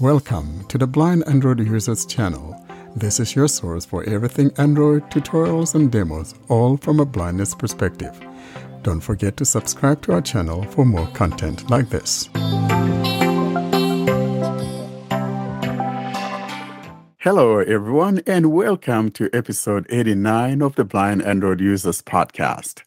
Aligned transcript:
Welcome 0.00 0.64
to 0.68 0.78
the 0.78 0.86
Blind 0.86 1.24
Android 1.26 1.58
Users 1.58 2.06
channel. 2.06 2.54
This 2.94 3.18
is 3.18 3.34
your 3.34 3.48
source 3.48 3.84
for 3.84 4.04
everything 4.04 4.52
Android 4.56 5.02
tutorials 5.10 5.74
and 5.74 5.90
demos, 5.90 6.36
all 6.46 6.76
from 6.76 7.00
a 7.00 7.04
blindness 7.04 7.52
perspective. 7.52 8.16
Don't 8.84 9.00
forget 9.00 9.36
to 9.38 9.44
subscribe 9.44 10.00
to 10.02 10.12
our 10.12 10.20
channel 10.20 10.62
for 10.70 10.84
more 10.84 11.08
content 11.14 11.68
like 11.68 11.90
this. 11.90 12.30
Hello, 17.18 17.58
everyone, 17.58 18.22
and 18.24 18.52
welcome 18.52 19.10
to 19.10 19.28
episode 19.32 19.84
89 19.90 20.62
of 20.62 20.76
the 20.76 20.84
Blind 20.84 21.24
Android 21.24 21.60
Users 21.60 22.02
podcast. 22.02 22.84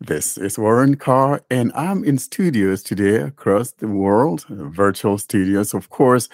This 0.00 0.38
is 0.38 0.56
Warren 0.56 0.94
Carr, 0.94 1.42
and 1.50 1.72
I'm 1.74 2.04
in 2.04 2.18
studios 2.18 2.84
today 2.84 3.16
across 3.16 3.72
the 3.72 3.88
world, 3.88 4.46
uh, 4.48 4.68
virtual 4.68 5.18
studios, 5.18 5.74
of 5.74 5.90
course. 5.90 6.28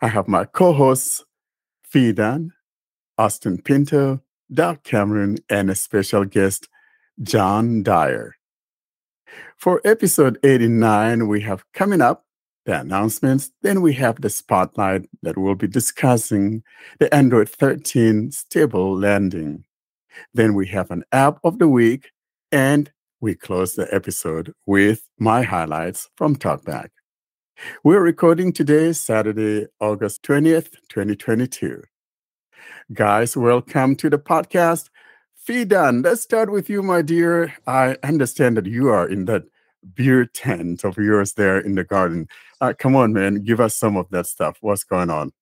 I 0.00 0.08
have 0.08 0.26
my 0.26 0.44
co 0.44 0.72
hosts, 0.72 1.24
Fidan, 1.88 2.50
Austin 3.16 3.62
Pinto, 3.62 4.20
Doug 4.52 4.82
Cameron, 4.82 5.38
and 5.48 5.70
a 5.70 5.76
special 5.76 6.24
guest, 6.24 6.68
John 7.22 7.84
Dyer. 7.84 8.34
For 9.56 9.80
episode 9.84 10.40
89, 10.42 11.28
we 11.28 11.42
have 11.42 11.64
coming 11.74 12.00
up 12.00 12.24
the 12.64 12.80
announcements. 12.80 13.52
Then 13.62 13.82
we 13.82 13.92
have 13.94 14.20
the 14.20 14.30
spotlight 14.30 15.08
that 15.22 15.38
will 15.38 15.54
be 15.54 15.68
discussing 15.68 16.64
the 16.98 17.14
Android 17.14 17.48
13 17.50 18.32
stable 18.32 18.98
landing. 18.98 19.64
Then 20.34 20.54
we 20.54 20.66
have 20.68 20.90
an 20.90 21.04
app 21.12 21.38
of 21.44 21.60
the 21.60 21.68
week 21.68 22.10
and 22.50 22.90
we 23.20 23.34
close 23.34 23.74
the 23.74 23.92
episode 23.94 24.52
with 24.66 25.08
my 25.18 25.42
highlights 25.42 26.08
from 26.16 26.36
TalkBack. 26.36 26.88
We're 27.82 28.02
recording 28.02 28.52
today, 28.52 28.92
Saturday, 28.92 29.66
August 29.80 30.22
20th, 30.22 30.72
2022. 30.90 31.82
Guys, 32.92 33.36
welcome 33.36 33.96
to 33.96 34.10
the 34.10 34.18
podcast. 34.18 34.90
Fidan, 35.48 36.04
let's 36.04 36.20
start 36.20 36.50
with 36.50 36.68
you, 36.68 36.82
my 36.82 37.00
dear. 37.00 37.54
I 37.66 37.96
understand 38.02 38.58
that 38.58 38.66
you 38.66 38.88
are 38.88 39.08
in 39.08 39.24
that 39.24 39.44
beer 39.94 40.26
tent 40.26 40.84
of 40.84 40.98
yours 40.98 41.34
there 41.34 41.58
in 41.58 41.76
the 41.76 41.84
garden. 41.84 42.28
Uh, 42.60 42.74
come 42.78 42.94
on, 42.94 43.14
man, 43.14 43.42
give 43.42 43.60
us 43.60 43.74
some 43.74 43.96
of 43.96 44.10
that 44.10 44.26
stuff. 44.26 44.58
What's 44.60 44.84
going 44.84 45.08
on? 45.08 45.32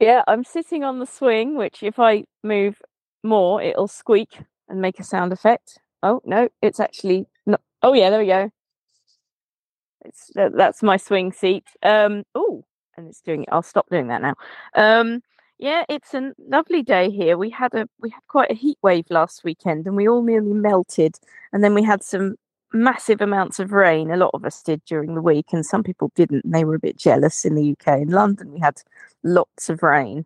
Yeah, 0.00 0.22
I'm 0.26 0.44
sitting 0.44 0.82
on 0.82 0.98
the 0.98 1.06
swing, 1.06 1.56
which 1.56 1.82
if 1.82 1.98
I 1.98 2.24
move 2.42 2.80
more, 3.22 3.62
it'll 3.62 3.88
squeak 3.88 4.38
and 4.68 4.80
make 4.80 4.98
a 4.98 5.04
sound 5.04 5.32
effect. 5.32 5.78
Oh 6.02 6.20
no, 6.24 6.48
it's 6.62 6.80
actually 6.80 7.26
not. 7.46 7.60
Oh 7.82 7.92
yeah, 7.92 8.10
there 8.10 8.20
we 8.20 8.26
go. 8.26 8.50
It's 10.04 10.30
that, 10.34 10.52
that's 10.56 10.82
my 10.82 10.96
swing 10.96 11.32
seat. 11.32 11.64
Um. 11.82 12.24
Oh, 12.34 12.64
and 12.96 13.08
it's 13.08 13.20
doing 13.20 13.42
it. 13.42 13.48
I'll 13.52 13.62
stop 13.62 13.88
doing 13.90 14.08
that 14.08 14.22
now. 14.22 14.34
Um. 14.74 15.22
Yeah, 15.58 15.84
it's 15.90 16.14
a 16.14 16.32
lovely 16.48 16.82
day 16.82 17.10
here. 17.10 17.36
We 17.36 17.50
had 17.50 17.74
a 17.74 17.86
we 18.00 18.10
had 18.10 18.22
quite 18.28 18.50
a 18.50 18.54
heat 18.54 18.78
wave 18.82 19.06
last 19.10 19.44
weekend, 19.44 19.86
and 19.86 19.96
we 19.96 20.08
all 20.08 20.22
nearly 20.22 20.54
melted. 20.54 21.16
And 21.52 21.62
then 21.62 21.74
we 21.74 21.82
had 21.82 22.02
some 22.02 22.36
massive 22.72 23.20
amounts 23.20 23.58
of 23.58 23.72
rain. 23.72 24.10
A 24.10 24.16
lot 24.16 24.30
of 24.32 24.44
us 24.44 24.62
did 24.62 24.82
during 24.86 25.14
the 25.14 25.22
week, 25.22 25.46
and 25.52 25.66
some 25.66 25.82
people 25.82 26.12
didn't. 26.14 26.44
And 26.44 26.54
they 26.54 26.64
were 26.64 26.76
a 26.76 26.80
bit 26.80 26.96
jealous 26.96 27.44
in 27.44 27.56
the 27.56 27.72
UK. 27.72 28.00
In 28.00 28.08
London, 28.08 28.52
we 28.52 28.60
had 28.60 28.80
lots 29.22 29.68
of 29.68 29.82
rain 29.82 30.24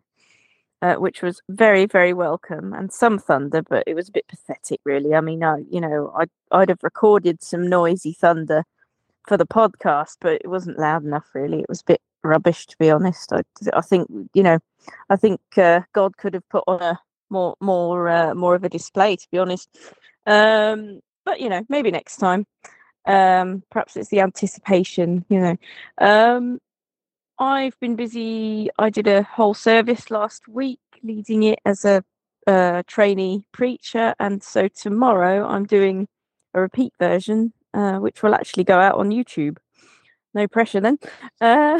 uh, 0.81 0.95
which 0.95 1.21
was 1.21 1.41
very 1.49 1.85
very 1.85 2.13
welcome 2.13 2.73
and 2.73 2.91
some 2.91 3.17
thunder 3.17 3.61
but 3.61 3.83
it 3.87 3.95
was 3.95 4.09
a 4.09 4.13
bit 4.13 4.27
pathetic 4.27 4.79
really. 4.85 5.13
I 5.15 5.21
mean 5.21 5.43
I, 5.43 5.57
you 5.69 5.81
know 5.81 6.11
I'd, 6.17 6.29
I'd 6.51 6.69
have 6.69 6.83
recorded 6.83 7.43
some 7.43 7.67
noisy 7.67 8.13
thunder 8.13 8.63
for 9.27 9.37
the 9.37 9.47
podcast 9.47 10.17
but 10.21 10.33
it 10.33 10.49
wasn't 10.49 10.79
loud 10.79 11.03
enough 11.03 11.27
really. 11.33 11.59
It 11.59 11.69
was 11.69 11.81
a 11.81 11.85
bit 11.85 12.01
rubbish 12.23 12.65
to 12.67 12.75
be 12.77 12.89
honest. 12.89 13.31
I, 13.33 13.41
I 13.73 13.81
think 13.81 14.09
you 14.33 14.43
know 14.43 14.59
i 15.09 15.15
think 15.15 15.39
uh, 15.57 15.81
god 15.93 16.15
could 16.17 16.35
have 16.35 16.47
put 16.49 16.63
on 16.67 16.81
a 16.81 16.99
more 17.29 17.55
more 17.59 18.07
uh, 18.07 18.35
more 18.35 18.55
of 18.55 18.63
a 18.63 18.69
display 18.69 19.15
to 19.15 19.27
be 19.31 19.37
honest. 19.37 19.69
Um 20.25 20.99
but 21.25 21.39
you 21.39 21.49
know 21.49 21.63
maybe 21.69 21.91
next 21.91 22.17
time. 22.17 22.45
Um 23.05 23.63
perhaps 23.71 23.95
it's 23.95 24.09
the 24.09 24.21
anticipation 24.21 25.25
you 25.29 25.39
know. 25.39 25.55
Um 25.99 26.59
I've 27.39 27.77
been 27.79 27.95
busy. 27.95 28.69
I 28.79 28.89
did 28.89 29.07
a 29.07 29.23
whole 29.23 29.53
service 29.53 30.09
last 30.09 30.47
week, 30.47 30.79
leading 31.03 31.43
it 31.43 31.59
as 31.65 31.83
a, 31.83 32.03
a 32.47 32.83
trainee 32.87 33.45
preacher, 33.51 34.15
and 34.19 34.41
so 34.41 34.67
tomorrow 34.69 35.45
I'm 35.45 35.65
doing 35.65 36.07
a 36.53 36.61
repeat 36.61 36.93
version, 36.97 37.51
uh, 37.73 37.97
which 37.97 38.23
will 38.23 38.35
actually 38.35 38.63
go 38.63 38.79
out 38.79 38.95
on 38.95 39.09
YouTube. 39.09 39.57
No 40.33 40.47
pressure 40.47 40.81
then. 40.81 40.97
Uh, 41.41 41.79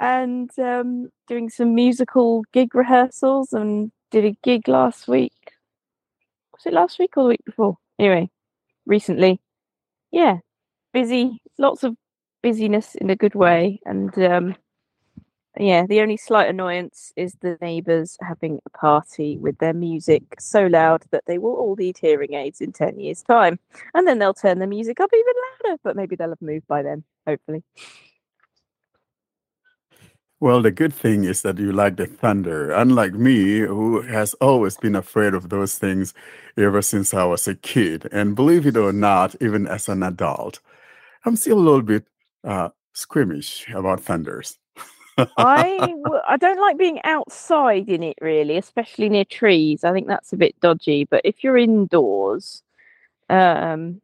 and 0.00 0.50
um, 0.58 1.08
doing 1.28 1.48
some 1.48 1.74
musical 1.74 2.42
gig 2.52 2.74
rehearsals, 2.74 3.52
and 3.52 3.92
did 4.10 4.24
a 4.24 4.36
gig 4.42 4.66
last 4.68 5.06
week. 5.06 5.52
Was 6.52 6.66
it 6.66 6.72
last 6.72 6.98
week 6.98 7.16
or 7.16 7.22
the 7.24 7.28
week 7.30 7.44
before? 7.46 7.76
Anyway, 7.98 8.28
recently. 8.84 9.40
Yeah, 10.10 10.38
busy. 10.92 11.38
Lots 11.58 11.84
of 11.84 11.96
busyness 12.46 12.94
in 12.94 13.10
a 13.10 13.16
good 13.16 13.34
way. 13.34 13.80
And 13.84 14.16
um, 14.18 14.54
yeah, 15.58 15.84
the 15.84 16.00
only 16.00 16.16
slight 16.16 16.48
annoyance 16.48 17.12
is 17.16 17.34
the 17.40 17.58
neighbours 17.60 18.16
having 18.20 18.60
a 18.64 18.70
party 18.70 19.36
with 19.36 19.58
their 19.58 19.74
music 19.74 20.22
so 20.38 20.66
loud 20.66 21.02
that 21.10 21.24
they 21.26 21.38
will 21.38 21.54
all 21.54 21.74
need 21.74 21.98
hearing 21.98 22.34
aids 22.34 22.60
in 22.60 22.72
10 22.72 23.00
years' 23.00 23.22
time. 23.22 23.58
And 23.94 24.06
then 24.06 24.20
they'll 24.20 24.32
turn 24.32 24.60
the 24.60 24.66
music 24.68 25.00
up 25.00 25.10
even 25.12 25.32
louder, 25.64 25.80
but 25.82 25.96
maybe 25.96 26.14
they'll 26.14 26.28
have 26.28 26.40
moved 26.40 26.68
by 26.68 26.82
then, 26.82 27.02
hopefully. 27.26 27.64
Well, 30.38 30.62
the 30.62 30.70
good 30.70 30.94
thing 30.94 31.24
is 31.24 31.42
that 31.42 31.58
you 31.58 31.72
like 31.72 31.96
the 31.96 32.06
thunder, 32.06 32.70
unlike 32.70 33.14
me, 33.14 33.60
who 33.60 34.02
has 34.02 34.34
always 34.34 34.76
been 34.76 34.94
afraid 34.94 35.34
of 35.34 35.48
those 35.48 35.78
things 35.78 36.14
ever 36.56 36.80
since 36.82 37.12
I 37.12 37.24
was 37.24 37.48
a 37.48 37.56
kid. 37.56 38.06
And 38.12 38.36
believe 38.36 38.66
it 38.66 38.76
or 38.76 38.92
not, 38.92 39.34
even 39.40 39.66
as 39.66 39.88
an 39.88 40.04
adult, 40.04 40.60
I'm 41.24 41.34
still 41.34 41.58
a 41.58 41.66
little 41.66 41.82
bit 41.82 42.06
uh, 42.44 42.70
squeamish 42.92 43.66
about 43.72 44.00
thunders. 44.00 44.58
I 45.18 45.94
I 46.28 46.36
don't 46.36 46.60
like 46.60 46.78
being 46.78 47.00
outside 47.04 47.88
in 47.88 48.02
it 48.02 48.18
really, 48.20 48.56
especially 48.56 49.08
near 49.08 49.24
trees. 49.24 49.84
I 49.84 49.92
think 49.92 50.06
that's 50.06 50.32
a 50.32 50.36
bit 50.36 50.58
dodgy. 50.60 51.04
But 51.04 51.22
if 51.24 51.42
you're 51.42 51.56
indoors, 51.56 52.62
um, 53.28 54.00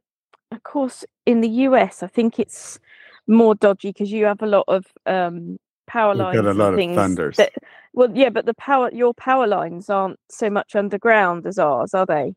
of 0.51 0.63
course, 0.63 1.05
in 1.27 1.41
the 1.41 1.49
US, 1.49 2.03
I 2.03 2.07
think 2.07 2.39
it's 2.39 2.79
more 3.27 3.55
dodgy 3.55 3.91
because 3.91 4.11
you 4.11 4.25
have 4.25 4.43
a 4.43 4.47
lot 4.47 4.65
of 4.69 4.87
um, 5.07 5.59
power 5.87 6.15
lines. 6.15 6.35
You've 6.35 6.45
got 6.45 6.51
a 6.53 6.55
lot 6.55 6.75
of 6.75 6.95
thunders. 6.95 7.37
That, 7.37 7.53
well, 7.93 8.11
yeah, 8.15 8.31
but 8.31 8.47
the 8.47 8.55
power 8.55 8.91
your 8.93 9.15
power 9.15 9.47
lines 9.47 9.91
aren't 9.91 10.19
so 10.31 10.49
much 10.51 10.75
underground 10.75 11.47
as 11.47 11.59
ours, 11.59 11.95
are 11.95 12.07
they? 12.07 12.35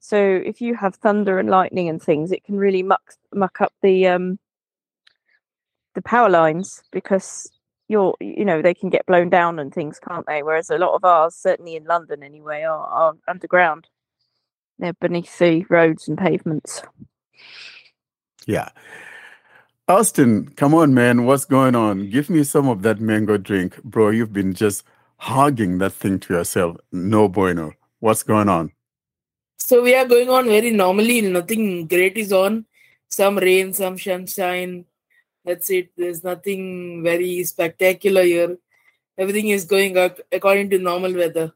So 0.00 0.16
if 0.18 0.60
you 0.60 0.74
have 0.74 0.96
thunder 0.96 1.38
and 1.38 1.48
lightning 1.48 1.88
and 1.88 2.02
things, 2.02 2.32
it 2.32 2.42
can 2.42 2.56
really 2.56 2.82
muck 2.82 3.14
muck 3.32 3.60
up 3.60 3.72
the 3.82 4.08
um, 4.08 4.38
the 5.94 6.02
power 6.02 6.28
lines 6.28 6.82
because 6.90 7.50
you're 7.88 8.14
you 8.20 8.44
know 8.44 8.62
they 8.62 8.74
can 8.74 8.88
get 8.88 9.06
blown 9.06 9.28
down 9.28 9.58
and 9.58 9.72
things 9.72 9.98
can't 9.98 10.26
they? 10.26 10.42
Whereas 10.42 10.70
a 10.70 10.78
lot 10.78 10.94
of 10.94 11.04
ours 11.04 11.34
certainly 11.34 11.76
in 11.76 11.84
london 11.84 12.22
anyway 12.22 12.62
are, 12.62 12.86
are 12.86 13.14
underground. 13.28 13.88
They're 14.78 14.94
beneath 14.94 15.38
the 15.38 15.64
roads 15.68 16.08
and 16.08 16.18
pavements. 16.18 16.82
Yeah. 18.46 18.70
Austin 19.88 20.48
come 20.56 20.74
on 20.74 20.94
man. 20.94 21.26
What's 21.26 21.44
going 21.44 21.74
on? 21.74 22.08
Give 22.08 22.30
me 22.30 22.44
some 22.44 22.68
of 22.68 22.82
that 22.82 23.00
mango 23.00 23.36
drink. 23.36 23.82
Bro 23.84 24.10
you've 24.10 24.32
been 24.32 24.54
just 24.54 24.84
hogging 25.18 25.78
that 25.78 25.92
thing 25.92 26.18
to 26.20 26.34
yourself. 26.34 26.76
No 26.90 27.28
bueno. 27.28 27.72
What's 28.00 28.22
going 28.22 28.48
on? 28.48 28.72
So 29.58 29.82
we 29.82 29.94
are 29.94 30.06
going 30.06 30.28
on 30.28 30.46
very 30.46 30.70
normally. 30.70 31.20
Nothing 31.20 31.86
great 31.86 32.16
is 32.16 32.32
on. 32.32 32.66
Some 33.08 33.36
rain 33.36 33.72
some 33.74 33.98
sunshine 33.98 34.86
that's 35.44 35.70
it. 35.70 35.90
There's 35.96 36.22
nothing 36.22 37.02
very 37.02 37.44
spectacular 37.44 38.22
here. 38.22 38.58
Everything 39.18 39.48
is 39.48 39.64
going 39.64 39.98
up 39.98 40.18
according 40.30 40.70
to 40.70 40.78
normal 40.78 41.14
weather. 41.14 41.52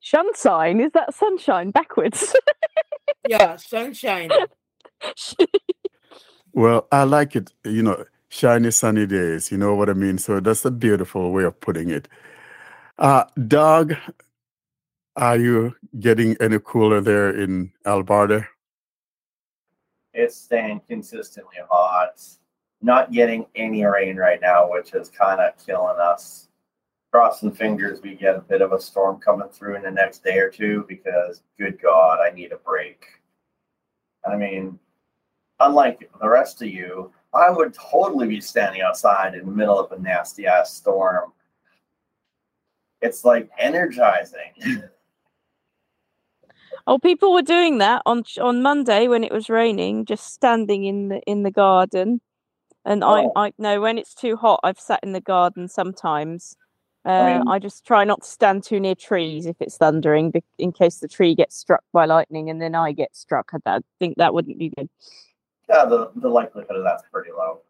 Sunshine? 0.00 0.80
Is 0.80 0.92
that 0.92 1.14
sunshine 1.14 1.70
backwards? 1.70 2.34
yeah, 3.28 3.56
sunshine. 3.56 4.30
well, 6.52 6.86
I 6.92 7.04
like 7.04 7.36
it. 7.36 7.52
You 7.64 7.82
know, 7.82 8.04
shiny 8.28 8.70
sunny 8.70 9.06
days. 9.06 9.50
You 9.50 9.58
know 9.58 9.74
what 9.74 9.90
I 9.90 9.94
mean? 9.94 10.18
So 10.18 10.40
that's 10.40 10.64
a 10.64 10.70
beautiful 10.70 11.32
way 11.32 11.44
of 11.44 11.58
putting 11.60 11.90
it. 11.90 12.08
Uh, 12.98 13.24
Doug, 13.46 13.94
are 15.16 15.36
you 15.36 15.74
getting 15.98 16.36
any 16.40 16.58
cooler 16.58 17.00
there 17.00 17.30
in 17.30 17.72
Alberta? 17.86 18.46
It's 20.14 20.36
staying 20.36 20.80
consistently 20.88 21.56
hot. 21.70 22.22
Not 22.80 23.12
getting 23.12 23.46
any 23.54 23.84
rain 23.84 24.16
right 24.16 24.40
now, 24.40 24.70
which 24.70 24.94
is 24.94 25.08
kind 25.08 25.40
of 25.40 25.54
killing 25.64 25.98
us. 25.98 26.48
Crossing 27.10 27.52
fingers, 27.52 28.00
we 28.02 28.14
get 28.14 28.36
a 28.36 28.40
bit 28.40 28.60
of 28.60 28.72
a 28.72 28.80
storm 28.80 29.18
coming 29.18 29.48
through 29.48 29.76
in 29.76 29.82
the 29.82 29.90
next 29.90 30.22
day 30.22 30.38
or 30.38 30.50
two 30.50 30.84
because, 30.88 31.42
good 31.58 31.80
God, 31.80 32.20
I 32.20 32.34
need 32.34 32.52
a 32.52 32.58
break. 32.58 33.04
I 34.28 34.36
mean, 34.36 34.78
unlike 35.58 36.10
the 36.20 36.28
rest 36.28 36.62
of 36.62 36.68
you, 36.68 37.12
I 37.32 37.50
would 37.50 37.74
totally 37.74 38.28
be 38.28 38.40
standing 38.40 38.82
outside 38.82 39.34
in 39.34 39.46
the 39.46 39.52
middle 39.52 39.78
of 39.78 39.92
a 39.92 40.00
nasty 40.00 40.46
ass 40.46 40.74
storm. 40.74 41.32
It's 43.00 43.24
like 43.24 43.50
energizing. 43.58 44.52
Oh, 46.88 46.98
people 46.98 47.34
were 47.34 47.42
doing 47.42 47.78
that 47.78 48.00
on 48.06 48.24
on 48.40 48.62
Monday 48.62 49.08
when 49.08 49.22
it 49.22 49.30
was 49.30 49.50
raining, 49.50 50.06
just 50.06 50.32
standing 50.32 50.84
in 50.84 51.08
the 51.08 51.20
in 51.26 51.42
the 51.42 51.50
garden. 51.50 52.20
And 52.84 53.04
Oh. 53.04 53.30
I 53.36 53.48
I 53.48 53.52
know 53.58 53.80
when 53.82 53.98
it's 53.98 54.14
too 54.14 54.36
hot, 54.36 54.60
I've 54.64 54.80
sat 54.80 55.00
in 55.02 55.12
the 55.12 55.20
garden 55.20 55.68
sometimes. 55.68 56.56
Uh, 57.04 57.10
I 57.10 57.38
mean- 57.38 57.48
I 57.48 57.58
just 57.58 57.84
try 57.86 58.04
not 58.04 58.22
to 58.22 58.28
stand 58.28 58.64
too 58.64 58.80
near 58.80 58.94
trees 58.94 59.44
if 59.46 59.56
it's 59.60 59.76
thundering, 59.76 60.32
in 60.58 60.72
case 60.72 60.98
the 61.00 61.08
tree 61.08 61.34
gets 61.34 61.56
struck 61.56 61.84
by 61.92 62.06
lightning 62.06 62.48
and 62.50 62.60
then 62.60 62.74
I 62.74 62.92
get 62.92 63.14
struck. 63.14 63.50
I 63.66 63.80
think 63.98 64.16
that 64.16 64.32
wouldn't 64.34 64.58
be 64.58 64.70
good. 64.70 64.88
yeah, 65.68 65.84
the, 65.84 66.10
the 66.16 66.28
likelihood 66.28 66.74
of 66.76 66.84
that's 66.84 67.04
pretty 67.12 67.30
low. 67.32 67.60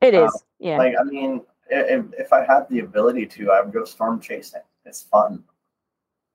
It 0.00 0.14
Um, 0.14 0.26
is, 0.26 0.44
yeah. 0.60 0.78
Like, 0.78 0.94
I 0.98 1.02
mean, 1.02 1.42
if, 1.68 2.04
if 2.16 2.32
I 2.32 2.44
had 2.44 2.68
the 2.70 2.78
ability 2.80 3.26
to, 3.26 3.50
I 3.50 3.60
would 3.60 3.72
go 3.72 3.84
storm 3.84 4.20
chasing. 4.20 4.62
It's 4.84 5.02
fun. 5.02 5.42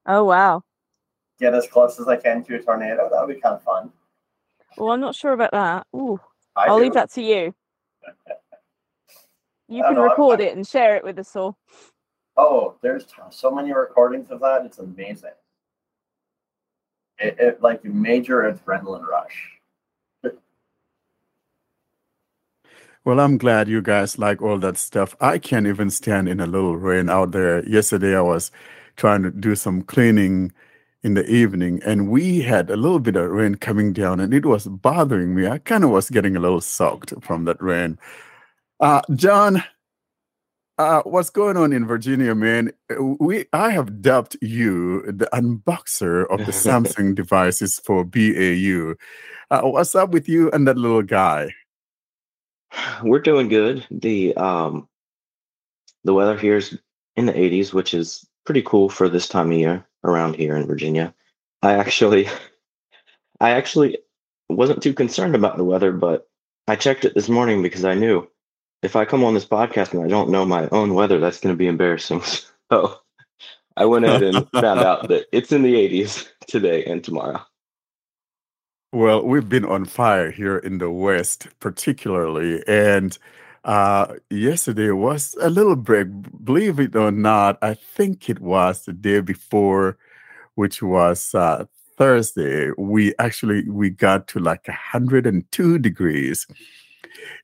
oh 0.05 0.25
wow. 0.25 0.63
Get 1.39 1.53
as 1.53 1.67
close 1.67 1.99
as 1.99 2.07
I 2.07 2.15
can 2.17 2.43
to 2.45 2.55
a 2.55 2.59
tornado. 2.61 3.09
That 3.11 3.25
would 3.25 3.35
be 3.35 3.41
kind 3.41 3.55
of 3.55 3.63
fun. 3.63 3.91
Well, 4.77 4.91
I'm 4.91 5.01
not 5.01 5.15
sure 5.15 5.33
about 5.33 5.51
that. 5.51 5.87
Ooh, 5.95 6.19
I 6.55 6.65
I'll 6.65 6.77
do. 6.77 6.83
leave 6.83 6.93
that 6.93 7.11
to 7.13 7.21
you. 7.21 7.53
You 9.69 9.81
can 9.81 9.93
know, 9.95 10.01
I'm- 10.01 10.09
record 10.11 10.39
I'm- 10.41 10.49
it 10.49 10.55
and 10.57 10.67
share 10.67 10.97
it 10.97 11.03
with 11.03 11.17
us 11.17 11.35
all. 11.35 11.57
Oh, 12.35 12.75
there's 12.81 13.05
t- 13.05 13.13
so 13.31 13.49
many 13.49 13.73
recordings 13.73 14.29
of 14.29 14.41
that. 14.41 14.65
It's 14.65 14.77
amazing. 14.77 15.31
It, 17.17 17.39
it 17.39 17.61
like 17.61 17.83
a 17.85 17.87
major 17.87 18.41
adrenaline 18.41 19.05
rush. 19.07 19.49
Well, 23.05 23.19
I'm 23.19 23.37
glad 23.37 23.67
you 23.67 23.81
guys 23.81 24.17
like 24.19 24.41
all 24.41 24.59
that 24.59 24.77
stuff. 24.77 25.15
I 25.19 25.37
can't 25.37 25.65
even 25.67 25.89
stand 25.89 26.27
in 26.29 26.39
a 26.39 26.45
little 26.45 26.75
rain 26.77 27.09
out 27.09 27.31
there. 27.31 27.67
Yesterday, 27.67 28.15
I 28.15 28.21
was 28.21 28.51
trying 28.95 29.23
to 29.23 29.31
do 29.31 29.55
some 29.55 29.81
cleaning 29.81 30.51
in 31.03 31.15
the 31.15 31.25
evening, 31.29 31.81
and 31.85 32.09
we 32.09 32.41
had 32.41 32.69
a 32.69 32.77
little 32.77 32.99
bit 32.99 33.17
of 33.17 33.29
rain 33.29 33.55
coming 33.55 33.91
down, 33.91 34.19
and 34.19 34.33
it 34.33 34.45
was 34.45 34.67
bothering 34.67 35.35
me. 35.35 35.47
I 35.47 35.57
kind 35.57 35.83
of 35.83 35.89
was 35.89 36.09
getting 36.09 36.35
a 36.35 36.39
little 36.39 36.61
soaked 36.61 37.13
from 37.21 37.45
that 37.45 37.61
rain. 37.61 37.99
Uh, 38.79 39.01
John, 39.13 39.63
uh, 40.77 41.01
what's 41.03 41.29
going 41.29 41.57
on 41.57 41.73
in 41.73 41.85
Virginia, 41.85 42.33
man? 42.33 42.71
Uh, 42.89 43.03
We 43.19 43.45
I 43.51 43.71
have 43.71 44.01
dubbed 44.01 44.37
you 44.41 45.01
the 45.03 45.29
unboxer 45.33 46.25
of 46.29 46.45
the 46.45 46.51
Samsung 46.65 47.15
devices 47.15 47.79
for 47.83 48.05
BAU. 48.05 48.95
Uh, 49.51 49.61
what's 49.69 49.95
up 49.95 50.11
with 50.11 50.29
you 50.29 50.49
and 50.51 50.67
that 50.67 50.77
little 50.77 51.03
guy? 51.03 51.53
We're 53.03 53.19
doing 53.19 53.49
good. 53.49 53.85
The 53.91 54.35
um 54.35 54.87
the 56.05 56.13
weather 56.13 56.37
here 56.37 56.57
is 56.57 56.77
in 57.15 57.27
the 57.27 57.33
80s, 57.33 57.71
which 57.73 57.93
is 57.93 58.27
pretty 58.45 58.63
cool 58.63 58.89
for 58.89 59.07
this 59.07 59.27
time 59.27 59.51
of 59.51 59.57
year 59.57 59.85
around 60.03 60.35
here 60.35 60.55
in 60.55 60.67
Virginia. 60.67 61.13
I 61.61 61.73
actually 61.73 62.27
I 63.39 63.51
actually 63.51 63.97
wasn't 64.49 64.83
too 64.83 64.93
concerned 64.93 65.35
about 65.35 65.57
the 65.57 65.63
weather, 65.63 65.91
but 65.91 66.29
I 66.67 66.75
checked 66.75 67.05
it 67.05 67.15
this 67.15 67.29
morning 67.29 67.61
because 67.61 67.85
I 67.85 67.93
knew 67.93 68.29
if 68.81 68.95
I 68.95 69.05
come 69.05 69.23
on 69.23 69.33
this 69.33 69.45
podcast 69.45 69.93
and 69.93 70.03
I 70.03 70.07
don't 70.07 70.29
know 70.29 70.45
my 70.45 70.67
own 70.69 70.93
weather, 70.93 71.19
that's 71.19 71.39
going 71.39 71.53
to 71.53 71.57
be 71.57 71.67
embarrassing. 71.67 72.21
So 72.71 72.97
I 73.77 73.85
went 73.85 74.05
ahead 74.05 74.23
and 74.23 74.49
found 74.49 74.79
out 74.79 75.09
that 75.09 75.27
it's 75.31 75.51
in 75.51 75.61
the 75.61 75.75
80s 75.75 76.27
today 76.47 76.83
and 76.85 77.03
tomorrow. 77.03 77.39
Well, 78.91 79.23
we've 79.23 79.47
been 79.47 79.65
on 79.65 79.85
fire 79.85 80.31
here 80.31 80.57
in 80.57 80.79
the 80.79 80.89
West, 80.89 81.47
particularly. 81.59 82.63
And 82.67 83.15
uh, 83.63 84.15
yesterday 84.29 84.91
was 84.91 85.35
a 85.41 85.49
little 85.49 85.75
break. 85.75 86.07
Believe 86.43 86.79
it 86.79 86.95
or 86.95 87.11
not, 87.11 87.57
I 87.61 87.75
think 87.75 88.29
it 88.29 88.39
was 88.39 88.85
the 88.85 88.93
day 88.93 89.21
before, 89.21 89.97
which 90.55 90.81
was 90.81 91.33
uh, 91.33 91.65
Thursday. 91.97 92.71
We 92.77 93.13
actually 93.19 93.69
we 93.69 93.89
got 93.89 94.27
to 94.29 94.39
like 94.39 94.67
102 94.67 95.79
degrees. 95.79 96.45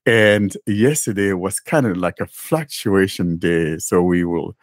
And 0.05 0.55
yesterday 0.65 1.33
was 1.33 1.59
kind 1.59 1.85
of 1.85 1.97
like 1.97 2.19
a 2.19 2.27
fluctuation 2.27 3.37
day. 3.37 3.77
So 3.77 4.01
we 4.01 4.23
will 4.25 4.55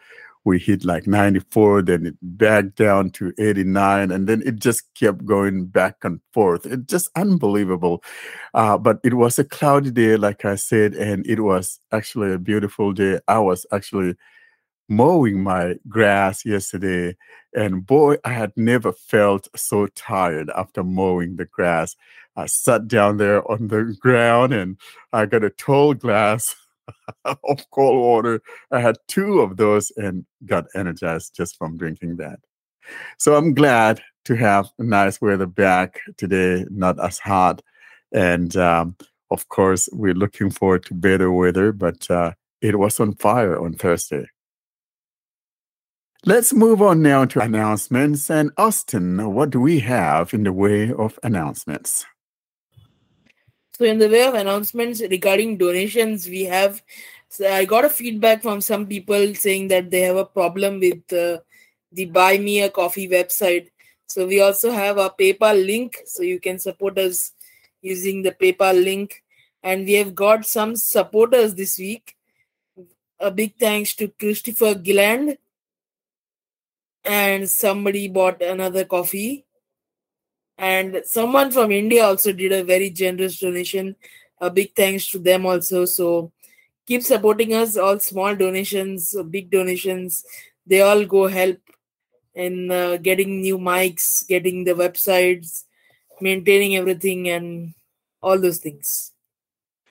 we 0.47 0.57
hit 0.57 0.85
like 0.85 1.05
94, 1.05 1.81
then 1.81 2.05
it 2.05 2.15
back 2.21 2.73
down 2.75 3.09
to 3.09 3.33
89, 3.37 4.11
and 4.11 4.27
then 4.27 4.41
it 4.45 4.55
just 4.55 4.83
kept 4.95 5.25
going 5.25 5.65
back 5.65 5.97
and 6.03 6.21
forth. 6.31 6.65
It's 6.65 6.85
just 6.85 7.09
unbelievable. 7.17 8.01
Uh, 8.53 8.77
but 8.77 8.99
it 9.03 9.15
was 9.15 9.37
a 9.37 9.43
cloudy 9.43 9.91
day, 9.91 10.15
like 10.15 10.45
I 10.45 10.55
said, 10.55 10.93
and 10.93 11.27
it 11.27 11.41
was 11.41 11.81
actually 11.91 12.31
a 12.31 12.39
beautiful 12.39 12.93
day. 12.93 13.19
I 13.27 13.39
was 13.39 13.65
actually 13.73 14.15
mowing 14.87 15.43
my 15.43 15.75
grass 15.89 16.45
yesterday, 16.45 17.17
and 17.53 17.85
boy, 17.85 18.15
I 18.23 18.31
had 18.31 18.53
never 18.55 18.93
felt 18.93 19.49
so 19.53 19.87
tired 19.87 20.49
after 20.55 20.81
mowing 20.81 21.35
the 21.35 21.45
grass. 21.45 21.97
I 22.37 22.45
sat 22.45 22.87
down 22.87 23.17
there 23.17 23.45
on 23.51 23.67
the 23.67 23.97
ground 23.99 24.53
and 24.53 24.77
I 25.11 25.25
got 25.25 25.43
a 25.43 25.49
tall 25.49 25.93
glass 25.93 26.55
of 27.25 27.69
cold 27.71 27.99
water. 27.99 28.41
I 28.71 28.79
had 28.79 28.97
two 29.07 29.41
of 29.41 29.57
those 29.57 29.91
and 29.97 30.25
got 30.45 30.65
energized 30.75 31.35
just 31.35 31.57
from 31.57 31.77
drinking 31.77 32.17
that. 32.17 32.39
So 33.17 33.35
I'm 33.35 33.53
glad 33.53 34.01
to 34.25 34.35
have 34.35 34.69
nice 34.79 35.21
weather 35.21 35.45
back 35.45 35.99
today, 36.17 36.65
not 36.69 37.03
as 37.03 37.19
hot. 37.19 37.61
And 38.11 38.55
um, 38.55 38.95
of 39.31 39.47
course, 39.49 39.89
we're 39.91 40.13
looking 40.13 40.49
forward 40.49 40.85
to 40.85 40.93
better 40.93 41.31
weather, 41.31 41.71
but 41.71 42.09
uh, 42.09 42.33
it 42.61 42.79
was 42.79 42.99
on 42.99 43.13
fire 43.15 43.59
on 43.59 43.73
Thursday. 43.73 44.27
Let's 46.25 46.53
move 46.53 46.81
on 46.81 47.01
now 47.01 47.25
to 47.25 47.39
announcements. 47.39 48.29
And 48.29 48.51
Austin, 48.57 49.33
what 49.33 49.49
do 49.49 49.61
we 49.61 49.79
have 49.81 50.33
in 50.33 50.43
the 50.43 50.53
way 50.53 50.91
of 50.91 51.19
announcements? 51.23 52.05
So, 53.77 53.85
in 53.85 53.99
the 53.99 54.09
way 54.09 54.23
of 54.23 54.33
announcements 54.33 55.01
regarding 55.01 55.57
donations, 55.57 56.27
we 56.27 56.45
have. 56.45 56.81
So 57.29 57.47
I 57.47 57.63
got 57.65 57.85
a 57.85 57.89
feedback 57.89 58.41
from 58.41 58.59
some 58.59 58.87
people 58.87 59.35
saying 59.35 59.67
that 59.67 59.91
they 59.91 60.01
have 60.01 60.15
a 60.15 60.25
problem 60.25 60.79
with 60.79 61.13
uh, 61.13 61.41
the 61.91 62.05
Buy 62.05 62.39
Me 62.39 62.61
a 62.61 62.71
Coffee 62.71 63.07
website. 63.07 63.69
So 64.07 64.25
we 64.25 64.41
also 64.41 64.71
have 64.71 64.97
a 64.97 65.11
PayPal 65.11 65.63
link, 65.63 65.97
so 66.07 66.23
you 66.23 66.39
can 66.39 66.57
support 66.57 66.97
us 66.97 67.33
using 67.83 68.23
the 68.23 68.31
PayPal 68.31 68.83
link. 68.83 69.23
And 69.61 69.85
we 69.85 69.93
have 69.93 70.15
got 70.15 70.47
some 70.47 70.75
supporters 70.75 71.53
this 71.53 71.77
week. 71.77 72.15
A 73.19 73.29
big 73.29 73.59
thanks 73.59 73.93
to 73.97 74.07
Christopher 74.07 74.73
Gilland. 74.73 75.37
And 77.05 77.47
somebody 77.47 78.07
bought 78.07 78.41
another 78.41 78.85
coffee 78.85 79.45
and 80.57 81.01
someone 81.05 81.51
from 81.51 81.71
india 81.71 82.03
also 82.03 82.31
did 82.31 82.51
a 82.51 82.63
very 82.63 82.89
generous 82.89 83.39
donation 83.39 83.95
a 84.41 84.49
big 84.49 84.73
thanks 84.75 85.07
to 85.07 85.19
them 85.19 85.45
also 85.45 85.85
so 85.85 86.31
keep 86.85 87.03
supporting 87.03 87.53
us 87.53 87.77
all 87.77 87.99
small 87.99 88.35
donations 88.35 89.15
big 89.29 89.49
donations 89.49 90.23
they 90.65 90.81
all 90.81 91.05
go 91.05 91.27
help 91.27 91.59
in 92.35 92.71
uh, 92.71 92.97
getting 92.97 93.41
new 93.41 93.57
mics 93.57 94.27
getting 94.27 94.63
the 94.63 94.73
websites 94.73 95.63
maintaining 96.21 96.75
everything 96.75 97.29
and 97.29 97.73
all 98.21 98.39
those 98.39 98.57
things 98.57 99.13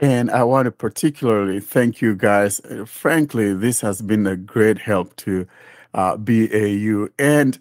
And 0.00 0.30
I 0.30 0.44
want 0.44 0.66
to 0.66 0.72
particularly 0.72 1.60
thank 1.60 2.02
you 2.02 2.14
guys. 2.14 2.60
Uh, 2.60 2.84
Frankly, 2.84 3.54
this 3.54 3.80
has 3.80 4.02
been 4.02 4.26
a 4.26 4.36
great 4.36 4.78
help 4.78 5.16
to 5.16 5.46
uh, 5.94 6.16
BAU. 6.18 7.08
And 7.18 7.58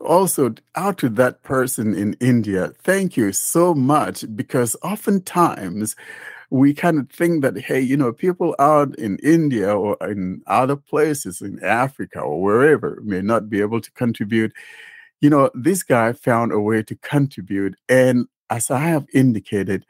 also 0.00 0.54
out 0.74 0.98
to 0.98 1.08
that 1.10 1.42
person 1.42 1.94
in 1.94 2.14
India, 2.20 2.72
thank 2.82 3.16
you 3.16 3.32
so 3.32 3.74
much 3.74 4.24
because 4.36 4.76
oftentimes 4.82 5.96
we 6.50 6.74
kind 6.74 6.98
of 6.98 7.10
think 7.10 7.42
that, 7.42 7.58
hey, 7.58 7.80
you 7.80 7.96
know, 7.96 8.12
people 8.12 8.54
out 8.58 8.96
in 8.98 9.18
India 9.18 9.74
or 9.76 9.96
in 10.08 10.42
other 10.46 10.76
places 10.76 11.40
in 11.40 11.62
Africa 11.64 12.20
or 12.20 12.40
wherever 12.42 13.00
may 13.04 13.20
not 13.20 13.50
be 13.50 13.60
able 13.60 13.80
to 13.80 13.90
contribute. 13.92 14.52
You 15.20 15.30
know, 15.30 15.50
this 15.54 15.82
guy 15.82 16.12
found 16.12 16.52
a 16.52 16.60
way 16.60 16.82
to 16.84 16.94
contribute. 16.96 17.76
And 17.88 18.26
as 18.50 18.70
I 18.70 18.78
have 18.80 19.06
indicated, 19.12 19.86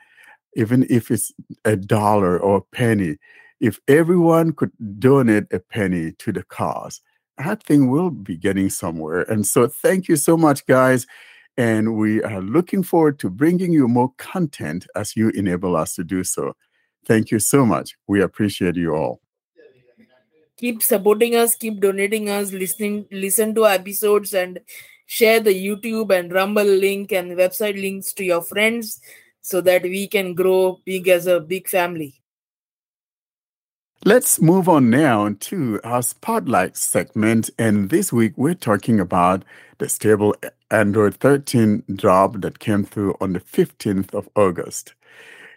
even 0.55 0.87
if 0.89 1.11
it's 1.11 1.33
a 1.65 1.77
dollar 1.77 2.39
or 2.39 2.59
a 2.59 2.63
penny, 2.63 3.19
if 3.61 3.81
everyone 3.89 4.53
could 4.53 4.73
donate 4.99 5.53
a 5.53 5.59
penny 5.61 6.13
to 6.13 6.33
the 6.33 6.43
cause, 6.45 7.01
that 7.39 7.63
thing 7.63 7.91
will 7.91 8.11
be 8.11 8.37
getting 8.37 8.71
somewhere. 8.71 9.23
And 9.23 9.47
so, 9.47 9.67
thank 9.67 10.09
you 10.09 10.17
so 10.17 10.37
much, 10.37 10.67
guys. 10.67 11.07
And 11.57 11.97
we 11.97 12.23
are 12.23 12.41
looking 12.43 12.83
forward 12.83 13.19
to 13.21 13.31
bringing 13.31 13.73
you 13.73 13.89
more 13.89 14.13
content 14.19 14.87
as 14.95 15.17
you 15.17 15.31
enable 15.31 15.77
us 15.77 15.95
to 15.95 16.05
do 16.05 16.23
so. 16.25 16.55
Thank 17.07 17.31
you 17.31 17.39
so 17.39 17.65
much. 17.65 17.97
We 18.07 18.21
appreciate 18.23 18.77
you 18.77 18.95
all. 18.95 19.21
keep 20.57 20.83
supporting 20.83 21.37
us 21.37 21.55
keep 21.55 21.81
donating 21.81 22.29
us 22.31 22.53
listening 22.53 23.07
listen 23.11 23.55
to 23.55 23.67
episodes 23.67 24.33
and 24.35 24.59
share 25.07 25.39
the 25.39 25.55
youtube 25.55 26.15
and 26.19 26.33
rumble 26.33 26.65
link 26.65 27.13
and 27.13 27.33
website 27.33 27.81
links 27.81 28.13
to 28.13 28.25
your 28.25 28.43
friends 28.43 29.01
so 29.43 29.61
that 29.61 29.83
we 29.83 30.09
can 30.09 30.35
grow 30.35 30.79
big 30.85 31.09
as 31.09 31.27
a 31.27 31.41
big 31.41 31.69
family 31.69 32.15
Let's 34.05 34.41
move 34.41 34.69
on 34.69 34.91
now 34.91 35.35
to 35.41 35.81
our 35.83 36.03
spotlight 36.03 36.77
segment. 36.77 37.51
And 37.59 37.91
this 37.91 38.13
week 38.13 38.35
we're 38.37 38.55
talking 38.55 39.01
about 39.01 39.45
the 39.79 39.89
stable 39.89 40.37
Android 40.71 41.17
13 41.17 41.83
drop 41.95 42.41
that 42.43 42.59
came 42.59 42.85
through 42.85 43.17
on 43.21 43.33
the 43.33 43.41
15th 43.41 44.15
of 44.15 44.29
August. 44.37 44.95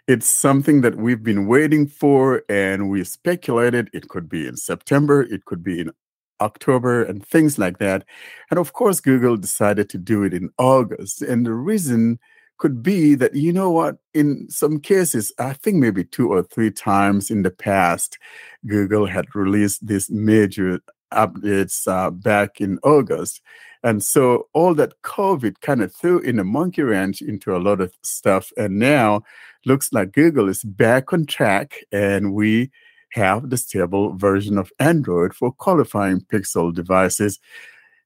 It's 0.08 0.26
something 0.26 0.80
that 0.80 0.96
we've 0.96 1.22
been 1.22 1.46
waiting 1.46 1.86
for, 1.86 2.42
and 2.48 2.90
we 2.90 3.04
speculated 3.04 3.90
it 3.92 4.08
could 4.08 4.28
be 4.28 4.46
in 4.46 4.56
September, 4.56 5.22
it 5.22 5.44
could 5.44 5.62
be 5.62 5.78
in 5.78 5.92
October, 6.40 7.04
and 7.04 7.24
things 7.24 7.58
like 7.58 7.78
that. 7.78 8.04
And 8.50 8.58
of 8.58 8.72
course, 8.72 9.00
Google 9.00 9.36
decided 9.36 9.88
to 9.90 9.98
do 9.98 10.24
it 10.24 10.34
in 10.34 10.50
August. 10.58 11.22
And 11.22 11.46
the 11.46 11.52
reason 11.52 12.18
could 12.60 12.82
be 12.82 13.14
that, 13.16 13.34
you 13.34 13.52
know 13.52 13.70
what, 13.70 13.96
in 14.14 14.48
some 14.48 14.78
cases, 14.78 15.32
I 15.38 15.54
think 15.54 15.78
maybe 15.78 16.04
two 16.04 16.30
or 16.30 16.42
three 16.42 16.70
times 16.70 17.30
in 17.30 17.42
the 17.42 17.50
past, 17.50 18.18
Google 18.66 19.06
had 19.06 19.34
released 19.34 19.86
these 19.86 20.10
major 20.10 20.80
updates 21.12 21.88
uh, 21.88 22.10
back 22.10 22.60
in 22.60 22.78
August. 22.84 23.40
And 23.82 24.04
so 24.04 24.48
all 24.52 24.74
that 24.74 24.92
COVID 25.02 25.62
kind 25.62 25.82
of 25.82 25.92
threw 25.94 26.18
in 26.20 26.38
a 26.38 26.44
monkey 26.44 26.82
wrench 26.82 27.22
into 27.22 27.56
a 27.56 27.58
lot 27.58 27.80
of 27.80 27.94
stuff. 28.02 28.52
And 28.58 28.78
now 28.78 29.22
looks 29.64 29.90
like 29.90 30.12
Google 30.12 30.50
is 30.50 30.62
back 30.62 31.14
on 31.14 31.24
track 31.24 31.78
and 31.90 32.34
we 32.34 32.70
have 33.12 33.48
the 33.48 33.56
stable 33.56 34.14
version 34.16 34.58
of 34.58 34.70
Android 34.78 35.34
for 35.34 35.50
qualifying 35.50 36.20
Pixel 36.20 36.74
devices. 36.74 37.40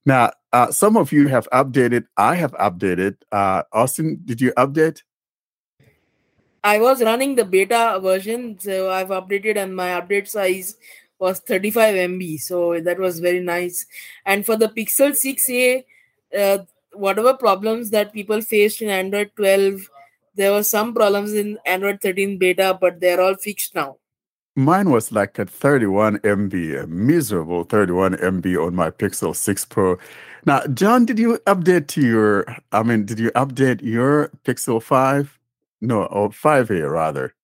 Now, 0.06 0.32
uh, 0.52 0.70
some 0.70 0.96
of 0.96 1.12
you 1.12 1.28
have 1.28 1.48
updated. 1.50 2.06
I 2.16 2.34
have 2.34 2.52
updated. 2.52 3.16
Uh, 3.32 3.62
Austin, 3.72 4.20
did 4.24 4.40
you 4.40 4.52
update? 4.52 5.02
I 6.62 6.78
was 6.78 7.02
running 7.02 7.34
the 7.34 7.44
beta 7.44 7.98
version, 8.02 8.58
so 8.58 8.90
I've 8.90 9.08
updated, 9.08 9.56
and 9.56 9.74
my 9.76 10.00
update 10.00 10.28
size 10.28 10.76
was 11.18 11.40
35 11.40 11.94
MB. 11.94 12.40
So 12.40 12.80
that 12.80 12.98
was 12.98 13.20
very 13.20 13.40
nice. 13.40 13.86
And 14.24 14.44
for 14.44 14.56
the 14.56 14.68
Pixel 14.68 15.12
6a, 15.12 15.84
uh, 16.38 16.64
whatever 16.92 17.34
problems 17.34 17.90
that 17.90 18.12
people 18.12 18.40
faced 18.40 18.82
in 18.82 18.88
Android 18.88 19.30
12, 19.36 19.90
there 20.34 20.52
were 20.52 20.62
some 20.62 20.94
problems 20.94 21.32
in 21.32 21.58
Android 21.64 22.00
13 22.00 22.38
beta, 22.38 22.76
but 22.78 23.00
they're 23.00 23.20
all 23.20 23.36
fixed 23.36 23.74
now. 23.74 23.96
Mine 24.56 24.90
was 24.90 25.10
like 25.10 25.38
a 25.38 25.46
31 25.46 26.18
MB, 26.18 26.84
a 26.84 26.86
miserable 26.86 27.64
31 27.64 28.14
MB 28.16 28.66
on 28.66 28.74
my 28.74 28.90
Pixel 28.90 29.34
6 29.34 29.64
Pro. 29.64 29.98
Now, 30.46 30.64
John, 30.68 31.04
did 31.04 31.18
you 31.18 31.38
update 31.46 31.88
to 31.88 32.00
your, 32.02 32.46
I 32.70 32.84
mean, 32.84 33.04
did 33.04 33.18
you 33.18 33.32
update 33.32 33.82
your 33.82 34.30
Pixel 34.44 34.80
5? 34.80 35.38
No, 35.80 36.04
or 36.04 36.30
5A 36.30 36.88
rather. 36.90 37.34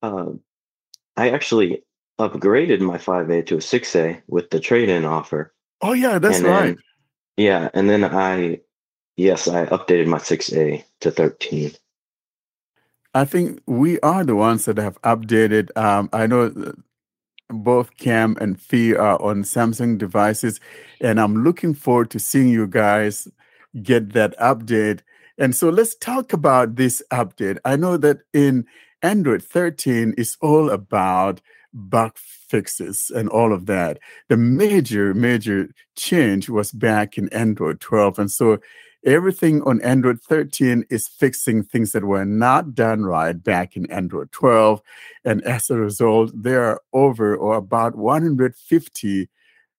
Uh, 0.00 0.32
I 1.16 1.30
actually 1.30 1.82
upgraded 2.20 2.80
my 2.80 2.98
5A 2.98 3.46
to 3.46 3.56
a 3.56 3.58
6A 3.58 4.22
with 4.28 4.50
the 4.50 4.60
trade 4.60 4.88
in 4.88 5.04
offer. 5.04 5.52
Oh, 5.80 5.92
yeah, 5.92 6.20
that's 6.20 6.36
And 6.36 6.46
right. 6.46 6.64
then, 6.66 6.78
yeah, 7.36 7.68
and 7.74 7.90
then 7.90 8.04
I, 8.04 8.60
yes, 9.16 9.48
I 9.48 9.66
updated 9.66 10.06
my 10.06 10.18
6A 10.18 10.84
to 11.00 11.10
13. 11.10 11.72
I 13.14 13.24
think 13.24 13.60
we 13.66 14.00
are 14.00 14.24
the 14.24 14.34
ones 14.34 14.64
that 14.64 14.76
have 14.78 15.00
updated. 15.02 15.76
Um, 15.76 16.08
I 16.12 16.26
know 16.26 16.46
uh, 16.46 16.72
both 17.48 17.96
Cam 17.96 18.36
and 18.40 18.60
Fee 18.60 18.94
are 18.94 19.20
on 19.22 19.44
Samsung 19.44 19.98
devices, 19.98 20.58
and 21.00 21.20
I'm 21.20 21.44
looking 21.44 21.74
forward 21.74 22.10
to 22.10 22.18
seeing 22.18 22.48
you 22.48 22.66
guys 22.66 23.28
get 23.82 24.12
that 24.14 24.36
update. 24.38 25.00
And 25.38 25.54
so 25.54 25.68
let's 25.68 25.94
talk 25.94 26.32
about 26.32 26.76
this 26.76 27.02
update. 27.12 27.58
I 27.64 27.76
know 27.76 27.96
that 27.98 28.18
in 28.32 28.66
Android 29.02 29.42
13 29.42 30.14
is 30.18 30.36
all 30.40 30.70
about 30.70 31.40
bug 31.72 32.16
fixes 32.16 33.10
and 33.14 33.28
all 33.28 33.52
of 33.52 33.66
that. 33.66 33.98
The 34.28 34.36
major, 34.36 35.12
major 35.14 35.68
change 35.96 36.48
was 36.48 36.72
back 36.72 37.18
in 37.18 37.28
Android 37.30 37.80
12. 37.80 38.18
And 38.18 38.30
so 38.30 38.58
everything 39.04 39.62
on 39.62 39.80
Android 39.82 40.20
13 40.22 40.84
is 40.90 41.08
fixing 41.08 41.62
things 41.62 41.92
that 41.92 42.04
were 42.04 42.24
not 42.24 42.74
done 42.74 43.04
right 43.04 43.42
back 43.42 43.76
in 43.76 43.90
Android 43.90 44.32
12. 44.32 44.80
And 45.24 45.42
as 45.44 45.70
a 45.70 45.76
result, 45.76 46.32
there 46.34 46.64
are 46.64 46.80
over 46.92 47.36
or 47.36 47.56
about 47.56 47.96
150 47.96 49.28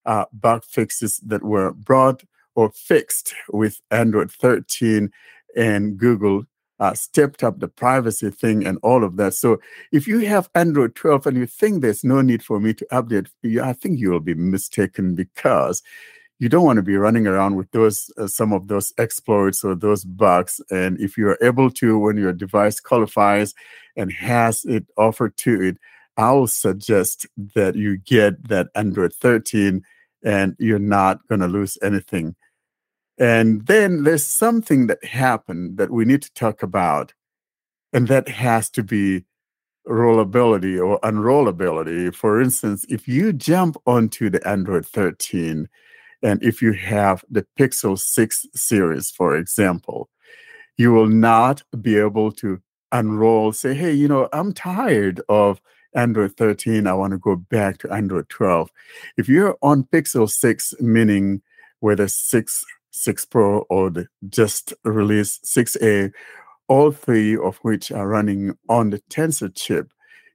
uh, 0.06 0.26
bug 0.34 0.64
fixes 0.64 1.20
that 1.26 1.44
were 1.44 1.72
brought 1.74 2.24
or 2.56 2.72
fixed 2.72 3.34
with 3.52 3.82
Android 3.92 4.32
13 4.32 5.12
and 5.56 5.98
Google 5.98 6.44
uh, 6.80 6.94
stepped 6.94 7.44
up 7.44 7.60
the 7.60 7.68
privacy 7.68 8.30
thing 8.30 8.66
and 8.66 8.78
all 8.84 9.04
of 9.04 9.16
that. 9.18 9.34
So 9.34 9.60
if 9.92 10.08
you 10.08 10.20
have 10.20 10.50
Android 10.56 10.96
12 10.96 11.26
and 11.28 11.38
you 11.38 11.46
think 11.46 11.82
there's 11.82 12.04
no 12.04 12.22
need 12.22 12.44
for 12.44 12.60
me 12.60 12.74
to 12.74 12.86
update, 12.92 13.28
you- 13.42 13.62
I 13.64 13.74
think 13.74 14.00
you 14.00 14.12
will 14.12 14.20
be 14.20 14.34
mistaken 14.36 15.16
because 15.16 15.82
you 16.40 16.50
don't 16.50 16.66
want 16.66 16.78
to 16.78 16.84
be 16.84 16.98
running 16.98 17.28
around 17.28 17.56
with 17.56 17.72
those 17.72 18.12
uh, 18.18 18.28
some 18.28 18.52
of 18.52 18.68
those 18.68 18.94
exploits 18.98 19.64
or 19.64 19.76
those 19.76 20.04
bugs. 20.04 20.60
And 20.70 21.00
if 21.00 21.18
you 21.18 21.30
are 21.30 21.38
able 21.42 21.72
to, 21.72 21.98
when 21.98 22.18
your 22.18 22.34
device 22.34 22.80
qualifies 22.80 23.54
and 23.96 24.12
has 24.12 24.66
it 24.66 24.86
offered 24.98 25.38
to 25.38 25.62
it, 25.62 25.78
I'll 26.18 26.48
suggest 26.48 27.26
that 27.56 27.76
you 27.76 27.98
get 27.98 28.48
that 28.50 28.68
Android 28.76 29.14
13 29.14 29.84
and 30.24 30.56
you're 30.60 30.80
not 30.80 31.26
going 31.28 31.42
to 31.42 31.48
lose 31.48 31.78
anything. 31.82 32.36
And 33.18 33.66
then 33.68 34.04
there's 34.04 34.26
something 34.26 34.88
that 34.88 35.04
happened 35.04 35.78
that 35.78 35.92
we 35.92 36.04
need 36.04 36.22
to 36.24 36.34
talk 36.34 36.64
about, 36.64 37.14
and 37.94 38.08
that 38.10 38.28
has 38.28 38.70
to 38.72 38.84
be 38.84 39.24
rollability 39.88 40.86
or 40.86 41.00
unrollability. 41.02 42.14
For 42.14 42.42
instance, 42.42 42.86
if 42.90 43.08
you 43.08 43.32
jump 43.32 43.78
onto 43.86 44.30
the 44.30 44.46
Android 44.46 44.86
13, 44.86 45.70
and 46.24 46.42
if 46.44 46.62
you 46.62 46.74
have 46.74 47.24
the 47.30 47.46
Pixel 47.60 47.98
6 47.98 48.46
series, 48.54 49.12
for 49.12 49.36
example, 49.36 50.10
you 50.78 50.92
will 50.92 51.08
not 51.08 51.64
be 51.82 51.98
able 51.98 52.32
to 52.34 52.62
unroll, 52.92 53.52
say, 53.52 53.74
hey, 53.74 53.94
you 53.94 54.08
know, 54.08 54.30
I'm 54.34 54.54
tired 54.54 55.22
of 55.30 55.62
Android 55.96 56.36
13. 56.38 56.88
I 56.88 56.94
want 56.94 57.12
to 57.12 57.18
go 57.18 57.36
back 57.36 57.78
to 57.80 57.92
Android 57.92 58.30
12. 58.30 58.70
If 59.18 59.30
you're 59.30 59.58
on 59.62 59.84
Pixel 59.84 60.30
6, 60.30 60.74
meaning 60.80 61.42
whether 61.80 62.08
6, 62.08 62.64
6 62.92 63.26
Pro, 63.26 63.60
or 63.70 63.90
the 63.90 64.08
just 64.30 64.74
released 64.84 65.46
6A, 65.46 66.12
all 66.68 66.92
three 66.92 67.38
of 67.38 67.58
which 67.58 67.92
are 67.92 68.08
running 68.08 68.58
on 68.70 68.90
the 68.90 69.00
Tensor 69.10 69.54
chip, 69.54 69.90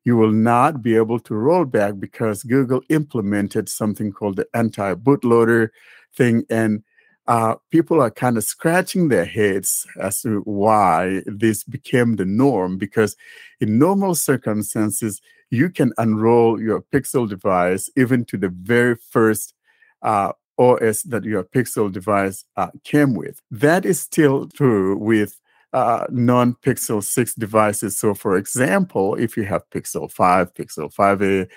you 0.04 0.16
will 0.16 0.32
not 0.32 0.82
be 0.82 0.96
able 0.96 1.20
to 1.20 1.34
roll 1.34 1.64
back 1.64 1.94
because 1.98 2.42
Google 2.42 2.80
implemented 2.88 3.68
something 3.68 4.12
called 4.12 4.36
the 4.36 4.46
anti 4.54 4.94
bootloader 4.94 5.68
thing. 6.14 6.44
And 6.48 6.82
uh, 7.26 7.56
people 7.70 8.00
are 8.00 8.10
kind 8.10 8.36
of 8.36 8.44
scratching 8.44 9.08
their 9.08 9.24
heads 9.24 9.86
as 10.00 10.22
to 10.22 10.40
why 10.40 11.22
this 11.26 11.62
became 11.64 12.16
the 12.16 12.24
norm 12.24 12.78
because 12.78 13.16
in 13.60 13.78
normal 13.78 14.14
circumstances, 14.14 15.20
you 15.50 15.68
can 15.68 15.92
unroll 15.98 16.60
your 16.60 16.82
Pixel 16.92 17.28
device 17.28 17.90
even 17.96 18.24
to 18.26 18.36
the 18.36 18.48
very 18.48 18.96
first 18.96 19.54
uh, 20.02 20.32
OS 20.58 21.02
that 21.04 21.24
your 21.24 21.44
Pixel 21.44 21.92
device 21.92 22.44
uh, 22.56 22.68
came 22.84 23.14
with. 23.14 23.40
That 23.50 23.84
is 23.84 24.00
still 24.00 24.48
true 24.48 24.96
with 24.96 25.40
uh, 25.72 26.06
non 26.10 26.54
Pixel 26.54 27.02
6 27.02 27.34
devices. 27.34 27.98
So, 27.98 28.14
for 28.14 28.36
example, 28.36 29.14
if 29.14 29.36
you 29.36 29.44
have 29.44 29.68
Pixel 29.70 30.10
5, 30.10 30.54
Pixel 30.54 30.92
5a, 30.92 31.48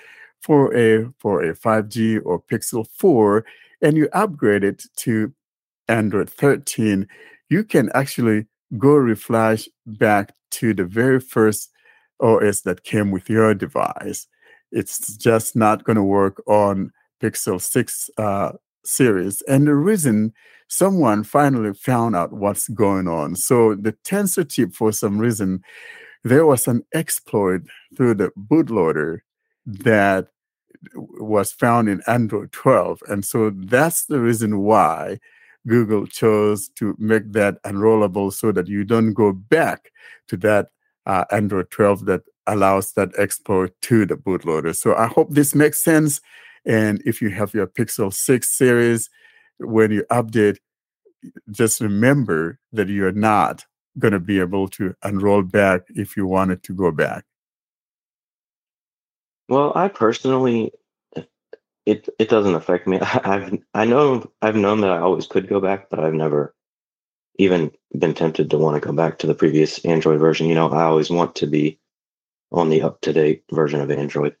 4a, 0.46 1.14
4a 1.22 1.58
5G, 1.58 2.20
or 2.24 2.40
Pixel 2.40 2.86
4, 2.98 3.44
and 3.82 3.96
you 3.96 4.08
upgrade 4.12 4.64
it 4.64 4.84
to 4.96 5.32
Android 5.88 6.30
13, 6.30 7.08
you 7.50 7.64
can 7.64 7.90
actually 7.94 8.46
go 8.78 8.90
reflash 8.90 9.68
back 9.86 10.32
to 10.50 10.74
the 10.74 10.84
very 10.84 11.20
first 11.20 11.70
OS 12.20 12.62
that 12.62 12.84
came 12.84 13.10
with 13.10 13.28
your 13.28 13.54
device. 13.54 14.26
It's 14.70 15.16
just 15.16 15.54
not 15.54 15.84
going 15.84 15.96
to 15.96 16.02
work 16.02 16.42
on 16.46 16.92
Pixel 17.22 17.60
6 17.60 18.10
uh, 18.18 18.52
series. 18.84 19.42
And 19.42 19.66
the 19.66 19.74
reason 19.74 20.32
someone 20.68 21.24
finally 21.24 21.74
found 21.74 22.16
out 22.16 22.32
what's 22.32 22.68
going 22.68 23.08
on. 23.08 23.36
So 23.36 23.74
the 23.74 23.92
tensor 24.04 24.48
chip, 24.48 24.72
for 24.72 24.92
some 24.92 25.18
reason, 25.18 25.62
there 26.24 26.46
was 26.46 26.66
an 26.66 26.84
exploit 26.94 27.62
through 27.96 28.14
the 28.14 28.30
bootloader 28.36 29.20
that 29.66 30.28
was 30.94 31.52
found 31.52 31.88
in 31.88 32.02
Android 32.06 32.52
12. 32.52 33.02
And 33.08 33.24
so 33.24 33.50
that's 33.50 34.06
the 34.06 34.20
reason 34.20 34.60
why 34.60 35.18
Google 35.66 36.06
chose 36.06 36.68
to 36.70 36.94
make 36.98 37.32
that 37.32 37.62
unrollable 37.62 38.32
so 38.32 38.52
that 38.52 38.68
you 38.68 38.84
don't 38.84 39.14
go 39.14 39.32
back 39.32 39.90
to 40.28 40.36
that 40.38 40.68
uh, 41.06 41.24
Android 41.30 41.70
12 41.70 42.06
that 42.06 42.22
allows 42.46 42.92
that 42.92 43.14
exploit 43.18 43.72
to 43.82 44.04
the 44.04 44.16
bootloader. 44.16 44.74
So 44.76 44.94
I 44.94 45.06
hope 45.06 45.30
this 45.30 45.54
makes 45.54 45.82
sense. 45.82 46.20
And 46.64 47.02
if 47.04 47.20
you 47.20 47.30
have 47.30 47.54
your 47.54 47.66
Pixel 47.66 48.12
6 48.12 48.48
series, 48.48 49.10
when 49.58 49.90
you 49.90 50.04
update, 50.10 50.58
just 51.50 51.80
remember 51.80 52.58
that 52.72 52.88
you're 52.88 53.12
not 53.12 53.64
going 53.98 54.12
to 54.12 54.20
be 54.20 54.40
able 54.40 54.68
to 54.68 54.94
unroll 55.02 55.42
back 55.42 55.82
if 55.90 56.16
you 56.16 56.26
wanted 56.26 56.62
to 56.64 56.74
go 56.74 56.90
back. 56.90 57.24
Well, 59.48 59.72
I 59.74 59.88
personally, 59.88 60.72
it 61.86 62.08
it 62.18 62.28
doesn't 62.28 62.54
affect 62.54 62.86
me. 62.86 62.98
I've 63.00 63.58
I 63.74 63.84
know 63.84 64.30
I've 64.40 64.56
known 64.56 64.80
that 64.80 64.90
I 64.90 64.98
always 64.98 65.26
could 65.26 65.48
go 65.48 65.60
back, 65.60 65.90
but 65.90 66.00
I've 66.00 66.14
never 66.14 66.54
even 67.38 67.72
been 67.98 68.14
tempted 68.14 68.50
to 68.50 68.58
want 68.58 68.80
to 68.80 68.86
go 68.86 68.94
back 68.94 69.18
to 69.18 69.26
the 69.26 69.34
previous 69.34 69.84
Android 69.84 70.20
version. 70.20 70.46
You 70.46 70.54
know, 70.54 70.70
I 70.70 70.84
always 70.84 71.10
want 71.10 71.36
to 71.36 71.46
be 71.46 71.78
on 72.52 72.68
the 72.68 72.82
up 72.82 73.00
to 73.02 73.12
date 73.12 73.44
version 73.50 73.80
of 73.80 73.90
Android. 73.90 74.36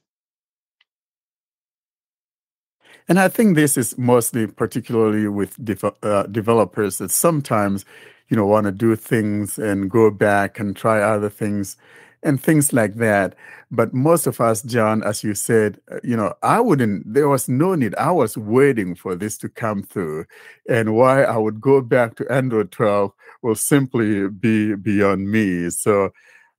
And 3.08 3.20
I 3.20 3.28
think 3.28 3.54
this 3.54 3.76
is 3.76 3.96
mostly, 3.98 4.46
particularly 4.46 5.28
with 5.28 5.56
uh, 6.02 6.22
developers, 6.24 6.98
that 6.98 7.10
sometimes, 7.10 7.84
you 8.28 8.36
know, 8.36 8.46
want 8.46 8.64
to 8.64 8.72
do 8.72 8.96
things 8.96 9.58
and 9.58 9.90
go 9.90 10.10
back 10.10 10.58
and 10.58 10.74
try 10.74 11.02
other 11.02 11.28
things 11.28 11.76
and 12.22 12.42
things 12.42 12.72
like 12.72 12.94
that. 12.94 13.34
But 13.70 13.92
most 13.92 14.26
of 14.26 14.40
us, 14.40 14.62
John, 14.62 15.02
as 15.02 15.22
you 15.22 15.34
said, 15.34 15.78
uh, 15.92 15.98
you 16.02 16.16
know, 16.16 16.32
I 16.42 16.60
wouldn't, 16.60 17.12
there 17.12 17.28
was 17.28 17.48
no 17.48 17.74
need. 17.74 17.94
I 17.96 18.10
was 18.10 18.38
waiting 18.38 18.94
for 18.94 19.14
this 19.14 19.36
to 19.38 19.50
come 19.50 19.82
through. 19.82 20.24
And 20.68 20.94
why 20.94 21.24
I 21.24 21.36
would 21.36 21.60
go 21.60 21.82
back 21.82 22.16
to 22.16 22.32
Android 22.32 22.72
12 22.72 23.12
will 23.42 23.54
simply 23.54 24.28
be 24.28 24.74
beyond 24.76 25.30
me. 25.30 25.68
So 25.68 26.10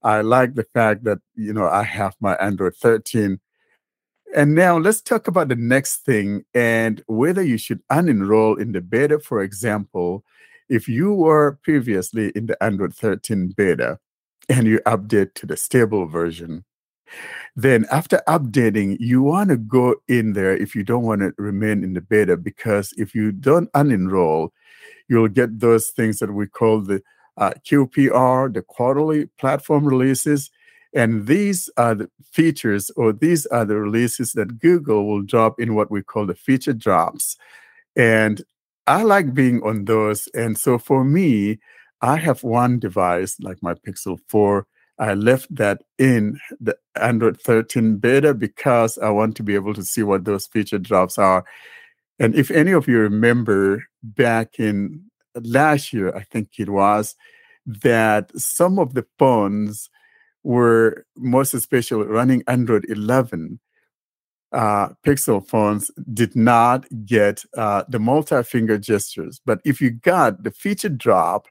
I 0.04 0.22
like 0.22 0.54
the 0.54 0.66
fact 0.66 1.04
that, 1.06 1.18
you 1.36 1.52
know, 1.54 1.68
I 1.68 1.82
have 1.82 2.16
my 2.20 2.36
Android 2.36 2.75
13 2.75 3.40
and 4.34 4.55
now 4.55 4.77
let's 4.77 5.01
talk 5.01 5.27
about 5.27 5.50
the 5.50 5.55
next 5.55 5.98
thing 5.98 6.44
and 6.53 7.03
whether 7.08 7.44
you 7.44 7.58
should 7.58 7.82
unenroll 7.91 8.60
in 8.60 8.72
the 8.72 8.82
beta, 8.82 9.20
for 9.20 9.41
example, 9.41 10.24
if 10.70 10.88
you 10.88 11.13
were 11.13 11.60
previously 11.63 12.32
in 12.36 12.48
the 12.48 12.62
Android 12.63 12.96
13 12.96 13.53
beta 13.55 14.00
and 14.50 14.67
you 14.67 14.79
update 14.86 15.34
to 15.36 15.46
the 15.46 15.58
stable 15.58 16.05
version. 16.05 16.65
Then, 17.55 17.86
after 17.91 18.22
updating, 18.27 18.98
you 19.00 19.22
want 19.22 19.50
to 19.50 19.58
go 19.58 19.96
in 20.08 20.34
there 20.34 20.58
if 20.58 20.75
you 20.75 20.84
don't 20.84 21.03
want 21.03 21.22
to 21.22 21.34
remain 21.38 21.84
in 21.84 21.94
the 21.94 22.01
beta, 22.01 22.36
because 22.36 22.94
if 22.98 23.15
you 23.15 23.32
don't 23.32 23.72
unenroll, 23.74 24.50
you'll 25.08 25.29
get 25.29 25.60
those 25.60 25.89
things 25.89 26.20
that 26.20 26.34
we 26.34 26.48
call 26.48 26.82
the 26.82 27.01
uh, 27.38 27.51
QPR, 27.65 28.53
the 28.53 28.62
quarterly 28.62 29.27
platform 29.38 29.86
releases, 29.86 30.50
and 30.96 31.28
these 31.28 31.70
are 31.78 31.94
the 31.94 32.10
features, 32.32 32.90
or 32.96 33.12
these 33.12 33.46
are 33.48 33.66
the 33.66 33.75
releases 33.75 34.32
that 34.32 34.60
Google 34.60 35.08
will 35.08 35.22
drop 35.22 35.60
in 35.60 35.75
what 35.75 35.92
we 35.92 36.02
call 36.02 36.25
the 36.25 36.34
feature 36.34 36.74
drops. 36.74 37.36
And 37.96 38.42
I 38.88 39.04
like 39.04 39.34
being 39.34 39.62
on 39.64 39.86
those. 39.86 40.28
And 40.34 40.58
so 40.58 40.78
for 40.78 41.04
me, 41.04 41.60
I 42.02 42.16
have 42.18 42.44
one 42.44 42.80
device 42.80 43.38
like 43.42 43.62
my 43.62 43.74
Pixel 43.74 44.20
4. 44.30 44.66
I 44.98 45.14
left 45.16 45.54
that 45.54 45.82
in 45.98 46.40
the 46.62 46.78
Android 47.02 47.42
13 47.42 47.98
beta 47.98 48.34
because 48.34 48.98
I 48.98 49.10
want 49.10 49.36
to 49.36 49.44
be 49.44 49.56
able 49.56 49.74
to 49.74 49.84
see 49.84 50.04
what 50.04 50.24
those 50.24 50.48
feature 50.48 50.80
drops 50.80 51.18
are. 51.18 51.44
And 52.20 52.34
if 52.36 52.50
any 52.52 52.72
of 52.72 52.88
you 52.88 53.00
remember 53.00 53.84
back 54.02 54.60
in 54.60 55.04
last 55.36 55.92
year, 55.92 56.16
I 56.16 56.24
think 56.24 56.52
it 56.58 56.70
was, 56.70 57.16
that 57.66 58.32
some 58.40 58.80
of 58.80 58.94
the 58.94 59.06
phones 59.20 59.90
were 60.46 61.06
most 61.18 61.54
especially 61.54 62.06
running 62.06 62.44
Android 62.48 62.86
11 62.88 63.60
uh, 64.52 64.90
Pixel 65.06 65.46
phones 65.46 65.92
did 66.14 66.36
not 66.36 66.86
get 67.06 67.44
uh, 67.58 67.84
the 67.90 68.00
multi-finger 68.00 68.78
gestures. 68.78 69.42
But 69.46 69.60
if 69.66 69.82
you 69.82 69.90
got 69.90 70.44
the 70.44 70.52
feature 70.52 70.90
drop 70.90 71.48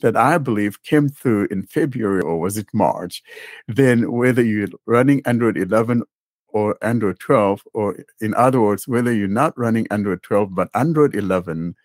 that 0.00 0.16
I 0.16 0.38
believe 0.38 0.82
came 0.82 1.08
through 1.08 1.48
in 1.50 1.62
February 1.64 2.22
or 2.22 2.40
was 2.40 2.56
it 2.56 2.66
March, 2.72 3.22
then 3.68 4.10
whether 4.10 4.42
you're 4.42 4.68
running 4.86 5.22
Android 5.26 5.58
11 5.58 6.02
or 6.48 6.76
Android 6.82 7.20
12, 7.20 7.62
or 7.74 8.04
in 8.20 8.34
other 8.34 8.60
words, 8.60 8.88
whether 8.88 9.12
you're 9.12 9.28
not 9.28 9.56
running 9.56 9.86
Android 9.90 10.22
12 10.22 10.52
but 10.54 10.70
Android 10.74 11.14
11, 11.14 11.76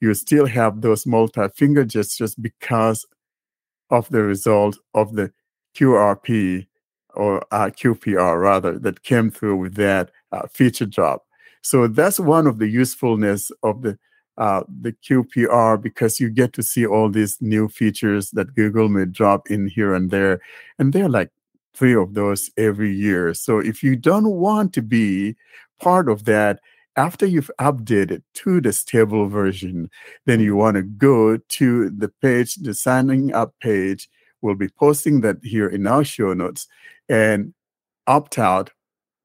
you 0.00 0.14
still 0.14 0.46
have 0.46 0.82
those 0.82 1.06
multi-finger 1.06 1.84
gestures 1.84 2.36
because 2.36 3.04
of 3.90 4.08
the 4.10 4.22
result 4.22 4.78
of 4.94 5.14
the 5.14 5.32
QRP 5.74 6.66
or 7.14 7.44
uh, 7.50 7.66
QPR 7.66 8.40
rather 8.40 8.78
that 8.78 9.02
came 9.02 9.30
through 9.30 9.56
with 9.56 9.74
that 9.74 10.10
uh, 10.32 10.46
feature 10.48 10.86
drop. 10.86 11.26
So 11.62 11.86
that's 11.86 12.18
one 12.18 12.46
of 12.46 12.58
the 12.58 12.68
usefulness 12.68 13.50
of 13.62 13.82
the 13.82 13.98
uh, 14.38 14.62
the 14.80 14.92
QPR 14.92 15.80
because 15.80 16.18
you 16.18 16.30
get 16.30 16.54
to 16.54 16.62
see 16.62 16.86
all 16.86 17.10
these 17.10 17.36
new 17.42 17.68
features 17.68 18.30
that 18.30 18.54
Google 18.54 18.88
may 18.88 19.04
drop 19.04 19.50
in 19.50 19.68
here 19.68 19.94
and 19.94 20.10
there, 20.10 20.40
and 20.78 20.92
they're 20.92 21.08
like 21.08 21.30
three 21.74 21.94
of 21.94 22.14
those 22.14 22.50
every 22.56 22.92
year. 22.92 23.34
So 23.34 23.58
if 23.58 23.82
you 23.82 23.94
don't 23.94 24.30
want 24.30 24.72
to 24.74 24.82
be 24.82 25.36
part 25.80 26.08
of 26.08 26.24
that 26.24 26.60
after 26.96 27.26
you've 27.26 27.50
updated 27.58 28.22
to 28.34 28.60
the 28.60 28.72
stable 28.72 29.26
version, 29.28 29.90
then 30.26 30.40
you 30.40 30.56
want 30.56 30.76
to 30.76 30.82
go 30.82 31.36
to 31.36 31.90
the 31.90 32.08
page, 32.08 32.56
the 32.56 32.74
signing 32.74 33.32
up 33.32 33.54
page, 33.60 34.08
We'll 34.42 34.56
be 34.56 34.68
posting 34.68 35.20
that 35.22 35.38
here 35.42 35.68
in 35.68 35.86
our 35.86 36.04
show 36.04 36.34
notes 36.34 36.66
and 37.08 37.54
opt 38.06 38.38
out 38.38 38.70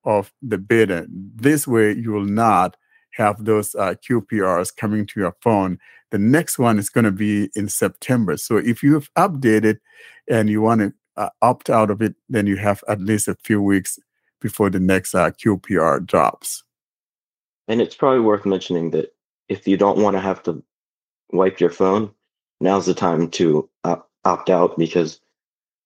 of 0.04 0.32
the 0.42 0.58
beta. 0.58 1.08
This 1.10 1.68
way, 1.68 1.92
you 1.94 2.12
will 2.12 2.26
not 2.26 2.78
have 3.12 3.44
those 3.44 3.76
uh, 3.76 3.96
QPRs 3.96 4.76
coming 4.76 5.06
to 5.08 5.20
your 5.20 5.36
phone. 5.42 5.80
The 6.12 6.20
next 6.20 6.60
one 6.60 6.80
is 6.80 6.90
going 6.90 7.06
to 7.06 7.12
be 7.12 7.50
in 7.56 7.68
September. 7.68 8.38
So 8.38 8.58
if 8.58 8.84
you've 8.84 9.12
updated 9.16 9.80
and 10.30 10.50
you 10.50 10.62
want 10.62 10.82
to 10.82 10.94
uh, 11.18 11.30
opt 11.42 11.70
out 11.70 11.90
of 11.90 12.02
it, 12.02 12.16
then 12.30 12.46
you 12.48 12.56
have 12.58 12.84
at 12.88 13.02
least 13.02 13.28
a 13.28 13.36
few 13.44 13.62
weeks 13.62 14.00
before 14.40 14.70
the 14.70 14.80
next 14.80 15.16
uh, 15.16 15.32
QPR 15.32 16.06
drops. 16.06 16.64
And 17.68 17.82
it's 17.82 17.96
probably 17.96 18.22
worth 18.22 18.46
mentioning 18.46 18.92
that 18.92 19.14
if 19.50 19.68
you 19.68 19.78
don't 19.78 19.98
want 19.98 20.16
to 20.16 20.22
have 20.22 20.44
to 20.44 20.64
wipe 21.32 21.60
your 21.60 21.72
phone, 21.72 22.12
now's 22.62 22.86
the 22.86 22.94
time 22.94 23.30
to 23.32 23.70
uh, 23.84 23.98
opt 24.28 24.50
out 24.50 24.78
because 24.78 25.20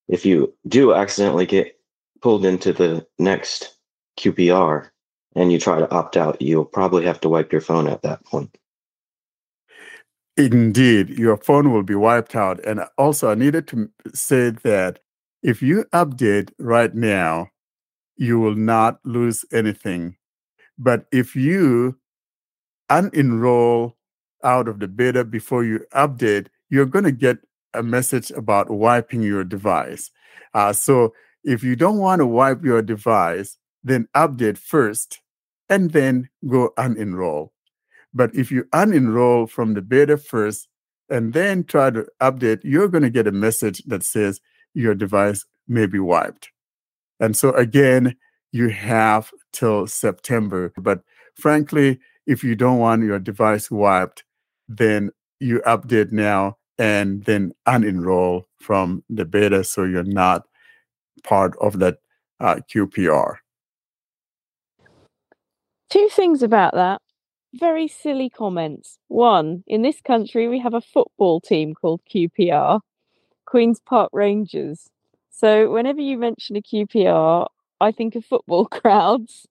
if 0.08 0.26
you 0.26 0.54
do 0.68 0.94
accidentally 0.94 1.46
get 1.46 1.78
pulled 2.22 2.46
into 2.46 2.74
the 2.74 3.06
next 3.20 3.78
QPR 4.20 4.90
and 5.36 5.52
you 5.52 5.60
try 5.60 5.80
to 5.80 5.90
opt 5.92 6.18
out, 6.18 6.42
you'll 6.42 6.66
probably 6.66 7.06
have 7.06 7.22
to 7.22 7.30
wipe 7.30 7.52
your 7.52 7.62
phone 7.62 7.88
at 7.88 8.02
that 8.02 8.26
point. 8.26 8.58
Indeed, 10.38 11.10
your 11.10 11.38
phone 11.38 11.72
will 11.72 11.84
be 11.84 11.96
wiped 11.96 12.36
out. 12.36 12.64
And 12.66 12.82
also, 12.98 13.30
I 13.32 13.36
needed 13.36 13.68
to 13.70 13.90
say 14.14 14.50
that 14.64 15.00
if 15.44 15.62
you 15.62 15.86
update 15.94 16.52
right 16.58 16.94
now, 16.94 17.50
you 18.18 18.40
will 18.40 18.56
not 18.56 19.00
lose 19.04 19.46
anything. 19.52 20.16
But 20.78 21.06
if 21.12 21.36
you 21.36 21.98
unenroll 22.90 23.94
out 24.44 24.68
of 24.68 24.80
the 24.80 24.88
beta 24.88 25.24
before 25.24 25.64
you 25.64 25.86
update, 25.94 26.48
you're 26.70 26.86
going 26.86 27.06
to 27.06 27.12
get 27.12 27.40
a 27.74 27.84
message 27.84 28.32
about 28.32 28.70
wiping 28.70 29.22
your 29.22 29.44
device. 29.44 30.12
Uh, 30.54 30.74
so 30.74 31.14
if 31.44 31.64
you 31.64 31.76
don't 31.76 31.98
want 31.98 32.20
to 32.20 32.28
wipe 32.28 32.64
your 32.64 32.82
device, 32.82 33.58
then 33.84 34.08
update 34.16 34.58
first 34.58 35.20
and 35.70 35.92
then 35.92 36.30
go 36.48 36.74
unenroll. 36.78 37.50
But 38.14 38.36
if 38.36 38.52
you 38.52 38.66
unenroll 38.74 39.50
from 39.50 39.74
the 39.74 39.82
beta 39.82 40.18
first 40.18 40.68
and 41.10 41.34
then 41.34 41.64
try 41.64 41.90
to 41.92 42.06
update, 42.22 42.60
you're 42.64 42.90
going 42.90 43.04
to 43.04 43.10
get 43.10 43.28
a 43.28 43.32
message 43.32 43.82
that 43.86 44.04
says 44.04 44.42
your 44.74 44.94
device 44.94 45.46
may 45.68 45.86
be 45.86 46.00
wiped. 46.00 46.52
And 47.20 47.36
so 47.36 47.52
again, 47.54 48.16
you 48.52 48.70
have 48.70 49.32
till 49.54 49.88
September. 49.88 50.74
But 50.78 51.02
frankly, 51.36 52.00
if 52.28 52.44
you 52.44 52.56
don't 52.56 52.80
want 52.80 53.04
your 53.04 53.20
device 53.20 53.72
wiped, 53.72 54.24
then 54.68 55.12
you 55.40 55.62
update 55.66 56.12
now 56.12 56.58
and 56.82 57.26
then 57.26 57.54
unenroll 57.68 58.46
from 58.60 59.04
the 59.08 59.24
beta 59.24 59.64
so 59.64 59.84
you're 59.84 60.04
not 60.04 60.48
part 61.24 61.54
of 61.62 61.78
that 61.78 61.98
uh, 62.40 62.56
QPR. 62.74 63.36
Two 65.92 66.10
things 66.12 66.42
about 66.42 66.74
that. 66.74 67.00
Very 67.54 67.88
silly 67.88 68.32
comments. 68.32 68.98
One, 69.10 69.64
in 69.68 69.84
this 69.84 70.02
country, 70.02 70.48
we 70.48 70.58
have 70.58 70.74
a 70.74 70.82
football 70.82 71.40
team 71.40 71.76
called 71.76 72.02
QPR, 72.12 72.80
Queen's 73.46 73.80
Park 73.80 74.10
Rangers. 74.12 74.90
So 75.30 75.70
whenever 75.70 76.02
you 76.02 76.18
mention 76.18 76.56
a 76.56 76.62
QPR, 76.62 77.46
I 77.80 77.92
think 77.92 78.16
of 78.16 78.26
football 78.26 78.66
crowds 78.80 79.46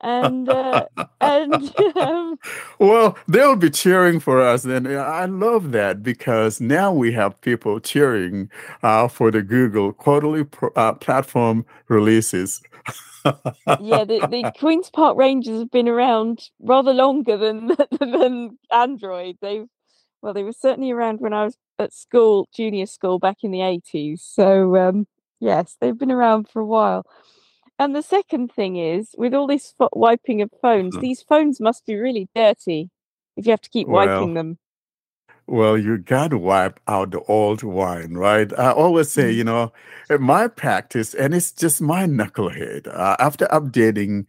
and 0.00 0.48
uh, 0.48 0.86
and 1.20 1.74
um, 1.96 2.38
well 2.78 3.16
they'll 3.28 3.56
be 3.56 3.70
cheering 3.70 4.20
for 4.20 4.40
us 4.40 4.64
and 4.64 4.88
i 4.88 5.24
love 5.24 5.72
that 5.72 6.02
because 6.02 6.60
now 6.60 6.92
we 6.92 7.12
have 7.12 7.40
people 7.40 7.80
cheering 7.80 8.50
uh, 8.82 9.08
for 9.08 9.30
the 9.30 9.42
google 9.42 9.92
quarterly 9.92 10.44
pro- 10.44 10.70
uh, 10.76 10.92
platform 10.92 11.64
releases. 11.88 12.60
Yeah 13.80 14.04
the, 14.04 14.26
the 14.30 14.52
queens 14.58 14.90
park 14.90 15.16
rangers 15.16 15.58
have 15.58 15.70
been 15.70 15.88
around 15.88 16.48
rather 16.60 16.94
longer 16.94 17.36
than 17.36 17.68
than 18.00 18.58
android. 18.70 19.36
They've 19.40 19.66
well 20.22 20.32
they 20.32 20.42
were 20.42 20.52
certainly 20.52 20.90
around 20.90 21.20
when 21.20 21.32
i 21.32 21.44
was 21.44 21.56
at 21.78 21.92
school 21.92 22.48
junior 22.54 22.86
school 22.86 23.18
back 23.18 23.38
in 23.42 23.50
the 23.50 23.58
80s 23.58 24.20
so 24.20 24.76
um, 24.76 25.06
yes 25.40 25.76
they've 25.80 25.98
been 25.98 26.10
around 26.10 26.48
for 26.48 26.60
a 26.60 26.66
while 26.66 27.04
and 27.78 27.94
the 27.94 28.02
second 28.02 28.52
thing 28.52 28.76
is, 28.76 29.14
with 29.18 29.34
all 29.34 29.46
this 29.46 29.72
fo- 29.76 29.88
wiping 29.92 30.42
of 30.42 30.50
phones, 30.62 30.96
Mhm. 30.96 31.00
these 31.00 31.22
phones 31.22 31.60
must 31.60 31.86
be 31.86 31.96
really 31.96 32.28
dirty 32.34 32.90
if 33.36 33.46
you 33.46 33.50
have 33.52 33.60
to 33.62 33.70
keep 33.70 33.88
Well, 33.88 34.06
wiping 34.06 34.34
them. 34.34 34.58
Well, 35.48 35.78
you 35.78 35.98
got 35.98 36.30
to 36.30 36.38
wipe 36.38 36.80
out 36.88 37.12
the 37.12 37.20
old 37.28 37.62
wine, 37.62 38.14
right? 38.14 38.52
I 38.58 38.72
always 38.72 39.10
say, 39.12 39.32
Mm. 39.32 39.36
you 39.36 39.44
know, 39.44 39.72
in 40.10 40.20
my 40.22 40.48
practice, 40.48 41.14
and 41.14 41.32
it's 41.34 41.52
just 41.52 41.80
my 41.80 42.04
knucklehead. 42.04 42.88
Uh, 42.88 43.14
after 43.20 43.46
updating, 43.46 44.24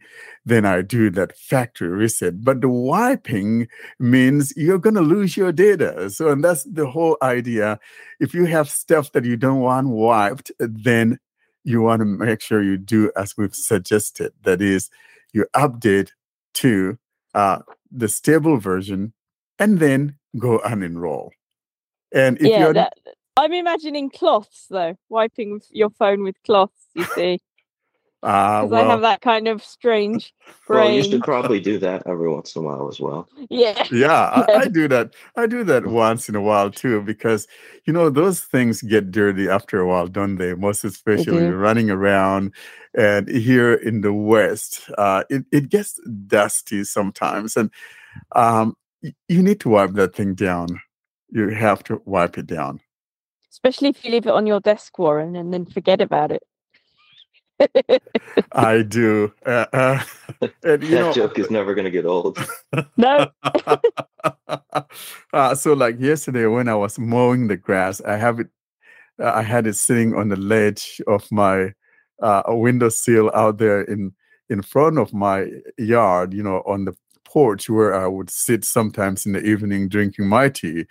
then 0.46 0.64
I 0.64 0.80
do 0.82 1.10
that 1.10 1.36
factory 1.36 1.88
reset. 1.88 2.44
But 2.44 2.60
the 2.60 2.68
wiping 2.68 3.66
means 3.98 4.52
you're 4.56 4.78
going 4.78 4.94
to 4.94 5.00
lose 5.00 5.36
your 5.36 5.50
data. 5.50 6.08
So, 6.10 6.28
and 6.30 6.44
that's 6.44 6.62
the 6.62 6.86
whole 6.86 7.16
idea. 7.20 7.80
If 8.20 8.32
you 8.32 8.44
have 8.44 8.70
stuff 8.70 9.10
that 9.12 9.24
you 9.24 9.36
don't 9.36 9.60
want 9.60 9.88
wiped, 9.88 10.52
then 10.60 11.18
you 11.64 11.82
want 11.82 12.00
to 12.00 12.06
make 12.06 12.40
sure 12.40 12.62
you 12.62 12.78
do 12.78 13.10
as 13.16 13.36
we've 13.36 13.54
suggested. 13.54 14.32
That 14.42 14.60
is, 14.62 14.90
you 15.32 15.46
update 15.54 16.10
to 16.54 16.98
uh, 17.34 17.60
the 17.90 18.08
stable 18.08 18.58
version 18.58 19.12
and 19.58 19.78
then 19.78 20.16
go 20.38 20.58
unenroll. 20.60 21.30
And 22.12 22.38
if 22.38 22.46
yeah, 22.46 22.60
you're 22.60 22.74
that, 22.74 22.94
I'm 23.36 23.52
imagining 23.52 24.10
cloths 24.10 24.66
though, 24.70 24.96
wiping 25.08 25.60
your 25.70 25.90
phone 25.90 26.22
with 26.22 26.36
cloths. 26.44 26.86
You 26.94 27.04
see, 27.04 27.40
uh, 28.22 28.66
because 28.66 28.72
I 28.72 28.84
have 28.84 29.00
that 29.02 29.20
kind 29.20 29.48
of 29.48 29.64
strange 29.64 30.34
Well, 30.68 30.90
you 30.90 31.02
should 31.02 31.24
probably 31.24 31.60
do 31.60 31.78
that 31.78 32.02
every 32.06 32.28
once 32.30 32.54
in 32.56 32.62
a 32.62 32.66
while 32.66 32.88
as 32.88 33.00
well. 33.00 33.28
Yeah, 33.50 33.86
yeah, 33.90 34.12
I, 34.12 34.48
Yeah. 34.48 34.58
I 34.62 34.68
do 34.68 34.88
that. 34.88 35.14
I 35.36 35.46
do 35.46 35.64
that 35.64 35.86
once 35.86 36.28
in 36.28 36.34
a 36.34 36.40
while 36.40 36.70
too, 36.70 37.02
because 37.02 37.46
you 37.86 37.92
know 37.92 38.10
those 38.10 38.40
things 38.40 38.82
get 38.82 39.10
dirty 39.10 39.48
after 39.48 39.80
a 39.80 39.86
while, 39.86 40.08
don't 40.08 40.36
they? 40.36 40.54
Most 40.54 40.84
especially 40.84 41.32
when 41.34 41.44
do. 41.44 41.48
you're 41.48 41.58
running 41.58 41.90
around, 41.90 42.52
and 42.94 43.28
here 43.28 43.74
in 43.74 44.02
the 44.02 44.12
West, 44.12 44.90
uh, 44.98 45.24
it 45.30 45.44
it 45.52 45.68
gets 45.70 46.00
dusty 46.26 46.84
sometimes, 46.84 47.56
and 47.56 47.70
um, 48.34 48.76
y- 49.02 49.14
you 49.28 49.42
need 49.42 49.60
to 49.60 49.68
wipe 49.70 49.92
that 49.94 50.14
thing 50.14 50.34
down. 50.34 50.68
You 51.30 51.48
have 51.50 51.82
to 51.84 52.02
wipe 52.04 52.38
it 52.38 52.46
down. 52.46 52.80
especially 53.52 53.88
if 53.90 54.04
you 54.04 54.10
leave 54.12 54.26
it 54.26 54.32
on 54.32 54.46
your 54.46 54.60
desk, 54.60 54.98
Warren, 54.98 55.36
and 55.36 55.52
then 55.52 55.64
forget 55.66 56.00
about 56.00 56.32
it. 56.32 56.42
I 58.52 58.82
do, 58.82 59.32
uh, 59.46 59.66
uh, 59.72 60.02
and 60.62 60.82
you 60.82 60.90
that 60.90 61.00
know. 61.00 61.12
joke 61.12 61.38
is 61.38 61.50
never 61.50 61.74
going 61.74 61.84
to 61.84 61.90
get 61.90 62.06
old. 62.06 62.38
no, 62.96 63.28
uh, 65.32 65.54
so 65.54 65.72
like 65.72 65.98
yesterday 65.98 66.46
when 66.46 66.68
I 66.68 66.74
was 66.74 66.98
mowing 66.98 67.48
the 67.48 67.56
grass, 67.56 68.00
I 68.02 68.16
have 68.16 68.40
it. 68.40 68.48
uh, 69.20 69.32
I 69.34 69.42
had 69.42 69.66
it 69.66 69.74
sitting 69.74 70.14
on 70.14 70.28
the 70.28 70.36
ledge 70.36 71.00
of 71.06 71.30
my 71.30 71.72
uh, 72.22 72.42
windowsill 72.48 73.30
out 73.34 73.58
there 73.58 73.82
in 73.82 74.12
in 74.48 74.62
front 74.62 74.98
of 74.98 75.12
my 75.12 75.46
yard. 75.76 76.32
You 76.32 76.42
know, 76.42 76.62
on 76.66 76.84
the 76.84 76.94
porch 77.24 77.68
where 77.68 77.94
I 77.94 78.06
would 78.06 78.30
sit 78.30 78.64
sometimes 78.64 79.26
in 79.26 79.32
the 79.32 79.42
evening 79.44 79.88
drinking 79.88 80.28
my 80.28 80.48
tea, 80.48 80.86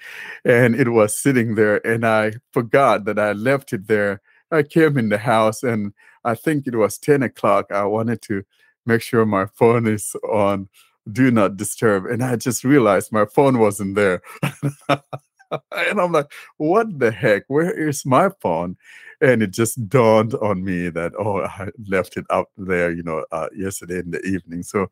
and 0.46 0.76
it 0.76 0.90
was 0.90 1.18
sitting 1.18 1.56
there, 1.56 1.86
and 1.88 2.06
I 2.06 2.34
forgot 2.52 3.06
that 3.06 3.20
I 3.20 3.32
left 3.32 3.74
it 3.74 3.88
there. 3.88 4.22
I 4.52 4.64
came 4.64 4.98
in 4.98 5.10
the 5.10 5.18
house, 5.18 5.64
and 5.64 5.94
I 6.28 6.36
think 6.36 6.68
it 6.68 6.76
was 6.76 6.98
ten 6.98 7.24
o'clock. 7.24 7.72
I 7.72 7.86
wanted 7.86 8.22
to 8.24 8.44
make 8.86 9.02
sure 9.02 9.26
my 9.26 9.46
phone 9.48 9.88
is 9.88 10.16
on 10.30 10.70
do 11.12 11.32
not 11.32 11.58
disturb. 11.58 12.06
And 12.06 12.24
I 12.24 12.36
just 12.36 12.64
realized 12.64 13.12
my 13.12 13.26
phone 13.26 13.60
wasn't 13.60 13.96
there. 13.96 14.22
and 14.90 16.02
I'm 16.02 16.12
like, 16.12 16.32
what 16.58 17.00
the 17.00 17.12
heck? 17.12 17.44
Where 17.48 17.72
is 17.72 18.06
my 18.06 18.30
phone? 18.42 18.78
And 19.22 19.42
it 19.42 19.52
just 19.52 19.90
dawned 19.90 20.36
on 20.36 20.64
me 20.64 20.90
that, 20.90 21.14
oh, 21.18 21.42
I 21.46 21.70
left 21.88 22.18
it 22.18 22.26
out 22.30 22.50
there, 22.58 22.92
you 22.92 23.04
know, 23.04 23.26
uh, 23.32 23.50
yesterday 23.56 24.00
in 24.00 24.12
the 24.12 24.22
evening. 24.24 24.64
So 24.64 24.92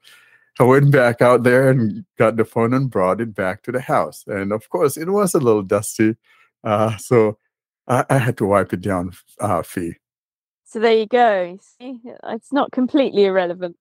I 0.59 0.63
went 0.63 0.91
back 0.91 1.21
out 1.21 1.43
there 1.43 1.69
and 1.69 2.05
got 2.17 2.37
the 2.37 2.45
phone 2.45 2.73
and 2.73 2.89
brought 2.89 3.21
it 3.21 3.35
back 3.35 3.63
to 3.63 3.71
the 3.71 3.81
house. 3.81 4.23
And 4.27 4.51
of 4.51 4.69
course, 4.69 4.97
it 4.97 5.09
was 5.09 5.33
a 5.33 5.39
little 5.39 5.63
dusty. 5.63 6.15
Uh, 6.63 6.95
so 6.97 7.37
I, 7.87 8.05
I 8.09 8.17
had 8.17 8.37
to 8.37 8.45
wipe 8.45 8.73
it 8.73 8.81
down, 8.81 9.11
uh, 9.39 9.63
Fee. 9.63 9.95
So 10.65 10.79
there 10.79 10.97
you 10.97 11.07
go. 11.07 11.57
See, 11.61 12.01
it's 12.23 12.51
not 12.51 12.71
completely 12.71 13.25
irrelevant. 13.25 13.77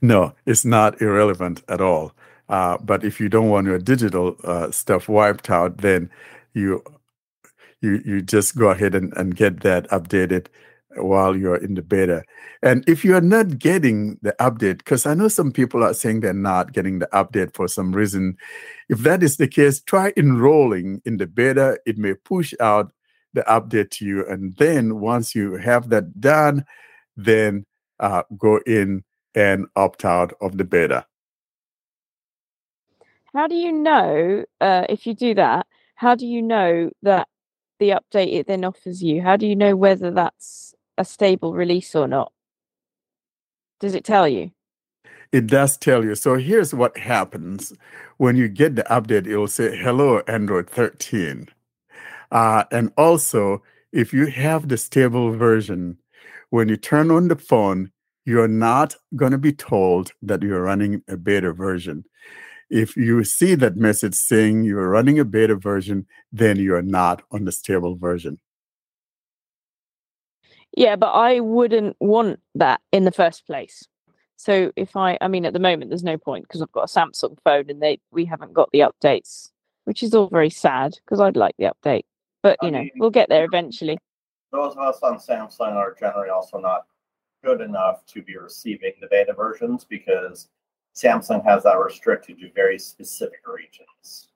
No, 0.00 0.34
it's 0.46 0.64
not 0.64 1.00
irrelevant 1.00 1.62
at 1.68 1.80
all. 1.80 2.12
Uh, 2.48 2.78
but 2.78 3.04
if 3.04 3.20
you 3.20 3.28
don't 3.28 3.48
want 3.48 3.66
your 3.66 3.78
digital 3.78 4.36
uh, 4.44 4.70
stuff 4.70 5.08
wiped 5.08 5.50
out, 5.50 5.78
then 5.78 6.10
you 6.54 6.82
you 7.80 8.00
you 8.04 8.22
just 8.22 8.56
go 8.56 8.70
ahead 8.70 8.94
and, 8.94 9.12
and 9.16 9.36
get 9.36 9.60
that 9.60 9.88
updated 9.90 10.46
while 10.96 11.36
you're 11.36 11.56
in 11.56 11.74
the 11.74 11.82
beta. 11.82 12.24
And 12.62 12.82
if 12.88 13.04
you're 13.04 13.20
not 13.20 13.58
getting 13.58 14.18
the 14.22 14.34
update, 14.40 14.78
because 14.78 15.06
I 15.06 15.14
know 15.14 15.28
some 15.28 15.52
people 15.52 15.84
are 15.84 15.94
saying 15.94 16.20
they're 16.20 16.32
not 16.32 16.72
getting 16.72 16.98
the 16.98 17.08
update 17.12 17.54
for 17.54 17.68
some 17.68 17.92
reason. 17.92 18.36
If 18.88 19.00
that 19.00 19.22
is 19.22 19.36
the 19.36 19.46
case, 19.46 19.80
try 19.80 20.12
enrolling 20.16 21.02
in 21.04 21.18
the 21.18 21.26
beta. 21.26 21.78
It 21.86 21.98
may 21.98 22.14
push 22.14 22.54
out 22.58 22.90
the 23.34 23.42
update 23.42 23.90
to 23.90 24.04
you. 24.04 24.26
And 24.26 24.54
then 24.56 25.00
once 25.00 25.34
you 25.34 25.56
have 25.56 25.90
that 25.90 26.20
done, 26.20 26.64
then 27.16 27.66
uh, 28.00 28.22
go 28.36 28.60
in 28.66 29.04
and 29.34 29.66
opt 29.76 30.04
out 30.04 30.32
of 30.40 30.58
the 30.58 30.64
beta. 30.64 31.06
How 33.34 33.46
do 33.46 33.54
you 33.54 33.72
know 33.72 34.44
uh, 34.60 34.86
if 34.88 35.06
you 35.06 35.14
do 35.14 35.34
that? 35.34 35.66
How 35.94 36.14
do 36.14 36.26
you 36.26 36.42
know 36.42 36.90
that 37.02 37.28
the 37.78 37.90
update 37.90 38.34
it 38.34 38.46
then 38.46 38.64
offers 38.64 39.02
you? 39.02 39.22
How 39.22 39.36
do 39.36 39.46
you 39.46 39.54
know 39.56 39.76
whether 39.76 40.10
that's 40.10 40.74
a 40.96 41.04
stable 41.04 41.52
release 41.54 41.94
or 41.94 42.08
not? 42.08 42.32
Does 43.80 43.94
it 43.94 44.04
tell 44.04 44.26
you? 44.26 44.50
It 45.30 45.46
does 45.46 45.76
tell 45.76 46.04
you. 46.04 46.14
So 46.14 46.36
here's 46.36 46.74
what 46.74 46.96
happens 46.96 47.72
when 48.16 48.36
you 48.36 48.48
get 48.48 48.76
the 48.76 48.84
update. 48.84 49.26
It 49.26 49.36
will 49.36 49.46
say, 49.46 49.76
"Hello, 49.76 50.20
Android 50.26 50.70
13," 50.70 51.48
uh, 52.30 52.64
and 52.70 52.92
also 52.96 53.62
if 53.92 54.12
you 54.12 54.26
have 54.26 54.68
the 54.68 54.76
stable 54.76 55.32
version, 55.32 55.98
when 56.50 56.68
you 56.68 56.76
turn 56.76 57.10
on 57.10 57.28
the 57.28 57.36
phone, 57.36 57.90
you're 58.24 58.48
not 58.48 58.94
going 59.16 59.32
to 59.32 59.38
be 59.38 59.52
told 59.52 60.12
that 60.22 60.42
you're 60.42 60.62
running 60.62 61.02
a 61.08 61.16
beta 61.16 61.52
version. 61.52 62.04
If 62.70 62.96
you 62.96 63.24
see 63.24 63.54
that 63.54 63.76
message 63.76 64.14
saying 64.14 64.64
you're 64.64 64.90
running 64.90 65.18
a 65.18 65.24
beta 65.24 65.56
version, 65.56 66.06
then 66.32 66.58
you're 66.58 66.82
not 66.82 67.22
on 67.30 67.44
the 67.44 67.52
stable 67.52 67.96
version. 67.96 68.38
Yeah, 70.76 70.96
but 70.96 71.12
I 71.12 71.40
wouldn't 71.40 71.96
want 71.98 72.40
that 72.54 72.82
in 72.92 73.04
the 73.04 73.12
first 73.12 73.46
place. 73.46 73.88
So 74.36 74.70
if 74.76 74.94
I, 74.94 75.16
I 75.20 75.28
mean, 75.28 75.46
at 75.46 75.54
the 75.54 75.58
moment 75.58 75.90
there's 75.90 76.04
no 76.04 76.18
point 76.18 76.44
because 76.44 76.60
I've 76.60 76.72
got 76.72 76.94
a 76.94 76.98
Samsung 76.98 77.38
phone 77.42 77.70
and 77.70 77.82
they 77.82 77.98
we 78.12 78.26
haven't 78.26 78.52
got 78.52 78.68
the 78.72 78.80
updates, 78.80 79.50
which 79.84 80.02
is 80.02 80.14
all 80.14 80.28
very 80.28 80.50
sad 80.50 80.98
because 81.04 81.20
I'd 81.20 81.36
like 81.36 81.54
the 81.58 81.72
update. 81.72 82.04
But 82.42 82.58
I 82.62 82.66
you 82.66 82.72
know, 82.72 82.78
mean- 82.80 82.90
we'll 82.96 83.10
get 83.10 83.28
there 83.28 83.44
eventually. 83.44 83.98
Those 84.50 84.72
of 84.72 84.78
us 84.78 85.00
on 85.02 85.18
Samsung 85.18 85.74
are 85.74 85.94
generally 85.98 86.30
also 86.30 86.58
not 86.58 86.86
good 87.44 87.60
enough 87.60 88.04
to 88.06 88.22
be 88.22 88.36
receiving 88.36 88.92
the 89.00 89.06
beta 89.08 89.34
versions 89.34 89.84
because 89.84 90.48
Samsung 90.94 91.44
has 91.44 91.62
that 91.64 91.78
restricted 91.78 92.38
to 92.40 92.50
very 92.54 92.78
specific 92.78 93.40
regions. 93.46 94.28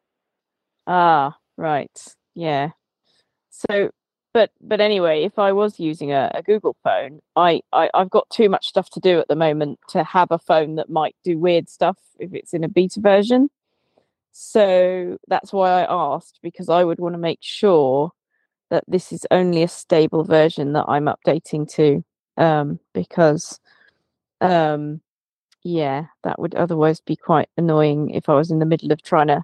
Ah, 0.86 1.36
right. 1.56 1.98
Yeah. 2.34 2.70
So, 3.50 3.90
but 4.34 4.50
but 4.60 4.80
anyway, 4.80 5.24
if 5.24 5.38
I 5.38 5.52
was 5.52 5.80
using 5.80 6.12
a, 6.12 6.30
a 6.34 6.42
Google 6.42 6.76
phone, 6.84 7.20
I, 7.36 7.60
I 7.72 7.90
I've 7.94 8.10
got 8.10 8.28
too 8.30 8.48
much 8.48 8.66
stuff 8.66 8.90
to 8.90 9.00
do 9.00 9.18
at 9.18 9.28
the 9.28 9.36
moment 9.36 9.78
to 9.88 10.04
have 10.04 10.30
a 10.30 10.38
phone 10.38 10.76
that 10.76 10.90
might 10.90 11.16
do 11.24 11.38
weird 11.38 11.68
stuff 11.68 11.98
if 12.18 12.34
it's 12.34 12.52
in 12.54 12.64
a 12.64 12.68
beta 12.68 13.00
version. 13.00 13.50
So 14.32 15.18
that's 15.28 15.52
why 15.52 15.82
I 15.82 16.14
asked 16.14 16.40
because 16.42 16.68
I 16.68 16.84
would 16.84 16.98
want 16.98 17.14
to 17.14 17.18
make 17.18 17.40
sure 17.42 18.10
that 18.70 18.84
this 18.88 19.12
is 19.12 19.26
only 19.30 19.62
a 19.62 19.68
stable 19.68 20.24
version 20.24 20.72
that 20.72 20.86
I'm 20.88 21.04
updating 21.04 21.70
to. 21.74 22.02
Um, 22.38 22.80
because 22.94 23.60
um, 24.40 25.02
yeah, 25.62 26.06
that 26.24 26.38
would 26.38 26.54
otherwise 26.54 27.00
be 27.00 27.16
quite 27.16 27.48
annoying 27.56 28.10
if 28.10 28.28
I 28.28 28.34
was 28.34 28.50
in 28.50 28.58
the 28.58 28.66
middle 28.66 28.90
of 28.90 29.02
trying 29.02 29.28
to 29.28 29.42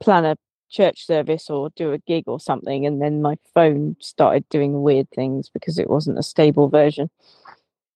plan 0.00 0.24
a 0.24 0.36
church 0.70 1.06
service 1.06 1.50
or 1.50 1.70
do 1.76 1.92
a 1.92 1.98
gig 1.98 2.24
or 2.26 2.40
something 2.40 2.86
and 2.86 3.00
then 3.02 3.20
my 3.20 3.36
phone 3.52 3.94
started 4.00 4.48
doing 4.48 4.82
weird 4.82 5.06
things 5.10 5.50
because 5.50 5.78
it 5.78 5.90
wasn't 5.90 6.18
a 6.18 6.22
stable 6.22 6.68
version. 6.68 7.10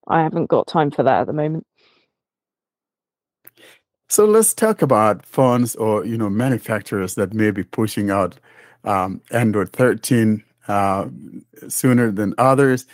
I 0.07 0.23
haven't 0.23 0.51
got 0.51 0.69
time 0.69 0.91
for 0.91 1.03
that 1.03 1.23
at 1.23 1.27
the 1.27 1.33
moment. 1.33 1.67
So 4.09 4.25
let's 4.25 4.55
talk 4.55 4.83
about 4.83 5.27
phones 5.27 5.75
or 5.77 6.05
you 6.05 6.17
know 6.17 6.31
manufacturers 6.31 7.15
that 7.17 7.35
may 7.35 7.51
be 7.51 7.65
pushing 7.65 8.11
out 8.11 8.39
um, 8.85 9.21
Android 9.33 9.73
13 9.73 10.43
uh, 10.69 11.09
sooner 11.69 12.11
than 12.13 12.35
others. 12.39 12.87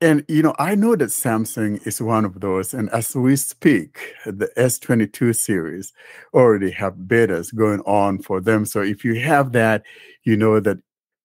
And 0.00 0.24
you 0.28 0.42
know, 0.42 0.54
I 0.58 0.74
know 0.74 0.96
that 0.96 1.10
Samsung 1.10 1.86
is 1.86 2.00
one 2.02 2.24
of 2.24 2.40
those. 2.40 2.74
And 2.74 2.90
as 2.90 3.14
we 3.16 3.36
speak, 3.36 4.14
the 4.26 4.50
S22 4.56 5.34
series 5.34 5.92
already 6.34 6.70
have 6.72 6.94
betas 6.94 7.54
going 7.54 7.80
on 7.80 8.18
for 8.20 8.40
them. 8.40 8.64
So 8.66 8.82
if 8.82 9.04
you 9.04 9.20
have 9.20 9.52
that, 9.52 9.82
you 10.24 10.36
know 10.36 10.60
that 10.60 10.78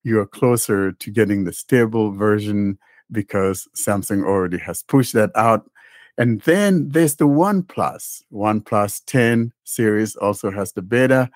you're 0.03 0.25
closer 0.25 0.91
to 0.93 1.11
getting 1.11 1.43
the 1.43 1.53
stable 1.53 2.11
version 2.11 2.77
because 3.11 3.67
Samsung 3.75 4.23
already 4.25 4.59
has 4.59 4.83
pushed 4.83 5.13
that 5.13 5.31
out. 5.35 5.69
And 6.19 6.41
then 6.41 6.89
there's 6.89 7.15
the 7.15 7.27
OnePlus. 7.27 8.23
OnePlus 8.31 9.03
10 9.05 9.53
series 9.63 10.17
also 10.17 10.51
has 10.51 10.73
the 10.73 10.81
beta. 10.81 11.29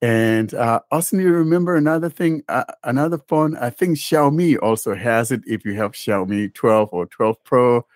And 0.00 0.54
uh, 0.54 0.80
also, 0.90 1.18
you 1.18 1.30
remember 1.32 1.76
another 1.76 2.08
thing, 2.08 2.42
uh, 2.48 2.64
another 2.84 3.18
phone. 3.18 3.56
I 3.58 3.68
think 3.68 3.98
Xiaomi 3.98 4.58
also 4.60 4.94
has 4.94 5.30
it. 5.30 5.42
If 5.46 5.66
you 5.66 5.74
have 5.74 5.92
Xiaomi 5.92 6.54
12 6.54 6.88
or 6.92 7.06
12 7.06 7.44
Pro, 7.44 7.86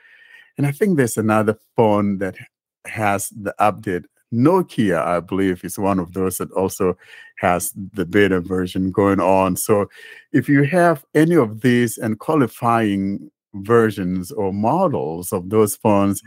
and 0.59 0.67
I 0.67 0.73
think 0.73 0.97
there's 0.97 1.17
another 1.17 1.59
phone 1.75 2.19
that 2.19 2.37
has 2.85 3.31
the 3.31 3.55
update. 3.59 4.05
Nokia, 4.33 5.03
I 5.03 5.21
believe, 5.21 5.65
is 5.65 5.79
one 5.79 5.99
of 5.99 6.13
those 6.13 6.39
that 6.39 6.53
also 6.53 6.97
has 7.37 7.73
the 7.95 8.05
beta 8.05 8.41
version 8.41 8.93
going 8.93 9.21
on. 9.21 9.57
So, 9.57 9.89
if 10.33 10.49
you 10.49 10.65
have 10.65 11.05
any 11.15 11.35
of 11.35 11.63
these 11.63 11.99
and 11.99 12.19
qualifying 12.19 13.31
versions 13.55 14.31
or 14.33 14.53
models 14.53 15.33
of 15.33 15.51
those 15.51 15.77
phones, 15.77 16.23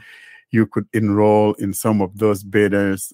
you 0.52 0.66
could 0.66 0.88
enroll 0.94 1.54
in 1.54 1.74
some 1.74 2.02
of 2.02 2.18
those 2.18 2.44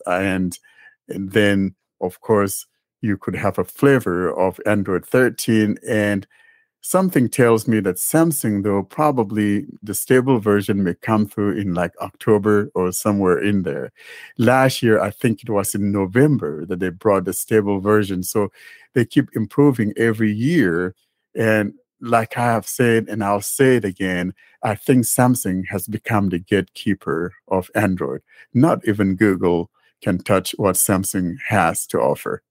and, 0.05 0.59
and 1.07 1.31
then 1.31 1.75
of 2.01 2.21
course, 2.21 2.65
you 3.01 3.17
could 3.17 3.35
have 3.35 3.57
a 3.57 3.63
flavor 3.63 4.31
of 4.31 4.59
Android 4.65 5.05
13. 5.05 5.77
And 5.87 6.27
something 6.81 7.29
tells 7.29 7.67
me 7.67 7.79
that 7.81 7.95
Samsung, 7.95 8.63
though, 8.63 8.83
probably 8.83 9.65
the 9.81 9.93
stable 9.93 10.39
version 10.39 10.83
may 10.83 10.95
come 10.95 11.27
through 11.27 11.57
in 11.57 11.73
like 11.73 11.93
October 12.01 12.71
or 12.75 12.91
somewhere 12.91 13.41
in 13.41 13.63
there. 13.63 13.91
Last 14.37 14.81
year, 14.83 14.99
I 14.99 15.11
think 15.11 15.43
it 15.43 15.49
was 15.49 15.75
in 15.75 15.91
November 15.91 16.65
that 16.65 16.79
they 16.79 16.89
brought 16.89 17.25
the 17.25 17.33
stable 17.33 17.79
version. 17.79 18.23
So 18.23 18.49
they 18.93 19.05
keep 19.05 19.29
improving 19.35 19.93
every 19.97 20.31
year. 20.31 20.95
And 21.35 21.73
like 22.01 22.37
I 22.37 22.45
have 22.45 22.67
said, 22.67 23.07
and 23.09 23.23
I'll 23.23 23.41
say 23.41 23.77
it 23.77 23.85
again, 23.85 24.33
I 24.63 24.75
think 24.75 25.05
Samsung 25.05 25.63
has 25.69 25.87
become 25.87 26.29
the 26.29 26.39
gatekeeper 26.39 27.33
of 27.47 27.69
Android, 27.75 28.21
not 28.53 28.87
even 28.87 29.15
Google 29.15 29.69
can 30.01 30.19
touch 30.19 30.55
what 30.57 30.75
Samsung 30.75 31.37
has 31.47 31.85
to 31.87 31.99
offer. 31.99 32.43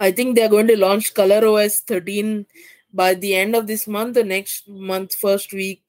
I 0.00 0.12
think 0.12 0.34
they're 0.34 0.48
going 0.48 0.66
to 0.68 0.78
launch 0.78 1.14
Color 1.14 1.46
OS 1.46 1.80
13 1.80 2.46
by 2.92 3.14
the 3.14 3.34
end 3.34 3.54
of 3.54 3.66
this 3.66 3.86
month, 3.86 4.14
the 4.14 4.24
next 4.24 4.68
month, 4.68 5.14
first 5.14 5.52
week. 5.52 5.82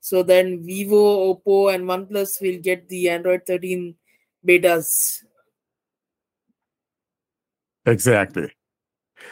So 0.00 0.22
then 0.22 0.64
Vivo, 0.64 1.34
Oppo, 1.34 1.74
and 1.74 1.84
OnePlus 1.84 2.40
will 2.40 2.60
get 2.60 2.88
the 2.88 3.08
Android 3.08 3.42
13 3.46 3.94
betas. 4.46 5.24
Exactly. 7.84 8.50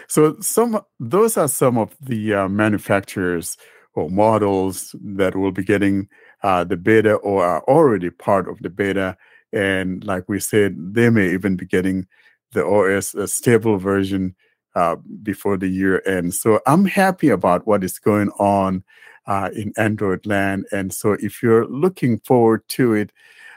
So 0.08 0.36
some 0.40 0.80
those 1.00 1.36
are 1.36 1.48
some 1.48 1.78
of 1.78 1.96
the 2.00 2.34
uh, 2.34 2.48
manufacturers 2.48 3.56
or 3.94 4.10
models 4.10 4.94
that 5.02 5.34
will 5.36 5.52
be 5.52 5.64
getting 5.64 6.08
uh, 6.42 6.64
the 6.64 6.76
beta 6.76 7.14
or 7.14 7.44
are 7.44 7.62
already 7.64 8.10
part 8.10 8.48
of 8.48 8.58
the 8.60 8.70
beta. 8.70 9.16
And 9.52 10.04
like 10.04 10.28
we 10.28 10.38
said, 10.38 10.76
they 10.78 11.10
may 11.10 11.32
even 11.32 11.56
be 11.56 11.66
getting 11.66 12.06
the 12.52 12.64
OS 12.64 13.14
a 13.14 13.26
stable 13.26 13.78
version 13.78 14.34
uh, 14.74 14.96
before 15.22 15.56
the 15.56 15.68
year 15.68 16.02
ends. 16.06 16.38
So 16.40 16.60
I'm 16.66 16.84
happy 16.84 17.30
about 17.30 17.66
what 17.66 17.82
is 17.82 17.98
going 17.98 18.30
on 18.38 18.84
uh, 19.26 19.50
in 19.54 19.72
Android 19.76 20.26
land. 20.26 20.66
And 20.70 20.92
so 20.92 21.12
if 21.12 21.42
you're 21.42 21.66
looking 21.66 22.18
forward 22.20 22.68
to 22.68 22.94
it, 22.94 23.12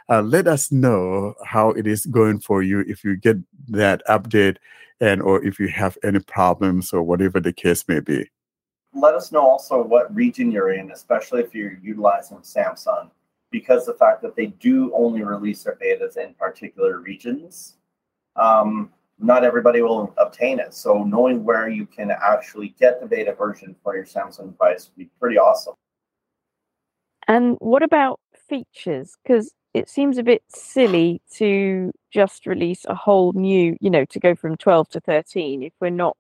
uh, 0.09 0.21
let 0.21 0.47
us 0.47 0.71
know 0.71 1.35
how 1.45 1.69
it 1.71 1.85
is 1.85 2.05
going 2.05 2.39
for 2.39 2.63
you 2.63 2.81
if 2.81 3.03
you 3.03 3.15
get 3.15 3.37
that 3.67 4.01
update 4.07 4.57
and 4.99 5.21
or 5.21 5.43
if 5.45 5.59
you 5.59 5.67
have 5.67 5.97
any 6.03 6.19
problems 6.19 6.91
or 6.91 7.03
whatever 7.03 7.39
the 7.39 7.53
case 7.53 7.87
may 7.87 7.99
be. 7.99 8.29
Let 8.93 9.13
us 9.13 9.31
know 9.31 9.41
also 9.41 9.83
what 9.83 10.13
region 10.13 10.51
you're 10.51 10.71
in, 10.71 10.91
especially 10.91 11.41
if 11.41 11.53
you're 11.53 11.77
utilizing 11.81 12.39
Samsung 12.39 13.11
because 13.51 13.85
the 13.85 13.93
fact 13.93 14.21
that 14.21 14.35
they 14.35 14.47
do 14.47 14.93
only 14.93 15.23
release 15.23 15.63
their 15.63 15.77
betas 15.81 16.17
in 16.17 16.33
particular 16.35 16.99
regions, 16.99 17.77
um, 18.35 18.91
not 19.19 19.43
everybody 19.43 19.81
will 19.81 20.13
obtain 20.17 20.59
it. 20.59 20.73
So 20.73 21.03
knowing 21.03 21.43
where 21.43 21.67
you 21.67 21.85
can 21.85 22.11
actually 22.11 22.75
get 22.79 23.01
the 23.01 23.07
beta 23.07 23.33
version 23.33 23.75
for 23.83 23.95
your 23.95 24.05
Samsung 24.05 24.51
device 24.51 24.89
would 24.89 24.97
be 24.97 25.09
pretty 25.19 25.37
awesome. 25.37 25.75
And 27.27 27.57
what 27.59 27.83
about 27.83 28.19
features? 28.47 29.15
Because 29.23 29.53
it 29.73 29.89
seems 29.89 30.17
a 30.17 30.23
bit 30.23 30.43
silly 30.47 31.21
to 31.35 31.91
just 32.11 32.45
release 32.45 32.85
a 32.85 32.95
whole 32.95 33.33
new, 33.33 33.77
you 33.79 33.89
know, 33.89 34.05
to 34.05 34.19
go 34.19 34.35
from 34.35 34.57
12 34.57 34.89
to 34.89 34.99
13 34.99 35.63
if 35.63 35.73
we're 35.79 35.89
not 35.89 36.17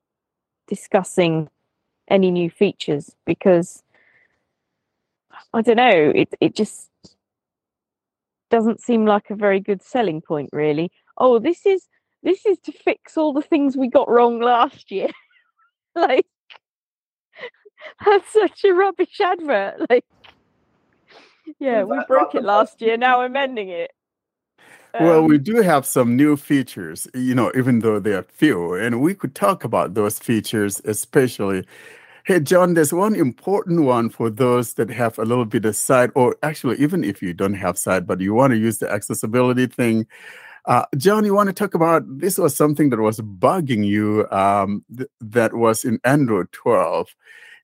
discussing 0.67 1.49
any 2.09 2.31
new 2.31 2.49
features 2.49 3.15
because 3.25 3.83
I 5.53 5.61
don't 5.61 5.77
know, 5.77 6.11
it 6.15 6.33
it 6.39 6.55
just 6.55 6.89
doesn't 8.49 8.81
seem 8.81 9.05
like 9.05 9.29
a 9.29 9.35
very 9.35 9.59
good 9.59 9.81
selling 9.83 10.21
point 10.21 10.49
really. 10.51 10.91
Oh 11.17 11.39
this 11.39 11.65
is 11.65 11.87
this 12.23 12.45
is 12.45 12.59
to 12.59 12.71
fix 12.71 13.17
all 13.17 13.33
the 13.33 13.41
things 13.41 13.77
we 13.77 13.87
got 13.87 14.09
wrong 14.09 14.39
last 14.39 14.91
year. 14.91 15.09
Like 15.95 16.27
that's 18.05 18.31
such 18.31 18.63
a 18.63 18.73
rubbish 18.73 19.19
advert 19.19 19.89
like 19.89 20.05
yeah 21.59 21.83
we 21.83 21.97
broke 22.07 22.35
it 22.35 22.43
last 22.43 22.81
year 22.81 22.97
now 22.97 23.19
we're 23.19 23.29
mending 23.41 23.69
it 23.69 23.91
um, 24.95 25.05
well, 25.05 25.21
we 25.23 25.37
um 25.37 25.43
do 25.43 25.57
have 25.57 25.85
some 25.85 26.15
new 26.15 26.35
features, 26.35 27.07
you 27.13 27.35
know, 27.35 27.51
even 27.55 27.77
though 27.77 27.99
they 27.99 28.13
are 28.13 28.23
few, 28.23 28.73
and 28.73 28.99
we 29.01 29.13
could 29.13 29.35
talk 29.35 29.63
about 29.63 29.93
those 29.93 30.17
features, 30.17 30.81
especially 30.83 31.63
Hey, 32.29 32.39
John, 32.39 32.75
there's 32.75 32.93
one 32.93 33.15
important 33.15 33.85
one 33.85 34.11
for 34.11 34.29
those 34.29 34.75
that 34.75 34.91
have 34.91 35.17
a 35.17 35.25
little 35.25 35.45
bit 35.45 35.65
of 35.65 35.75
sight, 35.75 36.11
or 36.13 36.35
actually, 36.43 36.77
even 36.77 37.03
if 37.03 37.23
you 37.23 37.33
don't 37.33 37.55
have 37.55 37.75
sight, 37.75 38.05
but 38.05 38.21
you 38.21 38.35
want 38.35 38.51
to 38.51 38.57
use 38.57 38.77
the 38.77 38.91
accessibility 38.91 39.65
thing. 39.65 40.05
Uh, 40.65 40.85
John, 40.95 41.25
you 41.25 41.33
want 41.33 41.47
to 41.47 41.53
talk 41.53 41.73
about 41.73 42.03
this 42.05 42.37
was 42.37 42.55
something 42.55 42.91
that 42.91 42.99
was 42.99 43.19
bugging 43.19 43.83
you 43.83 44.27
um, 44.29 44.85
th- 44.95 45.09
that 45.21 45.55
was 45.55 45.83
in 45.83 45.99
Android 46.03 46.51
12. 46.51 47.07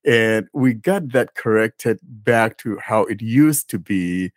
And 0.05 0.47
we 0.53 0.73
got 0.73 1.11
that 1.13 1.35
corrected 1.35 1.99
back 2.03 2.57
to 2.59 2.77
how 2.77 3.01
it 3.05 3.21
used 3.21 3.69
to 3.71 3.79
be 3.79 4.31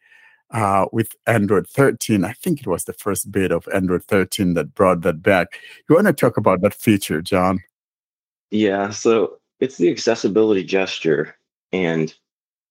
uh, 0.51 0.87
with 0.93 1.15
Android 1.27 1.69
13. 1.69 2.25
I 2.25 2.33
think 2.33 2.61
it 2.61 2.67
was 2.67 2.85
the 2.85 2.95
first 2.95 3.31
bit 3.31 3.53
of 3.53 3.69
Android 3.75 4.05
13 4.05 4.55
that 4.55 4.75
brought 4.75 5.03
that 5.03 5.23
back. 5.23 5.61
You 5.89 5.95
want 5.95 6.07
to 6.07 6.13
talk 6.13 6.37
about 6.37 6.63
that 6.63 6.75
feature, 6.75 7.21
John? 7.21 7.63
Yeah. 8.51 8.91
So 8.91 9.39
it's 9.61 9.77
the 9.77 9.91
accessibility 9.91 10.65
gesture. 10.65 11.37
And 11.73 12.15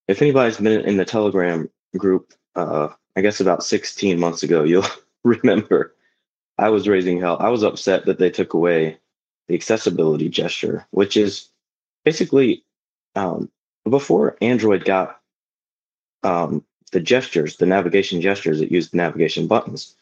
if 0.08 0.22
anybody's 0.22 0.58
been 0.58 0.82
in 0.82 0.98
the 0.98 1.06
Telegram 1.06 1.70
group, 1.98 2.34
uh, 2.56 2.90
I 3.16 3.22
guess 3.22 3.40
about 3.40 3.64
16 3.64 4.20
months 4.20 4.42
ago, 4.42 4.64
you'll 4.64 4.86
remember 5.24 5.94
I 6.58 6.70
was 6.70 6.88
raising 6.88 7.20
hell. 7.20 7.38
I 7.40 7.50
was 7.50 7.64
upset 7.64 8.06
that 8.06 8.18
they 8.18 8.32
took 8.32 8.54
away 8.54 8.98
the 9.48 9.54
accessibility 9.54 10.30
gesture, 10.30 10.88
which 10.92 11.16
is 11.16 11.50
basically 12.04 12.64
um, 13.18 13.52
before 13.90 14.38
Android 14.42 14.86
got 14.86 15.20
um, 16.24 16.64
the 16.92 17.00
gestures, 17.00 17.58
the 17.58 17.66
navigation 17.66 18.22
gestures 18.22 18.60
that 18.60 18.72
used 18.72 18.94
navigation 18.94 19.48
buttons. 19.48 19.96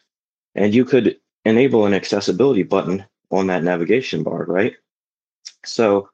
And 0.54 0.74
you 0.74 0.84
could 0.84 1.18
enable 1.44 1.86
an 1.86 1.94
accessibility 1.94 2.62
button 2.62 3.04
on 3.30 3.46
that 3.48 3.62
navigation 3.62 4.22
bar, 4.22 4.44
right? 4.44 4.76
So 5.64 6.10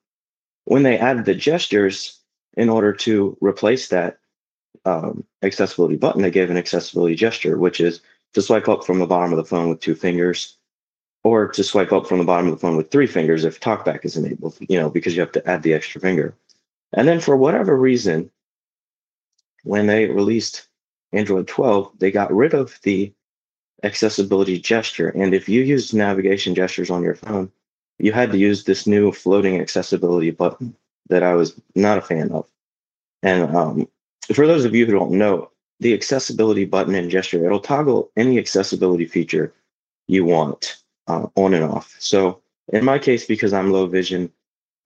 when 0.64 0.82
they 0.82 0.98
added 0.98 1.24
the 1.24 1.34
gestures 1.34 2.20
in 2.56 2.68
order 2.68 2.92
to 2.92 3.36
replace 3.40 3.88
that 3.88 4.18
um, 4.84 5.24
accessibility 5.42 5.96
button, 5.96 6.22
they 6.22 6.30
gave 6.30 6.50
an 6.50 6.56
accessibility 6.56 7.14
gesture, 7.14 7.58
which 7.58 7.80
is 7.80 8.00
to 8.34 8.42
swipe 8.42 8.68
up 8.68 8.84
from 8.84 8.98
the 8.98 9.06
bottom 9.06 9.32
of 9.32 9.36
the 9.36 9.44
phone 9.44 9.68
with 9.68 9.80
two 9.80 9.94
fingers, 9.94 10.56
or 11.24 11.48
to 11.48 11.62
swipe 11.62 11.92
up 11.92 12.06
from 12.06 12.18
the 12.18 12.24
bottom 12.24 12.46
of 12.46 12.52
the 12.52 12.58
phone 12.58 12.76
with 12.76 12.90
three 12.90 13.06
fingers 13.06 13.44
if 13.44 13.60
talkback 13.60 14.04
is 14.04 14.16
enabled, 14.16 14.56
you 14.60 14.78
know, 14.78 14.90
because 14.90 15.14
you 15.14 15.20
have 15.20 15.32
to 15.32 15.48
add 15.48 15.62
the 15.62 15.74
extra 15.74 16.00
finger. 16.00 16.34
And 16.92 17.08
then 17.08 17.20
for 17.20 17.36
whatever 17.36 17.76
reason, 17.76 18.30
when 19.64 19.86
they 19.86 20.06
released 20.06 20.68
Android 21.12 21.48
12, 21.48 21.92
they 21.98 22.10
got 22.10 22.34
rid 22.34 22.54
of 22.54 22.78
the 22.82 23.12
accessibility 23.82 24.58
gesture. 24.58 25.08
And 25.08 25.34
if 25.34 25.48
you 25.48 25.62
use 25.62 25.92
navigation 25.92 26.54
gestures 26.54 26.90
on 26.90 27.02
your 27.02 27.14
phone, 27.14 27.50
you 27.98 28.12
had 28.12 28.32
to 28.32 28.38
use 28.38 28.64
this 28.64 28.86
new 28.86 29.12
floating 29.12 29.60
accessibility 29.60 30.30
button 30.30 30.74
that 31.08 31.22
I 31.22 31.34
was 31.34 31.58
not 31.74 31.98
a 31.98 32.02
fan 32.02 32.30
of. 32.32 32.46
And 33.22 33.54
um, 33.54 33.88
for 34.32 34.46
those 34.46 34.64
of 34.64 34.74
you 34.74 34.86
who 34.86 34.92
don't 34.92 35.12
know, 35.12 35.50
the 35.80 35.94
accessibility 35.94 36.64
button 36.64 36.94
and 36.94 37.10
gesture, 37.10 37.44
it'll 37.44 37.60
toggle 37.60 38.10
any 38.16 38.38
accessibility 38.38 39.04
feature 39.04 39.52
you 40.06 40.24
want 40.24 40.76
uh, 41.08 41.26
on 41.36 41.54
and 41.54 41.64
off. 41.64 41.96
So 41.98 42.40
in 42.68 42.84
my 42.84 42.98
case, 42.98 43.26
because 43.26 43.52
I'm 43.52 43.72
low 43.72 43.86
vision, 43.86 44.32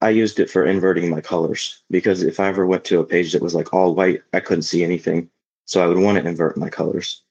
I 0.07 0.11
used 0.11 0.39
it 0.39 0.49
for 0.49 0.65
inverting 0.65 1.11
my 1.11 1.21
colors 1.21 1.83
because 1.91 2.23
if 2.23 2.39
I 2.39 2.47
ever 2.47 2.65
went 2.65 2.85
to 2.85 3.01
a 3.01 3.05
page 3.05 3.33
that 3.33 3.43
was 3.43 3.57
like 3.57 3.75
all 3.75 3.93
white, 3.93 4.23
I 4.33 4.39
couldn't 4.39 4.63
see 4.63 4.85
anything. 4.85 5.29
So 5.65 5.83
I 5.83 5.89
would 5.89 5.99
want 5.99 6.17
to 6.17 6.29
invert 6.29 6.57
my 6.57 6.71
colors. 6.71 7.23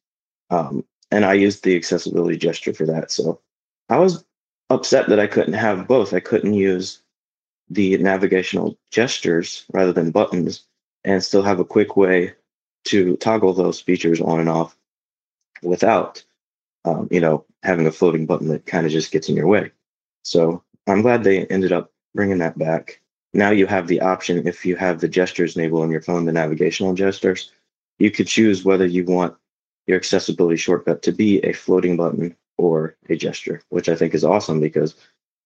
Um, 0.49 0.83
and 1.09 1.23
I 1.23 1.35
used 1.35 1.63
the 1.63 1.77
accessibility 1.77 2.35
gesture 2.35 2.73
for 2.73 2.85
that. 2.87 3.11
So 3.11 3.39
I 3.87 3.97
was 3.97 4.25
upset 4.69 5.07
that 5.07 5.21
I 5.21 5.27
couldn't 5.27 5.53
have 5.53 5.87
both. 5.87 6.13
I 6.13 6.19
couldn't 6.19 6.53
use 6.53 7.01
the 7.69 7.97
navigational 7.97 8.77
gestures 8.91 9.63
rather 9.71 9.93
than 9.93 10.11
buttons 10.11 10.65
and 11.05 11.23
still 11.23 11.43
have 11.43 11.61
a 11.61 11.65
quick 11.65 11.95
way 11.95 12.33
to 12.87 13.15
toggle 13.17 13.53
those 13.53 13.79
features 13.79 14.19
on 14.19 14.41
and 14.41 14.49
off 14.49 14.75
without, 15.63 16.21
um, 16.83 17.07
you 17.09 17.21
know, 17.21 17.45
having 17.63 17.87
a 17.87 17.91
floating 17.93 18.25
button 18.25 18.49
that 18.49 18.65
kind 18.65 18.85
of 18.85 18.91
just 18.91 19.13
gets 19.13 19.29
in 19.29 19.37
your 19.37 19.47
way. 19.47 19.71
So 20.23 20.61
I'm 20.87 21.01
glad 21.01 21.23
they 21.23 21.45
ended 21.45 21.71
up 21.71 21.93
bringing 22.15 22.39
that 22.39 22.57
back. 22.57 23.01
Now 23.33 23.51
you 23.51 23.67
have 23.67 23.87
the 23.87 24.01
option 24.01 24.47
if 24.47 24.65
you 24.65 24.75
have 24.77 25.01
the 25.01 25.09
gestures 25.09 25.55
enabled 25.55 25.83
on 25.83 25.91
your 25.91 26.01
phone, 26.01 26.25
the 26.25 26.31
navigational 26.31 26.93
gestures, 26.93 27.51
you 27.99 28.09
could 28.09 28.27
choose 28.27 28.63
whether 28.63 28.85
you 28.85 29.03
want 29.05 29.35
your 29.87 29.97
accessibility 29.97 30.55
shortcut 30.55 31.01
to 31.03 31.11
be 31.11 31.39
a 31.43 31.53
floating 31.53 31.97
button 31.97 32.35
or 32.57 32.95
a 33.09 33.15
gesture, 33.15 33.61
which 33.69 33.89
I 33.89 33.95
think 33.95 34.13
is 34.13 34.23
awesome 34.23 34.59
because 34.59 34.95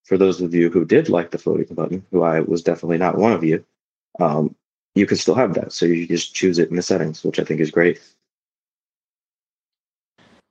for 0.04 0.18
those 0.18 0.40
of 0.40 0.54
you 0.54 0.70
who 0.70 0.86
did 0.86 1.10
like 1.10 1.32
the 1.32 1.38
floating 1.38 1.76
button, 1.76 2.06
who 2.12 2.24
I 2.24 2.40
was 2.42 2.64
definitely 2.64 3.00
not 3.00 3.18
one 3.18 3.34
of 3.34 3.44
you, 3.44 3.66
um, 4.20 4.56
you 4.96 5.06
can 5.06 5.18
still 5.18 5.36
have 5.36 5.56
that. 5.56 5.72
So 5.74 5.86
you 5.86 6.08
just 6.08 6.34
choose 6.34 6.60
it 6.60 6.70
in 6.70 6.76
the 6.76 6.82
settings, 6.82 7.24
which 7.24 7.40
I 7.40 7.44
think 7.44 7.60
is 7.60 7.72
great. 7.72 8.00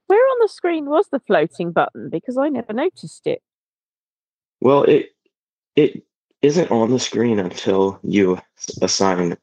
Where 0.07 0.19
on 0.19 0.39
the 0.41 0.49
screen 0.49 0.87
was 0.87 1.07
the 1.11 1.21
floating 1.21 1.73
button? 1.73 2.09
Because 2.09 2.39
I 2.39 2.49
never 2.49 2.73
noticed 2.73 3.27
it. 3.27 3.43
Well, 4.61 4.85
it 4.85 5.11
it 5.77 6.05
isn't 6.43 6.71
on 6.71 6.91
the 6.91 7.01
screen 7.01 7.39
until 7.39 7.99
you 8.03 8.41
assign 8.83 9.37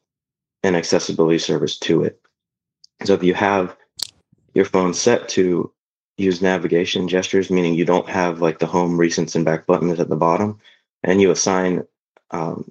an 0.62 0.74
accessibility 0.74 1.38
service 1.38 1.78
to 1.78 2.04
it. 2.04 2.20
So 3.04 3.14
if 3.14 3.22
you 3.22 3.34
have 3.34 3.76
your 4.54 4.64
phone 4.64 4.94
set 4.94 5.28
to 5.30 5.72
use 6.16 6.40
navigation 6.40 7.08
gestures, 7.08 7.50
meaning 7.50 7.74
you 7.74 7.84
don't 7.84 8.08
have 8.08 8.40
like 8.40 8.58
the 8.58 8.66
home, 8.66 8.98
recents, 8.98 9.34
and 9.34 9.44
back 9.44 9.66
buttons 9.66 10.00
at 10.00 10.08
the 10.08 10.16
bottom, 10.16 10.58
and 11.02 11.20
you 11.20 11.30
assign 11.30 11.84
um, 12.30 12.70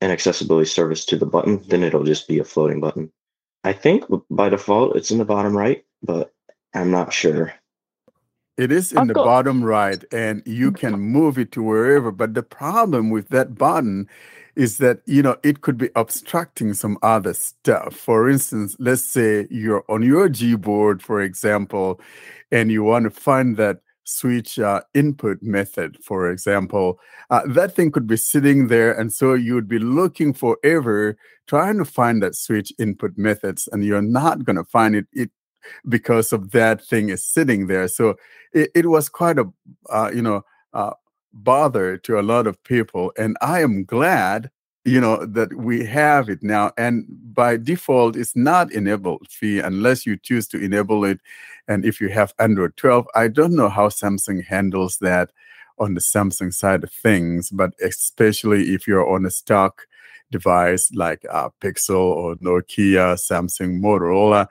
an 0.00 0.10
accessibility 0.10 0.66
service 0.66 1.04
to 1.06 1.16
the 1.16 1.26
button, 1.26 1.62
then 1.68 1.82
it'll 1.82 2.04
just 2.04 2.26
be 2.26 2.38
a 2.38 2.44
floating 2.44 2.80
button. 2.80 3.12
I 3.64 3.72
think 3.72 4.04
by 4.30 4.48
default 4.48 4.96
it's 4.96 5.10
in 5.10 5.18
the 5.18 5.24
bottom 5.24 5.56
right, 5.56 5.84
but 6.02 6.32
I'm 6.74 6.90
not 6.90 7.12
sure. 7.12 7.54
It 8.56 8.72
is 8.72 8.92
in 8.92 8.98
I've 8.98 9.08
the 9.08 9.14
got- 9.14 9.24
bottom 9.24 9.62
right, 9.62 10.02
and 10.12 10.42
you 10.46 10.72
can 10.72 10.98
move 11.18 11.38
it 11.38 11.52
to 11.52 11.62
wherever. 11.62 12.10
But 12.10 12.34
the 12.34 12.42
problem 12.42 13.10
with 13.10 13.28
that 13.28 13.54
button 13.56 14.08
is 14.54 14.78
that 14.78 15.00
you 15.06 15.22
know 15.22 15.36
it 15.42 15.60
could 15.60 15.76
be 15.76 15.90
obstructing 15.94 16.72
some 16.72 16.96
other 17.02 17.34
stuff. 17.34 17.94
For 17.94 18.28
instance, 18.30 18.74
let's 18.78 19.02
say 19.02 19.46
you're 19.50 19.84
on 19.88 20.02
your 20.02 20.28
Gboard, 20.30 21.02
for 21.02 21.20
example, 21.20 22.00
and 22.50 22.70
you 22.72 22.82
want 22.82 23.04
to 23.04 23.10
find 23.10 23.56
that 23.58 23.78
switch 24.04 24.58
uh, 24.58 24.80
input 24.94 25.42
method, 25.42 25.98
for 26.02 26.30
example, 26.30 26.96
uh, 27.30 27.42
that 27.44 27.74
thing 27.74 27.90
could 27.90 28.06
be 28.06 28.16
sitting 28.16 28.68
there, 28.68 28.92
and 28.98 29.12
so 29.12 29.34
you 29.34 29.52
would 29.54 29.68
be 29.68 29.80
looking 29.80 30.32
forever 30.32 31.16
trying 31.48 31.76
to 31.78 31.84
find 31.84 32.22
that 32.22 32.34
switch 32.34 32.72
input 32.78 33.12
methods, 33.18 33.68
and 33.72 33.84
you're 33.84 34.00
not 34.02 34.44
going 34.44 34.56
to 34.56 34.64
find 34.64 34.94
it. 34.96 35.06
It 35.12 35.30
because 35.88 36.32
of 36.32 36.50
that 36.52 36.84
thing 36.84 37.08
is 37.08 37.24
sitting 37.24 37.66
there. 37.66 37.88
So 37.88 38.16
it, 38.52 38.70
it 38.74 38.86
was 38.86 39.08
quite 39.08 39.38
a 39.38 39.46
uh, 39.90 40.10
you 40.14 40.22
know 40.22 40.44
uh, 40.72 40.92
bother 41.32 41.96
to 41.98 42.18
a 42.18 42.22
lot 42.22 42.46
of 42.46 42.62
people, 42.64 43.12
and 43.18 43.36
I 43.40 43.62
am 43.62 43.84
glad 43.84 44.50
you 44.84 45.00
know 45.00 45.26
that 45.26 45.52
we 45.54 45.84
have 45.84 46.28
it 46.28 46.42
now. 46.42 46.72
And 46.78 47.04
by 47.34 47.56
default, 47.56 48.16
it's 48.16 48.36
not 48.36 48.72
enabled 48.72 49.26
fee 49.28 49.58
unless 49.58 50.06
you 50.06 50.16
choose 50.16 50.46
to 50.48 50.62
enable 50.62 51.04
it. 51.04 51.20
And 51.68 51.84
if 51.84 52.00
you 52.00 52.08
have 52.10 52.32
Android 52.38 52.76
12, 52.76 53.08
I 53.14 53.26
don't 53.26 53.56
know 53.56 53.68
how 53.68 53.88
Samsung 53.88 54.44
handles 54.44 54.98
that 54.98 55.32
on 55.78 55.94
the 55.94 56.00
Samsung 56.00 56.54
side 56.54 56.84
of 56.84 56.92
things, 56.92 57.50
but 57.50 57.74
especially 57.82 58.74
if 58.74 58.86
you're 58.86 59.06
on 59.06 59.26
a 59.26 59.30
stock 59.30 59.86
device 60.30 60.90
like 60.94 61.24
uh, 61.30 61.50
Pixel 61.60 61.96
or 61.96 62.36
Nokia, 62.36 63.16
Samsung, 63.16 63.80
Motorola, 63.80 64.46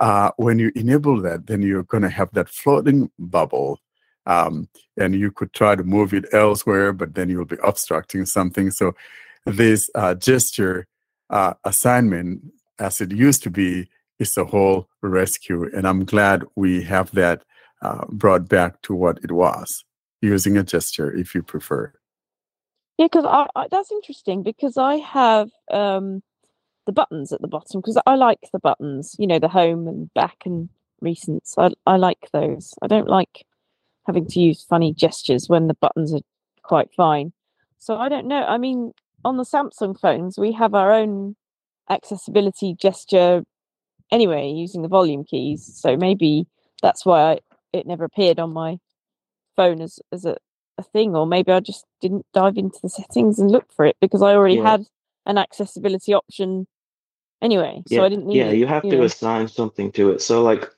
uh, 0.00 0.30
when 0.36 0.58
you 0.58 0.72
enable 0.74 1.20
that, 1.20 1.46
then 1.46 1.62
you're 1.62 1.84
going 1.84 2.02
to 2.02 2.08
have 2.08 2.30
that 2.32 2.48
floating 2.48 3.10
bubble. 3.18 3.78
Um, 4.26 4.68
and 4.96 5.14
you 5.14 5.30
could 5.30 5.52
try 5.52 5.76
to 5.76 5.82
move 5.82 6.12
it 6.12 6.26
elsewhere, 6.32 6.92
but 6.92 7.14
then 7.14 7.28
you'll 7.28 7.44
be 7.44 7.56
obstructing 7.62 8.26
something. 8.26 8.70
So, 8.70 8.94
this 9.46 9.88
uh, 9.94 10.14
gesture 10.14 10.86
uh, 11.30 11.54
assignment, 11.64 12.42
as 12.78 13.00
it 13.00 13.12
used 13.12 13.42
to 13.44 13.50
be, 13.50 13.88
is 14.18 14.36
a 14.36 14.44
whole 14.44 14.88
rescue. 15.02 15.70
And 15.74 15.86
I'm 15.86 16.04
glad 16.04 16.44
we 16.54 16.82
have 16.82 17.10
that 17.12 17.42
uh, 17.82 18.04
brought 18.08 18.48
back 18.48 18.82
to 18.82 18.94
what 18.94 19.18
it 19.24 19.32
was 19.32 19.84
using 20.20 20.58
a 20.58 20.62
gesture 20.62 21.10
if 21.10 21.34
you 21.34 21.42
prefer. 21.42 21.92
Yeah, 22.98 23.06
because 23.10 23.48
that's 23.70 23.90
interesting 23.90 24.42
because 24.42 24.76
I 24.76 24.96
have 24.96 25.48
um, 25.70 26.22
the 26.90 26.94
buttons 26.94 27.32
at 27.32 27.40
the 27.40 27.46
bottom 27.46 27.80
because 27.80 27.96
I 28.04 28.16
like 28.16 28.40
the 28.52 28.58
buttons, 28.58 29.14
you 29.16 29.26
know, 29.28 29.38
the 29.38 29.48
home 29.48 29.86
and 29.86 30.12
back 30.12 30.38
and 30.44 30.68
recents. 31.02 31.54
I, 31.56 31.70
I 31.86 31.96
like 31.96 32.28
those. 32.32 32.74
I 32.82 32.88
don't 32.88 33.08
like 33.08 33.46
having 34.06 34.26
to 34.26 34.40
use 34.40 34.64
funny 34.64 34.92
gestures 34.92 35.48
when 35.48 35.68
the 35.68 35.74
buttons 35.74 36.12
are 36.12 36.20
quite 36.64 36.92
fine. 36.92 37.32
So 37.78 37.96
I 37.96 38.08
don't 38.08 38.26
know. 38.26 38.42
I 38.44 38.58
mean, 38.58 38.92
on 39.24 39.36
the 39.36 39.44
Samsung 39.44 39.98
phones, 39.98 40.36
we 40.36 40.50
have 40.52 40.74
our 40.74 40.92
own 40.92 41.36
accessibility 41.88 42.74
gesture 42.74 43.44
anyway 44.10 44.50
using 44.50 44.82
the 44.82 44.88
volume 44.88 45.24
keys. 45.24 45.64
So 45.80 45.96
maybe 45.96 46.46
that's 46.82 47.06
why 47.06 47.20
I, 47.22 47.38
it 47.72 47.86
never 47.86 48.04
appeared 48.04 48.40
on 48.40 48.52
my 48.52 48.78
phone 49.54 49.80
as, 49.80 50.00
as 50.10 50.24
a, 50.24 50.36
a 50.76 50.82
thing, 50.82 51.14
or 51.14 51.24
maybe 51.24 51.52
I 51.52 51.60
just 51.60 51.84
didn't 52.00 52.26
dive 52.34 52.58
into 52.58 52.80
the 52.82 52.88
settings 52.88 53.38
and 53.38 53.48
look 53.48 53.72
for 53.72 53.86
it 53.86 53.96
because 54.00 54.22
I 54.22 54.34
already 54.34 54.56
Yeah. 54.56 54.70
had 54.72 54.86
an 55.26 55.38
accessibility 55.38 56.14
option 56.14 56.66
anyway. 57.42 57.82
So 57.86 57.96
yeah, 57.96 58.02
I 58.02 58.08
didn't 58.08 58.26
need 58.26 58.36
yeah, 58.36 58.50
it. 58.50 58.56
you 58.56 58.66
have 58.66 58.82
to 58.82 58.96
know. 58.96 59.02
assign 59.02 59.48
something 59.48 59.92
to 59.92 60.10
it. 60.10 60.22
So, 60.22 60.42
like 60.42 60.70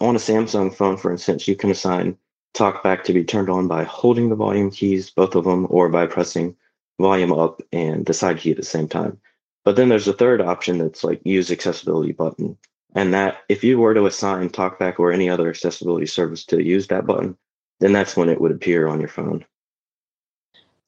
on 0.00 0.16
a 0.16 0.18
Samsung 0.18 0.74
phone, 0.74 0.96
for 0.96 1.10
instance, 1.10 1.46
you 1.46 1.56
can 1.56 1.70
assign 1.70 2.16
TalkBack 2.54 3.04
to 3.04 3.12
be 3.12 3.24
turned 3.24 3.50
on 3.50 3.68
by 3.68 3.84
holding 3.84 4.28
the 4.28 4.36
volume 4.36 4.70
keys, 4.70 5.10
both 5.10 5.34
of 5.34 5.44
them, 5.44 5.66
or 5.70 5.88
by 5.88 6.06
pressing 6.06 6.56
volume 7.00 7.32
up 7.32 7.62
and 7.72 8.06
the 8.06 8.14
side 8.14 8.38
key 8.38 8.50
at 8.50 8.56
the 8.56 8.62
same 8.62 8.88
time. 8.88 9.18
But 9.64 9.76
then 9.76 9.88
there's 9.88 10.08
a 10.08 10.12
third 10.12 10.40
option 10.40 10.78
that's 10.78 11.04
like 11.04 11.20
use 11.24 11.50
accessibility 11.50 12.12
button. 12.12 12.56
And 12.94 13.14
that 13.14 13.38
if 13.48 13.62
you 13.62 13.78
were 13.78 13.94
to 13.94 14.06
assign 14.06 14.48
TalkBack 14.48 14.98
or 14.98 15.12
any 15.12 15.30
other 15.30 15.48
accessibility 15.48 16.06
service 16.06 16.44
to 16.46 16.62
use 16.62 16.88
that 16.88 17.06
button, 17.06 17.36
then 17.78 17.92
that's 17.92 18.16
when 18.16 18.28
it 18.28 18.40
would 18.40 18.50
appear 18.50 18.88
on 18.88 18.98
your 18.98 19.08
phone. 19.08 19.44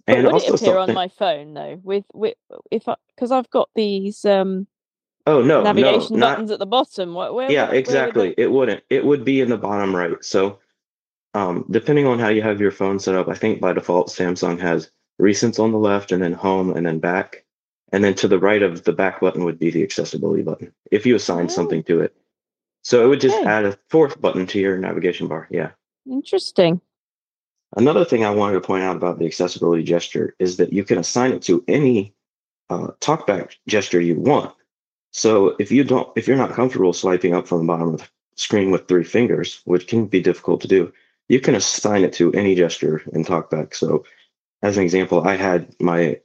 But 0.07 0.17
And 0.17 0.25
would 0.25 0.33
also 0.35 0.55
it 0.55 0.61
appear 0.61 0.79
on 0.79 0.95
my 0.95 1.09
phone 1.09 1.55
though? 1.55 1.81
With 1.83 2.05
with 2.13 2.35
if 2.71 2.87
because 3.15 3.31
I've 3.31 3.51
got 3.51 3.69
these 3.77 4.25
um 4.25 4.67
oh 5.27 5.43
no, 5.43 5.63
navigation 5.63 6.17
no, 6.17 6.27
not 6.27 6.33
buttons 6.37 6.51
at 6.51 6.59
the 6.59 6.67
bottom. 6.67 7.15
Where, 7.15 7.33
where 7.33 7.51
yeah 7.51 7.63
would- 7.63 7.69
where 7.69 7.75
would 7.75 7.79
exactly 7.79 8.35
it 8.37 8.51
wouldn't 8.51 8.83
it 8.91 9.05
would 9.05 9.25
be 9.25 9.41
in 9.41 9.49
the 9.51 9.57
bottom 9.59 9.95
right 9.95 10.13
so 10.25 10.59
um, 11.35 11.65
depending 11.71 12.07
on 12.07 12.19
how 12.19 12.29
you 12.29 12.43
have 12.43 12.61
your 12.61 12.71
phone 12.71 12.99
set 12.99 13.15
up 13.15 13.29
i 13.29 13.35
think 13.35 13.61
by 13.61 13.73
default 13.73 14.09
samsung 14.09 14.61
has 14.61 14.91
recents 15.21 15.59
on 15.63 15.73
the 15.73 15.79
left 15.79 16.13
and 16.13 16.23
then 16.23 16.33
home 16.33 16.77
and 16.77 16.87
then 16.87 16.99
back 16.99 17.45
and 17.93 18.03
then 18.03 18.15
to 18.15 18.27
the 18.29 18.39
right 18.39 18.63
of 18.63 18.85
the 18.85 18.93
back 18.93 19.21
button 19.21 19.45
would 19.45 19.59
be 19.59 19.71
the 19.71 19.83
accessibility 19.83 20.43
button 20.43 20.73
if 20.91 21.07
you 21.07 21.15
assign 21.17 21.45
Oh. 21.45 21.49
something 21.49 21.83
to 21.85 22.01
it 22.01 22.15
so 22.83 23.05
it 23.05 23.09
would 23.09 23.21
just 23.21 23.37
Okay. 23.37 23.47
add 23.49 23.65
a 23.65 23.79
fourth 23.89 24.21
button 24.21 24.47
to 24.49 24.59
your 24.59 24.77
navigation 24.79 25.29
bar 25.29 25.47
yeah 25.51 25.71
Interesting. 26.11 26.81
Another 27.77 28.05
thing 28.05 28.25
I 28.25 28.31
wanted 28.31 28.55
to 28.55 28.61
point 28.61 28.83
out 28.83 28.97
about 28.97 29.19
the 29.21 29.25
accessibility 29.27 29.85
gesture 29.85 30.35
is 30.41 30.57
that 30.57 30.73
you 30.73 30.85
can 30.85 30.99
assign 30.99 31.33
it 31.33 31.43
to 31.43 31.65
any 31.69 32.13
uh, 32.71 32.89
talkback 33.01 33.53
gesture 33.69 34.01
you 34.01 34.17
want. 34.17 34.53
So 35.13 35.55
if 35.59 35.71
you 35.71 35.85
don't, 35.85 36.09
if 36.17 36.27
you're 36.27 36.37
not 36.37 36.53
comfortable 36.53 36.93
swiping 36.93 37.35
up 37.35 37.47
from 37.47 37.59
the 37.59 37.65
bottom 37.65 37.95
of 37.95 38.01
the 38.01 38.09
screen 38.37 38.71
with 38.71 38.89
three 38.89 39.05
fingers, 39.05 39.61
which 39.65 39.87
can 39.87 40.07
be 40.07 40.21
difficult 40.21 40.63
to 40.63 40.69
do, 40.69 40.93
you 41.29 41.41
can 41.41 41.55
assign 41.55 42.03
it 42.03 42.13
to 42.15 42.33
any 42.33 42.55
gesture 42.55 43.03
in 43.13 43.25
talkback. 43.25 43.75
So 43.75 44.05
as 44.63 44.77
an 44.77 44.85
example, 44.85 45.27
I 45.27 45.37
had 45.37 45.75
my 45.81 46.21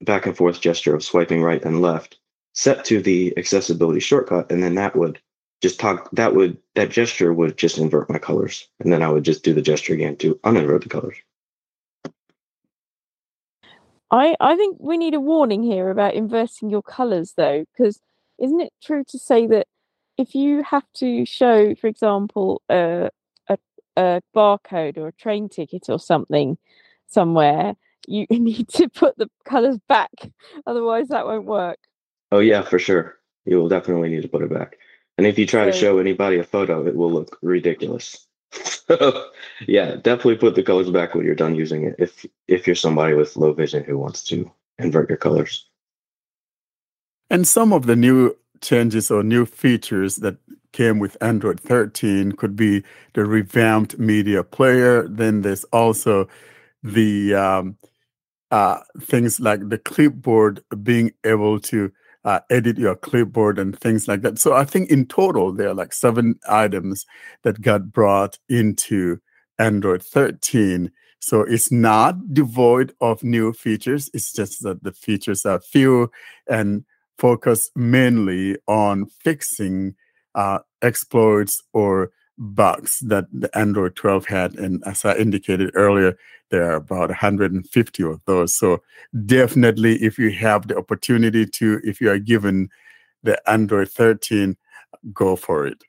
back 0.00 0.26
and 0.26 0.36
forth 0.36 0.60
gesture 0.60 0.94
of 0.94 1.04
swiping 1.04 1.42
right 1.42 1.64
and 1.64 1.82
left 1.82 2.18
set 2.54 2.84
to 2.86 3.00
the 3.00 3.32
accessibility 3.36 4.00
shortcut, 4.00 4.50
and 4.50 4.62
then 4.62 4.74
that 4.74 4.96
would 4.96 5.20
just 5.60 5.78
talk 5.78 6.10
that 6.12 6.34
would 6.34 6.56
that 6.74 6.90
gesture 6.90 7.32
would 7.32 7.56
just 7.56 7.78
invert 7.78 8.08
my 8.08 8.18
colors 8.18 8.66
and 8.80 8.90
then 8.90 9.02
i 9.02 9.08
would 9.10 9.24
just 9.24 9.44
do 9.44 9.52
the 9.52 9.60
gesture 9.60 9.92
again 9.92 10.16
to 10.16 10.34
uninvert 10.36 10.82
the 10.82 10.88
colors 10.88 11.16
I 14.10 14.34
I 14.40 14.56
think 14.56 14.78
we 14.80 14.96
need 14.96 15.14
a 15.14 15.20
warning 15.20 15.62
here 15.62 15.90
about 15.90 16.14
inverting 16.14 16.68
your 16.68 16.82
colours 16.82 17.34
though, 17.36 17.64
because 17.70 18.00
isn't 18.40 18.60
it 18.60 18.72
true 18.82 19.04
to 19.08 19.18
say 19.18 19.46
that 19.46 19.66
if 20.16 20.34
you 20.34 20.62
have 20.62 20.84
to 20.94 21.24
show, 21.24 21.74
for 21.74 21.86
example, 21.86 22.62
a 22.68 23.10
a, 23.48 23.58
a 23.96 24.22
barcode 24.34 24.98
or 24.98 25.08
a 25.08 25.12
train 25.12 25.48
ticket 25.48 25.88
or 25.88 25.98
something 25.98 26.58
somewhere, 27.06 27.74
you 28.06 28.26
need 28.30 28.68
to 28.68 28.88
put 28.88 29.16
the 29.16 29.28
colours 29.44 29.78
back, 29.88 30.10
otherwise 30.66 31.08
that 31.08 31.26
won't 31.26 31.46
work. 31.46 31.78
oh 32.32 32.40
yeah 32.40 32.62
for 32.62 32.78
sure. 32.78 33.16
You 33.46 33.56
will 33.56 33.68
definitely 33.68 34.10
need 34.10 34.22
to 34.22 34.28
put 34.28 34.42
it 34.42 34.52
back. 34.52 34.76
And 35.16 35.26
if 35.26 35.38
you 35.38 35.46
try 35.46 35.64
to 35.64 35.72
show 35.72 35.98
anybody 35.98 36.38
a 36.38 36.44
photo 36.44 36.86
it 36.86 36.94
will 36.96 37.12
look 37.12 37.38
ridiculous. 37.42 38.26
So 38.90 39.26
yeah 39.68 39.94
definitely 39.94 40.36
put 40.36 40.56
the 40.56 40.64
colors 40.64 40.90
back 40.90 41.14
when 41.14 41.24
you're 41.24 41.36
done 41.36 41.54
using 41.54 41.84
it 41.84 41.94
if 42.00 42.26
if 42.48 42.66
you're 42.66 42.74
somebody 42.74 43.14
with 43.14 43.36
low 43.36 43.52
vision 43.52 43.84
who 43.84 43.96
wants 43.96 44.24
to 44.24 44.50
invert 44.80 45.08
your 45.08 45.16
colors 45.16 45.69
And 47.30 47.46
some 47.46 47.72
of 47.72 47.86
the 47.86 47.96
new 47.96 48.36
changes 48.60 49.10
or 49.10 49.22
new 49.22 49.46
features 49.46 50.16
that 50.16 50.36
came 50.72 50.98
with 50.98 51.16
Android 51.20 51.60
13 51.60 52.32
could 52.32 52.56
be 52.56 52.82
the 53.14 53.24
revamped 53.24 53.98
media 53.98 54.42
player. 54.42 55.06
Then 55.08 55.42
there's 55.42 55.64
also 55.64 56.28
the 56.82 57.34
um, 57.34 57.76
uh, 58.50 58.80
things 59.00 59.40
like 59.40 59.68
the 59.68 59.78
clipboard 59.78 60.60
being 60.82 61.12
able 61.24 61.60
to 61.60 61.92
uh, 62.24 62.40
edit 62.50 62.78
your 62.78 62.96
clipboard 62.96 63.58
and 63.58 63.78
things 63.78 64.06
like 64.06 64.22
that. 64.22 64.38
So 64.38 64.54
I 64.54 64.64
think 64.64 64.90
in 64.90 65.06
total 65.06 65.52
there 65.52 65.68
are 65.68 65.74
like 65.74 65.92
seven 65.92 66.38
items 66.48 67.06
that 67.42 67.62
got 67.62 67.92
brought 67.92 68.38
into 68.48 69.18
Android 69.58 70.02
13. 70.02 70.90
So 71.20 71.42
it's 71.42 71.70
not 71.70 72.34
devoid 72.34 72.92
of 73.00 73.22
new 73.22 73.52
features. 73.52 74.10
It's 74.14 74.32
just 74.32 74.62
that 74.62 74.82
the 74.82 74.92
features 74.92 75.46
are 75.46 75.60
few 75.60 76.10
and 76.48 76.84
focus 77.20 77.70
mainly 77.76 78.56
on 78.66 79.04
fixing 79.04 79.94
uh, 80.34 80.60
exploits 80.80 81.62
or 81.74 82.10
bugs 82.38 83.00
that 83.00 83.26
the 83.30 83.54
Android 83.56 83.94
12 83.94 84.24
had. 84.24 84.54
And 84.54 84.82
as 84.86 85.04
I 85.04 85.14
indicated 85.16 85.70
earlier, 85.74 86.16
there 86.50 86.72
are 86.72 86.76
about 86.76 87.10
150 87.10 88.02
of 88.02 88.20
those. 88.24 88.54
So 88.54 88.82
definitely, 89.26 90.02
if 90.02 90.18
you 90.18 90.30
have 90.30 90.66
the 90.66 90.78
opportunity 90.78 91.44
to, 91.46 91.80
if 91.84 92.00
you 92.00 92.10
are 92.10 92.18
given 92.18 92.70
the 93.22 93.38
Android 93.48 93.90
13, 93.90 94.56
go 95.12 95.36
for 95.36 95.66
it. 95.66 95.84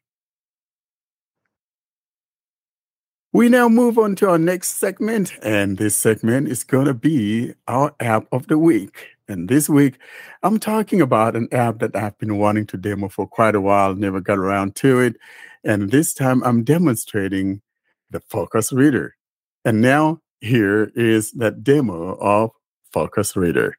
We 3.34 3.48
now 3.48 3.70
move 3.70 3.98
on 3.98 4.16
to 4.18 4.30
our 4.30 4.38
next 4.38 4.72
segment, 4.72 5.32
and 5.42 5.78
this 5.78 5.96
segment 5.96 6.50
is 6.50 6.66
going 6.66 6.88
to 6.88 6.94
be 6.94 7.54
our 7.66 7.96
app 8.02 8.28
of 8.34 8.48
the 8.48 8.58
week. 8.58 9.08
And 9.32 9.48
this 9.48 9.70
week, 9.70 9.98
I'm 10.44 10.60
talking 10.60 11.00
about 11.00 11.38
an 11.38 11.48
app 11.54 11.80
that 11.80 11.96
I've 11.96 12.18
been 12.18 12.38
wanting 12.38 12.68
to 12.68 12.78
demo 12.78 13.08
for 13.08 13.26
quite 13.26 13.56
a 13.56 13.62
while, 13.62 13.96
never 13.96 14.20
got 14.20 14.38
around 14.38 14.76
to 14.78 15.00
it. 15.00 15.16
And 15.64 15.90
this 15.90 16.14
time, 16.14 16.44
I'm 16.44 16.64
demonstrating 16.64 17.62
the 18.10 18.20
Focus 18.20 18.74
Reader. 18.74 19.16
And 19.64 19.80
now, 19.80 20.20
here 20.42 20.92
is 20.96 21.32
that 21.34 21.64
demo 21.64 22.16
of 22.16 22.52
Focus 22.92 23.38
Reader. 23.38 23.78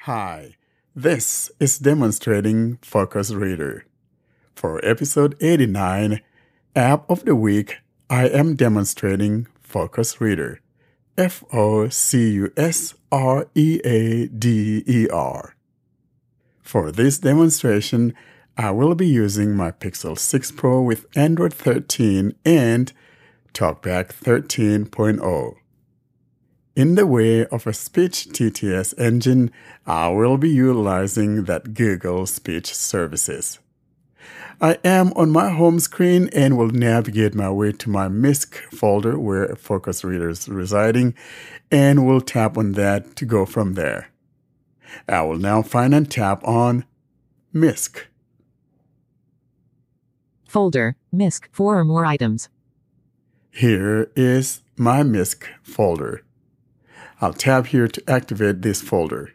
Hi, 0.00 0.56
this 0.96 1.52
is 1.60 1.78
demonstrating 1.78 2.78
Focus 2.82 3.30
Reader. 3.30 3.86
For 4.56 4.84
episode 4.84 5.36
89, 5.40 6.20
App 6.74 7.08
of 7.08 7.24
the 7.24 7.36
Week, 7.36 7.78
I 8.08 8.28
am 8.28 8.56
demonstrating 8.56 9.46
Focus 9.60 10.20
Reader. 10.20 10.60
F 11.20 11.44
O 11.52 11.86
C 11.90 12.30
U 12.30 12.50
S 12.56 12.94
R 13.12 13.46
E 13.54 13.78
A 13.84 14.26
D 14.28 14.82
E 14.86 15.06
R. 15.10 15.54
For 16.62 16.90
this 16.90 17.18
demonstration, 17.18 18.14
I 18.56 18.70
will 18.70 18.94
be 18.94 19.06
using 19.06 19.54
my 19.54 19.70
Pixel 19.70 20.18
6 20.18 20.52
Pro 20.52 20.80
with 20.80 21.04
Android 21.14 21.52
13 21.52 22.34
and 22.46 22.90
TalkBack 23.52 24.14
13.0. 24.14 25.54
In 26.74 26.94
the 26.94 27.06
way 27.06 27.44
of 27.48 27.66
a 27.66 27.74
speech 27.74 28.28
TTS 28.30 28.98
engine, 28.98 29.50
I 29.86 30.08
will 30.08 30.38
be 30.38 30.48
utilizing 30.48 31.44
that 31.44 31.74
Google 31.74 32.24
Speech 32.24 32.74
Services. 32.74 33.58
I 34.62 34.76
am 34.84 35.14
on 35.16 35.30
my 35.30 35.48
home 35.48 35.80
screen 35.80 36.28
and 36.34 36.58
will 36.58 36.68
navigate 36.68 37.34
my 37.34 37.48
way 37.48 37.72
to 37.72 37.88
my 37.88 38.08
MISC 38.08 38.54
folder 38.70 39.18
where 39.18 39.56
Focus 39.56 40.04
Reader 40.04 40.28
is 40.28 40.50
residing 40.50 41.14
and 41.70 42.06
will 42.06 42.20
tap 42.20 42.58
on 42.58 42.72
that 42.72 43.16
to 43.16 43.24
go 43.24 43.46
from 43.46 43.72
there. 43.72 44.10
I 45.08 45.22
will 45.22 45.38
now 45.38 45.62
find 45.62 45.94
and 45.94 46.10
tap 46.10 46.46
on 46.46 46.84
MISC. 47.54 48.06
Folder, 50.46 50.96
MISC, 51.10 51.48
four 51.52 51.78
or 51.78 51.84
more 51.84 52.04
items. 52.04 52.50
Here 53.50 54.10
is 54.14 54.60
my 54.76 55.02
MISC 55.02 55.48
folder. 55.62 56.22
I'll 57.22 57.32
tap 57.32 57.68
here 57.68 57.88
to 57.88 58.10
activate 58.10 58.60
this 58.60 58.82
folder. 58.82 59.32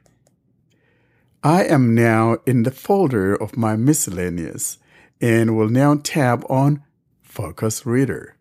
I 1.43 1.63
am 1.63 1.95
now 1.95 2.37
in 2.45 2.61
the 2.61 2.71
folder 2.71 3.33
of 3.33 3.57
my 3.57 3.75
miscellaneous 3.75 4.77
and 5.21 5.55
will 5.55 5.69
now 5.69 5.95
tap 6.01 6.43
on 6.49 6.83
Focus 7.21 7.85
Reader. 7.85 8.35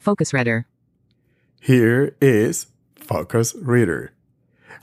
Focus 0.00 0.32
Reader. 0.32 0.66
Here 1.60 2.16
is 2.20 2.66
Focus 2.96 3.54
Reader. 3.54 4.12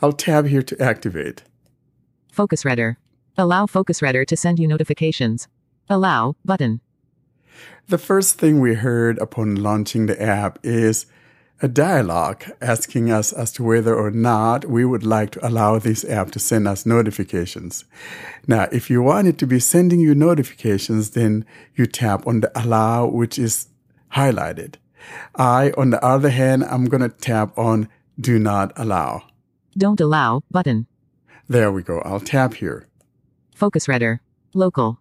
I'll 0.02 0.14
tab 0.14 0.48
here 0.48 0.62
to 0.62 0.82
activate. 0.82 1.44
Focus 2.32 2.64
Reader. 2.64 2.98
Allow 3.38 3.66
Focus 3.66 4.02
Reader 4.02 4.26
to 4.26 4.38
send 4.38 4.60
you 4.60 4.68
notifications. 4.68 5.48
Allow 5.90 6.36
button. 6.46 6.82
The 7.88 7.98
first 7.98 8.38
thing 8.38 8.60
we 8.60 8.76
heard 8.76 9.18
upon 9.20 9.56
launching 9.56 10.06
the 10.06 10.22
app 10.22 10.60
is 10.62 11.08
a 11.62 11.68
dialog 11.68 12.44
asking 12.62 13.12
us 13.12 13.34
as 13.34 13.52
to 13.54 13.64
whether 13.64 13.96
or 13.96 14.12
not 14.12 14.66
we 14.66 14.86
would 14.86 15.04
like 15.04 15.32
to 15.32 15.48
allow 15.48 15.80
this 15.80 16.06
app 16.06 16.32
to 16.32 16.40
send 16.40 16.68
us 16.68 16.86
notifications. 16.86 17.84
Now, 18.48 18.68
if 18.72 18.90
you 18.90 19.02
want 19.02 19.28
it 19.28 19.38
to 19.40 19.48
be 19.48 19.60
sending 19.60 20.00
you 20.00 20.14
notifications, 20.14 21.12
then 21.12 21.46
you 21.76 21.88
tap 21.88 22.28
on 22.28 22.42
the 22.42 22.52
allow, 22.60 23.08
which 23.08 23.40
is 23.40 23.68
highlighted. 24.14 24.76
I, 25.36 25.72
on 25.78 25.90
the 25.90 26.04
other 26.04 26.30
hand, 26.30 26.64
I'm 26.66 26.86
going 26.86 27.02
to 27.02 27.10
tap 27.10 27.58
on 27.58 27.90
do 28.20 28.38
not 28.38 28.72
allow. 28.76 29.24
Don't 29.78 30.00
allow 30.00 30.42
button. 30.52 30.88
There 31.48 31.72
we 31.72 31.82
go. 31.82 32.02
I'll 32.02 32.20
tap 32.20 32.56
here. 32.56 32.88
Focus 33.56 33.88
Reader. 33.88 34.22
Local. 34.54 35.00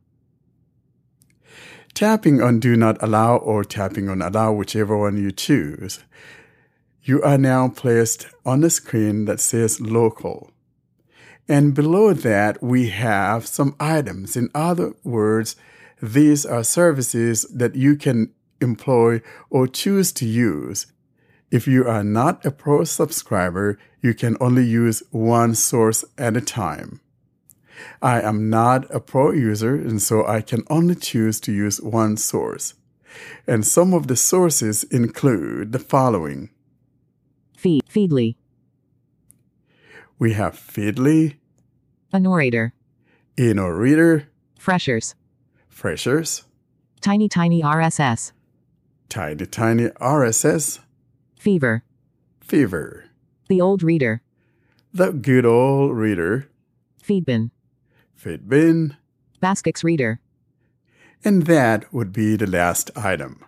Tapping 1.92 2.42
on 2.42 2.60
do 2.60 2.76
not 2.76 3.02
allow 3.02 3.36
or 3.36 3.64
tapping 3.64 4.08
on 4.08 4.20
allow, 4.20 4.52
whichever 4.52 4.96
one 4.98 5.16
you 5.16 5.32
choose, 5.32 6.04
you 7.06 7.22
are 7.22 7.38
now 7.38 7.68
placed 7.68 8.26
on 8.44 8.60
the 8.62 8.68
screen 8.68 9.26
that 9.26 9.38
says 9.38 9.80
local. 9.80 10.50
And 11.48 11.72
below 11.72 12.12
that, 12.12 12.60
we 12.60 12.88
have 12.88 13.46
some 13.46 13.76
items. 13.78 14.36
In 14.36 14.50
other 14.52 14.92
words, 15.04 15.54
these 16.02 16.44
are 16.44 16.64
services 16.64 17.42
that 17.54 17.76
you 17.76 17.94
can 17.94 18.32
employ 18.60 19.22
or 19.50 19.68
choose 19.68 20.12
to 20.14 20.26
use. 20.26 20.86
If 21.52 21.68
you 21.68 21.86
are 21.86 22.02
not 22.02 22.44
a 22.44 22.50
pro 22.50 22.82
subscriber, 22.82 23.78
you 24.02 24.12
can 24.12 24.36
only 24.40 24.64
use 24.64 25.04
one 25.12 25.54
source 25.54 26.04
at 26.18 26.36
a 26.36 26.40
time. 26.40 27.00
I 28.02 28.20
am 28.20 28.50
not 28.50 28.92
a 28.92 28.98
pro 28.98 29.30
user, 29.30 29.76
and 29.76 30.02
so 30.02 30.26
I 30.26 30.40
can 30.40 30.64
only 30.68 30.96
choose 30.96 31.38
to 31.42 31.52
use 31.52 31.80
one 31.80 32.16
source. 32.16 32.74
And 33.46 33.64
some 33.64 33.94
of 33.94 34.08
the 34.08 34.16
sources 34.16 34.82
include 34.84 35.70
the 35.70 35.78
following 35.78 36.50
Feed, 37.66 37.82
Feedly. 37.88 38.36
We 40.20 40.34
have 40.34 40.54
Feedly, 40.54 41.34
A 42.12 42.20
narrator. 42.20 42.72
Inoreader, 43.36 44.26
Freshers. 44.56 45.16
Freshers, 45.68 46.44
Tiny 47.00 47.28
Tiny 47.28 47.62
RSS. 47.62 48.30
Tiny 49.08 49.46
Tiny 49.46 49.88
RSS, 50.00 50.78
Fever. 51.40 51.82
Fever, 52.40 53.06
The 53.48 53.60
Old 53.60 53.82
Reader. 53.82 54.22
The 54.94 55.10
Good 55.10 55.44
Old 55.44 55.96
Reader, 55.96 56.48
Feedbin. 57.04 57.50
Fitbin, 58.16 58.96
BazQux 59.42 59.82
Reader. 59.82 60.20
and 61.24 61.46
that 61.46 61.92
would 61.92 62.12
be 62.12 62.36
the 62.36 62.46
last 62.46 62.92
item. 62.94 63.44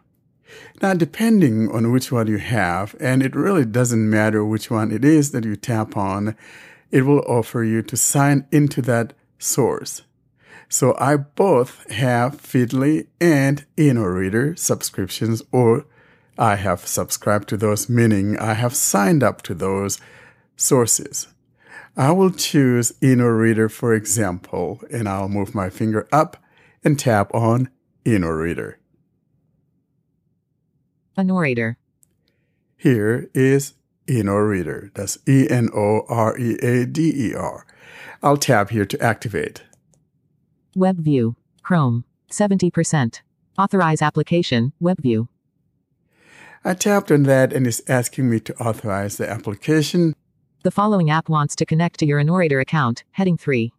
Now, 0.80 0.94
depending 0.94 1.70
on 1.70 1.92
which 1.92 2.12
one 2.12 2.26
you 2.26 2.38
have, 2.38 2.94
and 3.01 3.22
it 3.22 3.34
really 3.34 3.64
doesn't 3.64 4.09
matter 4.09 4.44
which 4.44 4.70
one 4.70 4.90
it 4.92 5.05
is 5.05 5.32
that 5.32 5.44
you 5.44 5.57
tap 5.57 5.96
on, 5.96 6.36
it 6.90 7.03
will 7.03 7.20
offer 7.20 7.62
you 7.62 7.82
to 7.82 7.96
sign 7.96 8.46
into 8.51 8.80
that 8.82 9.12
source. 9.38 10.03
So 10.68 10.94
I 10.99 11.16
both 11.16 11.90
have 11.90 12.40
Feedly 12.42 13.07
and 13.20 13.64
Inoreader 13.76 14.59
subscriptions, 14.59 15.42
or 15.51 15.86
I 16.36 16.57
have 16.57 16.86
subscribed 16.86 17.49
to 17.49 17.57
those, 17.57 17.88
meaning 17.88 18.38
I 18.38 18.55
have 18.55 18.74
signed 18.74 19.22
up 19.22 19.42
to 19.42 19.55
those 19.55 19.99
sources. 20.57 21.28
I 21.96 22.12
will 22.12 22.30
choose 22.30 22.92
Inoreader, 23.01 23.70
for 23.70 23.92
example, 23.92 24.80
and 24.90 25.09
I'll 25.09 25.28
move 25.28 25.55
my 25.55 25.68
finger 25.68 26.07
up 26.12 26.36
and 26.84 26.99
tap 26.99 27.34
on 27.34 27.70
Inoreader. 28.05 28.78
Inoreader. 31.18 31.76
Here 32.76 33.28
is 33.34 33.74
Inoreader. 34.06 34.94
That's 34.94 35.18
E 35.28 35.48
N 35.50 35.68
O 35.74 36.02
R 36.08 36.38
E 36.38 36.54
A 36.62 36.86
D 36.86 37.12
E 37.30 37.34
R. 37.34 37.66
I'll 38.22 38.36
tap 38.36 38.70
here 38.70 38.86
to 38.86 39.02
activate. 39.02 39.62
Web 40.76 40.98
view. 40.98 41.34
Chrome. 41.62 42.04
70%. 42.30 43.20
Authorize 43.58 44.00
application. 44.00 44.72
Web 44.78 45.02
view. 45.02 45.28
I 46.64 46.74
tapped 46.74 47.10
on 47.10 47.24
that 47.24 47.52
and 47.52 47.66
it's 47.66 47.82
asking 47.88 48.30
me 48.30 48.40
to 48.40 48.54
authorize 48.56 49.16
the 49.16 49.28
application. 49.28 50.14
The 50.62 50.70
following 50.70 51.10
app 51.10 51.28
wants 51.28 51.56
to 51.56 51.66
connect 51.66 51.98
to 52.00 52.06
your 52.06 52.20
Inoreader 52.20 52.60
account, 52.60 53.04
heading 53.12 53.36
3. 53.36 53.72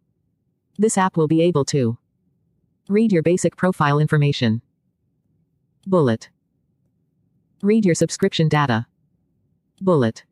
This 0.78 0.98
app 0.98 1.16
will 1.16 1.28
be 1.28 1.42
able 1.42 1.64
to 1.66 1.98
read 2.88 3.12
your 3.12 3.22
basic 3.22 3.56
profile 3.56 3.98
information. 3.98 4.62
Bullet. 5.86 6.28
Read 7.62 7.84
your 7.84 7.94
subscription 7.94 8.48
data. 8.48 8.86
Bullet. 9.80 10.24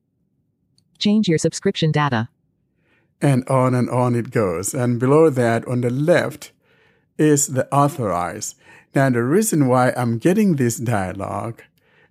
Change 0.99 1.29
your 1.29 1.39
subscription 1.39 1.93
data. 1.93 2.29
and 3.21 3.47
on 3.49 3.75
and 3.75 3.91
on 3.91 4.15
it 4.15 4.31
goes. 4.31 4.73
And 4.75 5.01
below 5.01 5.29
that, 5.31 5.67
on 5.67 5.81
the 5.81 5.91
left, 5.91 6.53
is 7.19 7.49
the 7.49 7.67
authorize. 7.75 8.55
Now, 8.95 9.11
the 9.11 9.25
reason 9.25 9.67
why 9.67 9.93
I'm 9.97 10.19
getting 10.19 10.55
this 10.57 10.77
dialog 10.77 11.61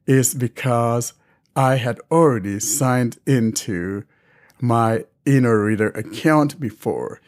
is 0.05 0.33
because 0.33 1.13
I 1.55 1.75
had 1.77 1.99
already 2.11 2.59
signed 2.59 3.19
into 3.25 4.03
my 4.59 5.05
Inoreader 5.25 5.95
account 5.95 6.59
before. 6.59 7.21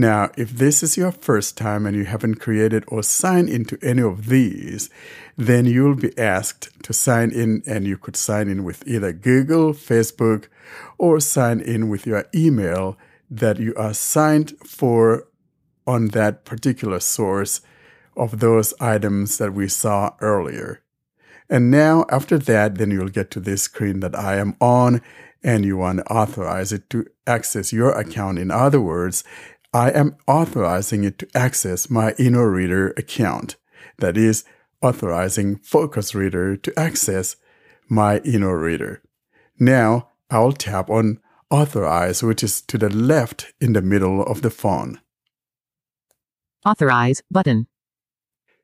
Now, 0.00 0.30
if 0.34 0.52
this 0.52 0.82
is 0.82 0.96
your 0.96 1.12
first 1.12 1.58
time 1.58 1.84
and 1.84 1.94
you 1.94 2.06
haven't 2.06 2.36
created 2.36 2.84
or 2.88 3.02
signed 3.02 3.50
into 3.50 3.76
any 3.82 4.00
of 4.00 4.28
these, 4.28 4.88
then 5.36 5.66
you'll 5.66 5.94
be 5.94 6.16
asked 6.18 6.70
to 6.84 6.94
sign 6.94 7.30
in 7.30 7.62
and 7.66 7.86
you 7.86 7.98
could 7.98 8.16
sign 8.16 8.48
in 8.48 8.64
with 8.64 8.82
either 8.88 9.12
Google, 9.12 9.74
Facebook, 9.74 10.46
or 10.96 11.20
sign 11.20 11.60
in 11.60 11.90
with 11.90 12.06
your 12.06 12.24
email 12.34 12.96
that 13.30 13.58
you 13.58 13.74
are 13.74 13.92
signed 13.92 14.54
for 14.64 15.28
on 15.86 16.08
that 16.08 16.46
particular 16.46 16.98
source 16.98 17.60
of 18.16 18.40
those 18.40 18.72
items 18.80 19.36
that 19.36 19.52
we 19.52 19.68
saw 19.68 20.14
earlier. 20.22 20.80
And 21.50 21.70
now, 21.70 22.06
after 22.08 22.38
that, 22.38 22.76
then 22.76 22.90
you'll 22.90 23.08
get 23.08 23.30
to 23.32 23.40
this 23.40 23.64
screen 23.64 24.00
that 24.00 24.18
I 24.18 24.38
am 24.38 24.56
on, 24.62 25.02
and 25.42 25.66
you 25.66 25.76
want 25.76 25.98
to 25.98 26.10
authorize 26.10 26.72
it 26.72 26.88
to 26.88 27.04
access 27.26 27.70
your 27.70 27.92
account. 27.92 28.38
In 28.38 28.50
other 28.50 28.80
words, 28.80 29.24
I 29.72 29.90
am 29.90 30.16
authorizing 30.26 31.04
it 31.04 31.18
to 31.20 31.28
access 31.34 31.88
my 31.88 32.12
Inoreader 32.12 32.98
account. 32.98 33.56
That 33.98 34.16
is, 34.16 34.44
authorizing 34.82 35.56
Focus 35.58 36.14
Reader 36.14 36.56
to 36.56 36.78
access 36.78 37.36
my 37.88 38.18
Inoreader. 38.20 38.98
Now, 39.58 40.08
I'll 40.30 40.52
tap 40.52 40.90
on 40.90 41.20
Authorize, 41.50 42.22
which 42.22 42.42
is 42.42 42.60
to 42.62 42.78
the 42.78 42.88
left 42.88 43.52
in 43.60 43.72
the 43.72 43.82
middle 43.82 44.22
of 44.22 44.42
the 44.42 44.50
phone. 44.50 45.00
Authorize 46.64 47.22
button. 47.30 47.66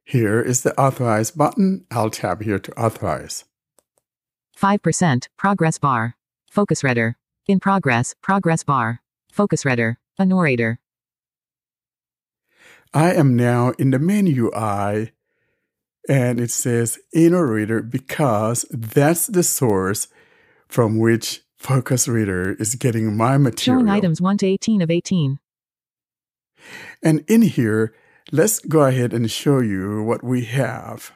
Here 0.04 0.40
is 0.40 0.62
the 0.62 0.78
Authorize 0.80 1.32
button. 1.32 1.84
I'll 1.90 2.10
tap 2.10 2.42
here 2.42 2.60
to 2.60 2.72
authorize. 2.80 3.44
5% 4.56 5.28
progress 5.36 5.78
bar. 5.78 6.16
Focus 6.50 6.84
Reader. 6.84 7.16
In 7.46 7.60
progress, 7.60 8.14
progress 8.22 8.62
bar. 8.62 9.02
Focus 9.32 9.64
Reader. 9.64 9.98
Inoreader. 10.18 10.78
I 12.96 13.12
am 13.12 13.36
now 13.36 13.74
in 13.78 13.90
the 13.90 13.98
main 13.98 14.26
UI 14.26 15.12
and 16.08 16.40
it 16.40 16.50
says 16.50 16.98
Inoreader 17.14 17.90
because 17.90 18.64
that's 18.70 19.26
the 19.26 19.42
source 19.42 20.08
from 20.66 20.98
which 20.98 21.42
Focus 21.58 22.08
Reader 22.08 22.54
is 22.54 22.74
getting 22.74 23.14
my 23.14 23.36
material. 23.36 23.82
Showing 23.82 23.90
items 23.90 24.22
1 24.22 24.38
to 24.38 24.46
18 24.46 24.80
of 24.80 24.90
18. 24.90 25.38
And 27.02 27.22
in 27.28 27.42
here, 27.42 27.94
let's 28.32 28.60
go 28.60 28.84
ahead 28.84 29.12
and 29.12 29.30
show 29.30 29.58
you 29.58 30.02
what 30.02 30.24
we 30.24 30.46
have. 30.46 31.12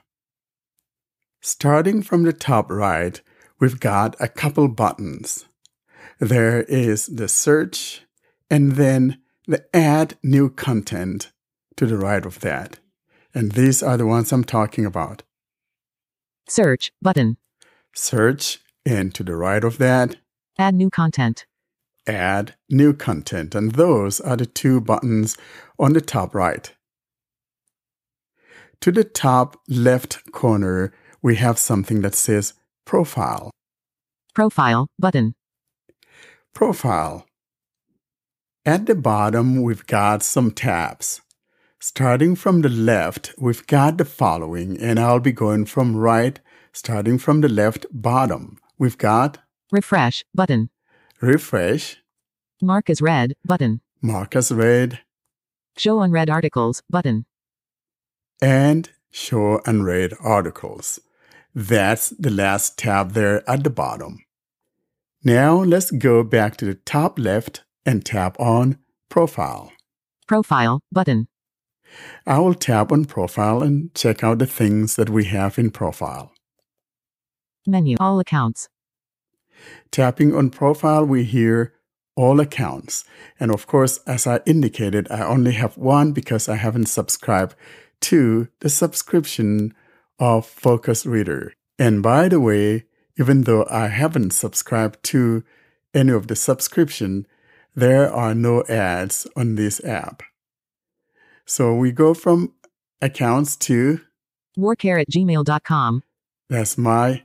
Starting 1.40 2.02
from 2.02 2.24
the 2.24 2.34
top 2.34 2.70
right, 2.70 3.22
we've 3.58 3.80
got 3.80 4.16
a 4.20 4.28
couple 4.28 4.68
buttons. 4.68 5.46
There 6.18 6.60
is 6.64 7.06
the 7.06 7.26
search 7.26 8.02
and 8.50 8.72
then 8.72 9.22
the 9.46 9.64
add 9.74 10.18
new 10.22 10.50
content 10.50 11.32
to 11.80 11.86
the 11.86 11.96
right 11.96 12.26
of 12.26 12.40
that. 12.40 12.78
And 13.34 13.52
these 13.52 13.82
are 13.82 13.96
the 13.96 14.04
ones 14.06 14.32
I'm 14.32 14.44
talking 14.44 14.84
about. 14.84 15.22
Search 16.46 16.92
button. 17.00 17.38
Search 17.94 18.58
and 18.84 19.14
to 19.14 19.24
the 19.24 19.34
right 19.34 19.64
of 19.64 19.78
that, 19.78 20.16
Add 20.58 20.74
new 20.74 20.90
content. 20.90 21.46
add 22.06 22.54
new 22.68 22.92
content. 22.92 23.54
And 23.54 23.72
those 23.72 24.20
are 24.20 24.36
the 24.36 24.44
two 24.44 24.78
buttons 24.82 25.38
on 25.78 25.94
the 25.94 26.02
top 26.02 26.34
right. 26.34 26.70
To 28.82 28.92
the 28.92 29.04
top 29.04 29.56
left 29.66 30.30
corner, 30.32 30.92
we 31.22 31.36
have 31.36 31.58
something 31.58 32.02
that 32.02 32.14
says 32.14 32.52
profile. 32.84 33.50
Profile 34.34 34.86
button. 34.98 35.32
Profile. 36.52 37.24
At 38.66 38.84
the 38.84 38.94
bottom, 38.94 39.62
we've 39.62 39.86
got 39.86 40.22
some 40.22 40.50
tabs. 40.50 41.22
Starting 41.80 42.34
from 42.36 42.60
the 42.60 42.68
left, 42.68 43.32
we've 43.38 43.66
got 43.66 43.96
the 43.96 44.04
following, 44.04 44.78
and 44.78 44.98
I'll 44.98 45.20
be 45.20 45.32
going 45.32 45.64
from 45.64 45.96
right, 45.96 46.38
starting 46.72 47.18
from 47.18 47.40
the 47.40 47.48
left 47.48 47.86
bottom. 47.90 48.58
We've 48.78 48.98
got 48.98 49.38
Refresh 49.72 50.24
button. 50.34 50.68
refresh, 51.20 51.96
Mark 52.62 52.90
as 52.90 53.00
read 53.00 53.34
button. 53.44 53.80
mark 54.02 54.34
as 54.36 54.50
read, 54.52 55.00
Show 55.76 56.00
unread 56.00 56.28
articles 56.28 56.82
button. 56.90 57.24
and 58.42 58.90
show 59.10 59.60
unread 59.66 60.12
articles. 60.20 61.00
That's 61.54 62.10
the 62.10 62.30
last 62.30 62.76
tab 62.78 63.12
there 63.12 63.48
at 63.48 63.64
the 63.64 63.70
bottom. 63.70 64.18
Now 65.24 65.56
let's 65.62 65.90
go 65.90 66.22
back 66.24 66.56
to 66.58 66.64
the 66.66 66.74
top 66.74 67.18
left 67.18 67.64
and 67.86 68.04
tap 68.04 68.38
on 68.38 68.78
Profile. 69.08 69.72
Profile 70.28 70.80
button. 70.92 71.26
I 72.26 72.38
will 72.38 72.54
tap 72.54 72.92
on 72.92 73.04
Profile 73.04 73.62
and 73.62 73.94
check 73.94 74.22
out 74.22 74.38
the 74.38 74.46
things 74.46 74.96
that 74.96 75.10
we 75.10 75.24
have 75.26 75.58
in 75.58 75.70
Profile. 75.70 76.32
Menu. 77.66 77.96
All 78.00 78.20
accounts. 78.20 78.68
Tapping 79.90 80.34
on 80.34 80.50
Profile, 80.50 81.04
we 81.04 81.24
hear 81.24 81.74
all 82.16 82.40
accounts. 82.40 83.04
And 83.38 83.50
of 83.50 83.66
course, 83.66 83.98
as 84.06 84.26
I 84.26 84.40
indicated, 84.46 85.08
I 85.10 85.24
only 85.24 85.52
have 85.52 85.76
one 85.76 86.12
because 86.12 86.48
I 86.48 86.56
haven't 86.56 86.86
subscribed 86.86 87.54
to 88.02 88.48
the 88.60 88.68
subscription 88.68 89.74
of 90.18 90.46
Focus 90.46 91.06
Reader. 91.06 91.54
And 91.78 92.02
by 92.02 92.28
the 92.28 92.40
way, 92.40 92.84
even 93.18 93.42
though 93.42 93.66
I 93.70 93.88
haven't 93.88 94.32
subscribed 94.32 95.02
to 95.04 95.44
any 95.94 96.12
of 96.12 96.26
the 96.26 96.36
subscription, 96.36 97.26
there 97.74 98.12
are 98.12 98.34
no 98.34 98.64
ads 98.68 99.26
on 99.36 99.54
this 99.54 99.82
app. 99.84 100.22
So 101.50 101.74
we 101.74 101.90
go 101.90 102.14
from 102.14 102.52
accounts 103.02 103.56
to 103.66 104.00
Warcare 104.56 104.98
at 105.00 105.10
gmail.com. 105.10 106.02
that's 106.48 106.78
my 106.78 107.24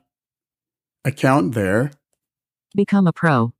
account 1.03 1.53
there. 1.53 1.91
Become 2.75 3.05
a 3.05 3.13
pro. 3.13 3.53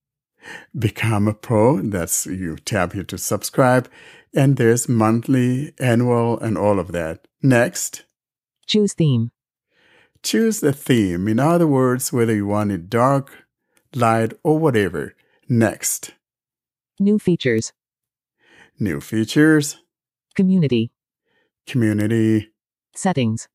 Become 0.78 1.28
a 1.28 1.36
pro. 1.36 1.82
That's 1.84 2.26
you 2.26 2.56
tap 2.58 2.94
here 2.94 3.04
to 3.04 3.18
subscribe. 3.20 3.88
And 4.34 4.58
there's 4.58 4.90
monthly, 4.90 5.74
annual, 5.80 6.40
and 6.40 6.58
all 6.58 6.80
of 6.80 6.92
that. 6.94 7.28
Next, 7.44 8.04
Choose 8.66 8.94
theme. 8.94 9.30
choose 10.24 10.62
the 10.62 10.74
theme. 10.74 11.28
In 11.28 11.40
other 11.40 11.68
words, 11.68 12.12
whether 12.12 12.34
you 12.34 12.48
want 12.48 12.72
it 12.72 12.90
dark, 12.90 13.46
light, 13.94 14.34
or 14.42 14.58
whatever. 14.58 15.14
Next, 15.48 16.16
New 17.00 17.20
features. 17.20 17.72
new 18.80 19.00
features, 19.00 19.78
Community. 20.36 20.92
community, 21.66 22.50
Settings. 22.94 23.48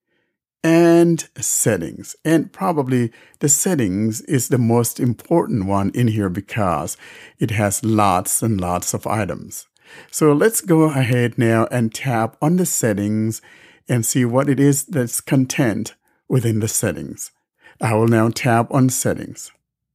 and 0.65 1.29
settings. 1.39 2.17
And 2.25 2.53
probably 2.53 3.13
the 3.39 3.49
settings 3.49 4.21
is 4.23 4.49
the 4.49 4.59
most 4.59 4.99
important 5.01 5.67
one 5.67 5.91
in 5.95 6.09
here 6.09 6.29
because 6.29 6.97
it 7.39 7.51
has 7.53 7.85
lots 7.85 8.43
and 8.43 8.61
lots 8.61 8.93
of 8.95 9.07
items. 9.07 9.67
So 10.11 10.33
let's 10.33 10.61
go 10.61 10.83
ahead 10.83 11.39
now 11.39 11.67
and 11.71 11.95
tap 11.95 12.37
on 12.43 12.57
the 12.57 12.67
settings 12.67 13.41
and 13.89 14.05
see 14.07 14.25
what 14.25 14.49
it 14.49 14.61
is 14.61 14.85
that's 14.85 15.21
content 15.21 15.95
within 16.29 16.61
the 16.61 16.69
settings. 16.69 17.33
I 17.81 17.95
will 17.95 18.09
now 18.09 18.29
tap 18.29 18.73
on 18.73 18.89
settings. 18.91 19.51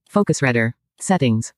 Focus 0.09 0.41
Reader. 0.41 0.75
Settings. 0.99 1.53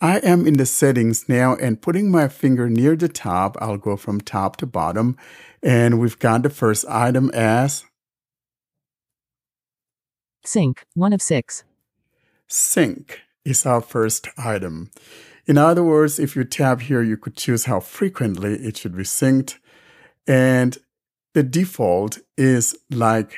I 0.00 0.18
am 0.18 0.46
in 0.46 0.54
the 0.54 0.66
settings 0.66 1.28
now 1.28 1.56
and 1.56 1.80
putting 1.80 2.10
my 2.10 2.28
finger 2.28 2.68
near 2.68 2.96
the 2.96 3.08
top. 3.08 3.56
I'll 3.60 3.78
go 3.78 3.96
from 3.96 4.20
top 4.20 4.56
to 4.56 4.66
bottom 4.66 5.16
and 5.62 5.98
we've 5.98 6.18
got 6.18 6.42
the 6.42 6.50
first 6.50 6.84
item 6.88 7.30
as 7.30 7.84
Sync. 10.44 10.84
1 10.94 11.12
of 11.14 11.22
6. 11.22 11.64
sync 12.46 13.20
is 13.46 13.64
our 13.64 13.80
first 13.80 14.28
item. 14.36 14.90
In 15.46 15.56
other 15.56 15.82
words, 15.82 16.18
if 16.18 16.36
you 16.36 16.44
tap 16.44 16.82
here, 16.82 17.02
you 17.02 17.16
could 17.16 17.36
choose 17.36 17.64
how 17.64 17.80
frequently 17.80 18.54
it 18.54 18.76
should 18.76 18.94
be 18.96 19.04
synced. 19.04 19.56
And 20.26 20.76
the 21.32 21.42
default 21.42 22.18
is 22.36 22.76
like 22.90 23.34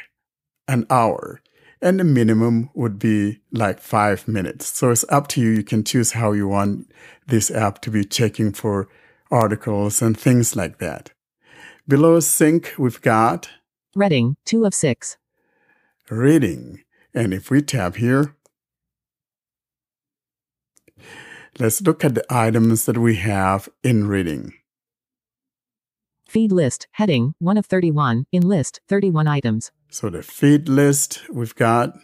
an 0.66 0.86
hour. 0.90 1.40
And 1.82 2.00
the 2.00 2.04
minimum 2.04 2.70
would 2.74 2.98
be 2.98 3.40
like 3.52 3.80
five 3.80 4.26
minutes. 4.26 4.66
So 4.66 4.90
it's 4.90 5.04
up 5.08 5.28
to 5.28 5.40
you. 5.40 5.50
You 5.50 5.62
can 5.62 5.84
choose 5.84 6.12
how 6.12 6.32
you 6.32 6.48
want 6.48 6.90
this 7.26 7.50
app 7.50 7.80
to 7.82 7.90
be 7.90 8.04
checking 8.04 8.52
for 8.52 8.88
articles 9.30 10.00
and 10.00 10.18
things 10.18 10.56
like 10.56 10.78
that. 10.78 11.10
Below 11.88 12.20
sync, 12.20 12.74
we've 12.78 13.00
got 13.00 13.50
Reading, 13.94 14.36
2 14.44 14.64
of 14.64 14.74
6. 14.74 15.16
reading. 16.10 16.82
And 17.14 17.32
if 17.32 17.50
we 17.50 17.62
tap 17.62 17.96
here, 17.96 18.36
let's 21.58 21.80
look 21.80 22.04
at 22.04 22.14
the 22.14 22.24
items 22.28 22.84
that 22.84 22.98
we 22.98 23.16
have 23.16 23.68
in 23.82 24.06
reading. 24.06 24.52
Feed 26.28 26.50
list, 26.50 26.88
heading, 26.92 27.34
1 27.38 27.56
of 27.56 27.66
31. 27.66 28.26
In 28.32 28.42
list, 28.42 28.80
31 28.88 29.28
items. 29.28 29.70
So 29.90 30.10
the 30.10 30.22
feed 30.22 30.68
list, 30.68 31.22
we've 31.30 31.54
got 31.54 31.94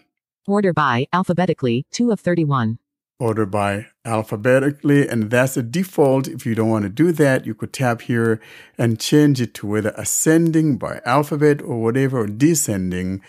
Order 0.46 0.72
by, 0.72 1.06
alphabetically, 1.12 1.86
2 1.90 2.10
of 2.12 2.20
31. 2.20 2.78
order 3.18 3.46
by 3.46 3.86
alphabetically, 4.04 5.08
and 5.08 5.30
that's 5.30 5.54
the 5.54 5.62
default. 5.62 6.26
If 6.28 6.44
you 6.46 6.54
don't 6.54 6.70
want 6.70 6.84
to 6.84 6.88
do 6.88 7.12
that, 7.12 7.46
you 7.46 7.54
could 7.54 7.72
tap 7.72 8.02
here 8.02 8.40
and 8.76 8.98
change 8.98 9.40
it 9.40 9.54
to 9.54 9.66
whether 9.66 9.92
ascending 9.96 10.76
by 10.76 11.00
alphabet 11.04 11.62
or 11.62 11.80
whatever, 11.80 12.20
or 12.20 12.26
descending, 12.26 13.20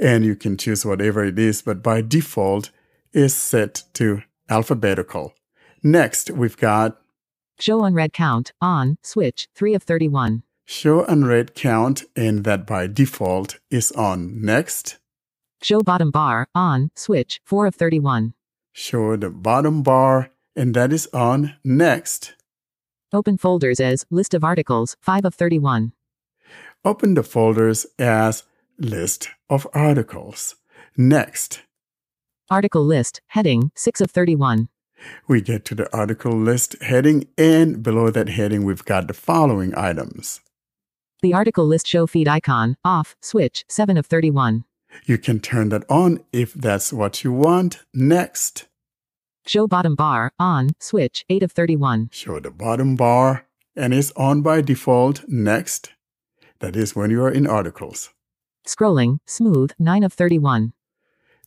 and 0.00 0.24
you 0.24 0.34
can 0.34 0.56
choose 0.56 0.84
whatever 0.84 1.24
it 1.24 1.38
is, 1.38 1.62
but 1.62 1.82
by 1.82 2.00
default 2.02 2.70
is 3.12 3.34
set 3.34 3.84
to 3.94 4.22
alphabetical. 4.48 5.34
Next, 5.82 6.30
we've 6.30 6.56
got 6.56 7.00
Show 7.58 7.84
unread 7.84 8.12
count, 8.12 8.52
on, 8.60 8.98
switch, 9.02 9.48
3 9.54 9.74
of 9.74 9.82
31. 9.82 10.42
show 10.66 11.04
unread 11.04 11.54
count, 11.54 12.04
and 12.14 12.44
that 12.44 12.66
by 12.66 12.86
default 12.86 13.58
is 13.70 13.92
on. 13.92 14.40
Next, 14.42 14.98
Show 15.62 15.80
bottom 15.80 16.10
bar, 16.10 16.48
on, 16.54 16.90
switch, 16.94 17.40
4 17.44 17.66
of 17.68 17.74
31. 17.74 18.34
show 18.72 19.16
the 19.16 19.30
bottom 19.30 19.82
bar, 19.82 20.30
and 20.54 20.74
that 20.74 20.92
is 20.92 21.06
on. 21.14 21.54
Next, 21.64 22.34
Open 23.12 23.38
folders 23.38 23.80
as, 23.80 24.04
list 24.10 24.34
of 24.34 24.44
articles, 24.44 24.96
5 25.00 25.24
of 25.24 25.34
31. 25.34 25.92
open 26.84 27.14
the 27.14 27.22
folders 27.22 27.86
as 27.98 28.42
list 28.78 29.30
of 29.48 29.66
articles. 29.72 30.56
Next, 30.96 31.62
Article 32.50 32.84
list, 32.84 33.20
heading, 33.28 33.70
6 33.74 34.00
of 34.02 34.10
31. 34.10 34.68
We 35.28 35.40
get 35.40 35.64
to 35.66 35.74
the 35.74 35.94
article 35.96 36.36
list 36.36 36.80
heading, 36.82 37.28
and 37.36 37.82
below 37.82 38.10
that 38.10 38.28
heading, 38.30 38.64
we've 38.64 38.84
got 38.84 39.08
the 39.08 39.14
following 39.14 39.72
items. 39.76 40.40
The 41.22 41.34
article 41.34 41.66
list 41.66 41.86
show 41.86 42.06
feed 42.06 42.28
icon, 42.28 42.76
off, 42.84 43.16
switch, 43.20 43.64
7 43.68 43.96
of 43.96 44.06
31. 44.06 44.64
You 45.04 45.18
can 45.18 45.40
turn 45.40 45.68
that 45.70 45.84
on 45.90 46.20
if 46.32 46.52
that's 46.54 46.92
what 46.92 47.24
you 47.24 47.32
want. 47.32 47.84
Next, 47.92 48.68
Show 49.46 49.68
bottom 49.68 49.94
bar, 49.94 50.32
on, 50.40 50.70
switch, 50.80 51.24
8 51.28 51.44
of 51.44 51.52
31. 51.52 52.08
show 52.12 52.40
the 52.40 52.50
bottom 52.50 52.96
bar, 52.96 53.46
and 53.76 53.94
it's 53.94 54.10
on 54.12 54.42
by 54.42 54.60
default. 54.60 55.22
Next, 55.28 55.92
that 56.58 56.74
is 56.74 56.96
when 56.96 57.10
you 57.10 57.22
are 57.22 57.30
in 57.30 57.46
articles. 57.46 58.10
Scrolling, 58.66 59.18
smooth, 59.24 59.70
9 59.78 60.02
of 60.02 60.12
31. 60.12 60.72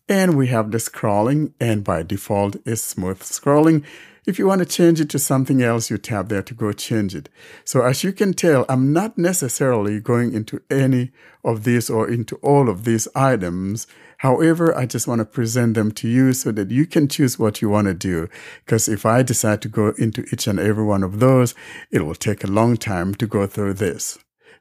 And 0.10 0.36
we 0.36 0.48
have 0.48 0.72
the 0.72 0.80
scrolling, 0.80 1.54
and 1.60 1.84
by 1.84 2.02
default 2.02 2.56
is 2.66 2.84
smooth 2.84 3.20
scrolling. 3.20 3.86
If 4.26 4.40
you 4.40 4.48
want 4.48 4.60
to 4.60 4.66
change 4.66 5.00
it 5.00 5.10
to 5.12 5.20
something 5.20 5.62
else, 5.62 5.92
you 5.92 6.00
tap 6.00 6.30
there 6.30 6.42
to 6.42 6.54
go 6.56 6.72
change 6.72 7.14
it. 7.14 7.30
So 7.64 7.84
as 7.84 8.04
you 8.04 8.12
can 8.12 8.34
tell, 8.34 8.66
I'm 8.68 8.92
not 8.92 9.20
necessarily 9.20 10.00
going 10.00 10.34
into 10.34 10.62
any 10.70 11.12
of 11.44 11.64
these 11.64 11.92
or 11.92 12.10
into 12.10 12.38
all 12.38 12.70
of 12.70 12.86
these 12.86 13.08
items. 13.16 13.86
However, 14.18 14.76
I 14.76 14.88
just 14.88 15.08
want 15.08 15.20
to 15.20 15.26
present 15.26 15.76
them 15.76 15.92
to 15.94 16.08
you 16.08 16.34
so 16.34 16.52
that 16.54 16.72
you 16.72 16.88
can 16.88 17.08
choose 17.08 17.38
what 17.38 17.62
you 17.62 17.70
want 17.70 17.86
to 17.86 17.94
do. 17.94 18.30
Because 18.66 18.90
if 18.90 19.06
I 19.06 19.22
decide 19.22 19.62
to 19.62 19.70
go 19.70 19.94
into 20.00 20.26
each 20.34 20.48
and 20.48 20.60
every 20.60 20.84
one 20.84 21.04
of 21.04 21.20
those, 21.20 21.54
it 21.92 22.04
will 22.04 22.16
take 22.16 22.44
a 22.44 22.48
long 22.48 22.78
time 22.78 23.14
to 23.16 23.28
go 23.28 23.46
through 23.46 23.76
this. 23.76 24.18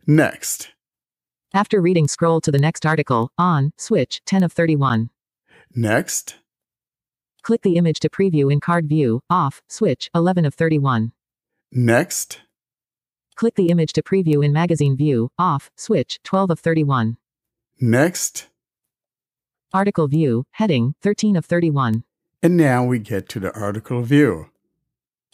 Next, 0.07 0.69
After 1.55 1.81
reading, 1.81 2.07
scroll 2.07 2.43
to 2.43 2.53
the 2.53 2.59
next 2.59 2.85
article, 2.85 3.31
on, 3.39 3.73
switch, 3.79 4.21
10 4.27 4.43
of 4.43 4.53
31. 4.53 5.09
Next, 5.75 6.37
Click 7.43 7.63
the 7.63 7.77
image 7.77 8.01
to 8.01 8.11
preview 8.11 8.53
in 8.53 8.61
card 8.61 8.89
view, 8.89 9.23
off, 9.31 9.63
switch, 9.69 10.11
11 10.15 10.45
of 10.45 10.55
31. 10.55 11.13
next, 11.73 12.41
Click 13.37 13.55
the 13.55 13.69
image 13.69 13.93
to 13.93 14.03
preview 14.03 14.45
in 14.45 14.53
magazine 14.53 14.97
view, 14.97 15.31
off, 15.39 15.71
switch, 15.77 16.19
12 16.25 16.51
of 16.51 16.61
31. 16.61 17.17
next. 17.81 18.49
Article 19.73 20.09
view, 20.09 20.45
heading, 20.53 20.95
13 21.03 21.37
of 21.37 21.45
31. 21.45 22.05
And 22.43 22.57
now 22.57 22.85
we 22.85 22.99
get 22.99 23.29
to 23.31 23.41
the 23.41 23.53
article 23.55 24.03
view. 24.03 24.47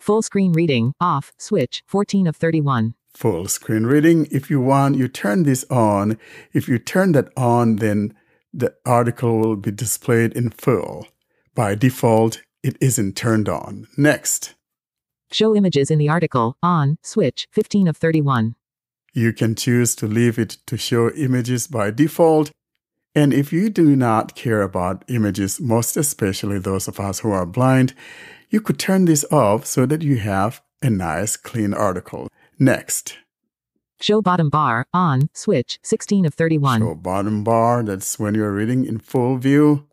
Full 0.00 0.22
screen 0.22 0.52
reading, 0.52 0.92
off, 1.00 1.32
switch, 1.38 1.82
14 1.86 2.26
of 2.26 2.36
31. 2.36 2.94
Full 3.14 3.46
screen 3.48 3.84
reading. 3.84 4.26
If 4.30 4.50
you 4.50 4.60
want, 4.60 4.96
you 4.96 5.06
turn 5.08 5.44
this 5.44 5.64
on. 5.70 6.18
If 6.52 6.68
you 6.68 6.78
turn 6.78 7.12
that 7.12 7.32
on, 7.36 7.76
then 7.76 8.12
the 8.56 8.74
article 8.86 9.38
will 9.38 9.56
be 9.56 9.70
displayed 9.70 10.32
in 10.34 10.50
full. 10.50 11.06
By 11.54 11.74
default, 11.74 12.42
it 12.62 12.76
isn't 12.80 13.16
turned 13.16 13.48
on. 13.48 13.88
Next, 13.96 14.54
Show 15.32 15.56
images 15.56 15.90
in 15.90 15.98
the 15.98 16.08
article, 16.08 16.56
on, 16.62 16.96
switch, 17.02 17.48
15 17.50 17.88
of 17.88 17.96
31. 17.96 18.54
you 19.12 19.32
can 19.32 19.54
choose 19.54 19.94
to 19.96 20.06
leave 20.06 20.38
it 20.38 20.58
to 20.66 20.76
show 20.76 21.10
images 21.10 21.66
by 21.66 21.90
default. 21.90 22.50
And 23.14 23.32
if 23.32 23.52
you 23.52 23.68
do 23.70 23.94
not 23.96 24.34
care 24.34 24.62
about 24.62 25.04
images, 25.08 25.60
most 25.60 25.96
especially 25.96 26.58
those 26.58 26.88
of 26.88 26.98
us 27.00 27.20
who 27.20 27.30
are 27.30 27.46
blind, 27.46 27.94
you 28.50 28.60
could 28.60 28.78
turn 28.78 29.04
this 29.04 29.24
off 29.30 29.66
so 29.66 29.86
that 29.86 30.02
you 30.02 30.16
have 30.18 30.60
a 30.82 30.90
nice 30.90 31.36
clean 31.36 31.72
article. 31.74 32.28
Next, 32.58 33.16
Show 34.00 34.20
bottom 34.20 34.50
bar, 34.50 34.86
on, 34.92 35.30
switch, 35.32 35.78
16 35.82 36.26
of 36.26 36.34
31. 36.34 36.80
show 36.80 36.94
bottom 36.94 37.44
bar. 37.44 37.82
That's 37.82 38.18
when 38.18 38.34
you're 38.34 38.52
reading 38.52 38.84
in 38.84 38.98
full 38.98 39.36
view. 39.38 39.86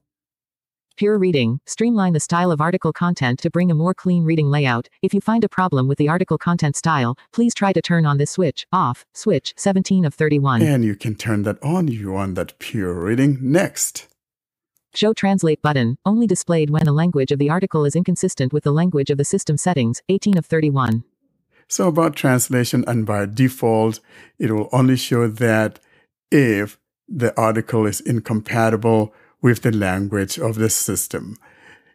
Pure 0.98 1.18
reading, 1.18 1.60
streamline 1.66 2.14
the 2.14 2.20
style 2.20 2.52
of 2.52 2.62
article 2.62 2.94
content 2.94 3.40
to 3.40 3.50
bring 3.50 3.72
a 3.72 3.76
more 3.76 3.94
clean 3.94 4.24
reading 4.24 4.52
layout. 4.52 4.88
If 5.02 5.14
you 5.14 5.22
find 5.22 5.44
a 5.44 5.50
problem 5.50 5.88
with 5.88 5.98
the 5.98 6.10
article 6.10 6.38
content 6.38 6.76
style, 6.76 7.18
please 7.32 7.54
try 7.54 7.74
to 7.74 7.82
turn 7.82 8.06
on 8.06 8.18
this 8.18 8.32
switch, 8.32 8.68
off, 8.72 9.06
switch, 9.14 9.54
17 9.58 10.06
of 10.06 10.14
31. 10.14 10.62
And 10.62 10.84
you 10.84 10.96
can 10.96 11.16
turn 11.16 11.44
that 11.44 11.62
on. 11.64 11.88
You 11.88 12.12
want 12.12 12.36
that 12.36 12.60
pure 12.60 12.94
reading. 12.94 13.38
Next, 13.42 14.08
Show 14.94 15.14
translate 15.14 15.62
button, 15.62 15.98
only 16.06 16.28
displayed 16.28 16.70
when 16.70 16.84
the 16.84 16.92
language 16.92 17.32
of 17.32 17.40
the 17.40 17.50
article 17.50 17.86
is 17.86 17.96
inconsistent 17.96 18.52
with 18.52 18.66
the 18.66 18.74
language 18.74 19.10
of 19.10 19.18
the 19.18 19.24
system 19.24 19.56
settings, 19.56 20.02
18 20.10 20.38
of 20.38 20.46
31. 20.46 21.06
So 21.72 21.88
about 21.88 22.16
translation, 22.16 22.84
and 22.86 23.06
by 23.06 23.26
default, 23.26 24.00
it 24.38 24.52
will 24.52 24.70
only 24.74 24.98
show 24.98 25.28
that 25.28 25.80
if 26.32 26.78
the 27.08 27.34
article 27.40 27.86
is 27.86 28.02
incompatible 28.02 29.14
with 29.42 29.62
the 29.62 29.72
language 29.72 30.38
of 30.38 30.56
the 30.56 30.70
system. 30.70 31.38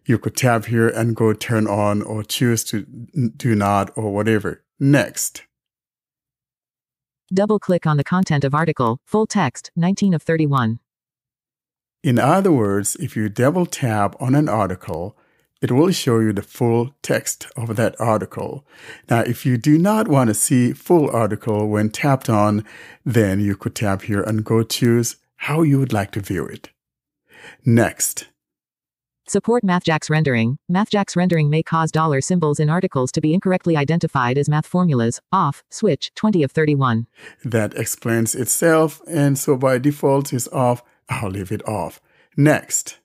You 0.06 0.18
could 0.18 0.36
tap 0.36 0.66
here 0.66 0.88
and 0.88 1.14
go 1.14 1.32
turn 1.32 1.66
on 1.66 2.00
or 2.00 2.22
choose 2.22 2.64
to 2.64 2.82
do 3.36 3.54
not 3.54 3.90
or 3.96 4.12
whatever. 4.14 4.62
Next, 4.78 5.42
Double 7.34 7.58
click 7.58 7.86
on 7.86 7.96
the 7.96 8.04
content 8.04 8.44
of 8.44 8.54
article, 8.54 9.00
full 9.04 9.26
text, 9.26 9.72
19 9.74 10.14
of 10.14 10.22
31. 10.22 10.78
In 12.04 12.20
other 12.20 12.52
words, 12.52 12.94
if 12.96 13.16
you 13.16 13.28
double 13.28 13.66
tap 13.66 14.14
on 14.20 14.36
an 14.36 14.48
article, 14.48 15.16
it 15.66 15.72
will 15.72 15.90
show 15.90 16.20
you 16.20 16.32
the 16.32 16.42
full 16.42 16.94
text 17.02 17.48
of 17.56 17.74
that 17.74 18.00
article. 18.00 18.64
Now, 19.10 19.22
if 19.22 19.44
you 19.44 19.56
do 19.56 19.78
not 19.78 20.06
want 20.06 20.28
to 20.28 20.34
see 20.34 20.72
full 20.72 21.10
article 21.10 21.68
when 21.68 21.90
tapped 21.90 22.30
on, 22.30 22.64
then 23.04 23.40
you 23.40 23.56
could 23.56 23.74
tap 23.74 24.02
here 24.02 24.22
and 24.22 24.44
go 24.44 24.62
choose 24.62 25.16
how 25.38 25.62
you 25.62 25.80
would 25.80 25.92
like 25.92 26.12
to 26.12 26.20
view 26.20 26.46
it. 26.46 26.70
Next, 27.64 28.28
Support 29.28 29.64
MathJax 29.64 30.08
rendering. 30.08 30.58
MathJax 30.70 31.16
rendering 31.16 31.50
may 31.50 31.64
cause 31.64 31.90
dollar 31.90 32.20
symbols 32.20 32.60
in 32.60 32.70
articles 32.70 33.10
to 33.10 33.20
be 33.20 33.34
incorrectly 33.34 33.76
identified 33.76 34.38
as 34.38 34.48
math 34.48 34.66
formulas. 34.66 35.20
Off, 35.32 35.64
switch, 35.68 36.12
20 36.14 36.44
of 36.44 36.52
31. 36.52 37.08
that 37.44 37.74
explains 37.74 38.36
itself, 38.36 39.02
and 39.08 39.36
so 39.36 39.56
by 39.56 39.78
default 39.78 40.32
is 40.32 40.46
off. 40.52 40.84
I'll 41.08 41.30
leave 41.30 41.50
it 41.50 41.66
off. 41.66 42.00
Next, 42.36 43.00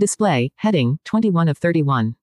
Display, 0.00 0.50
heading, 0.56 0.98
21 1.04 1.46
of 1.48 1.58
31. 1.58 2.16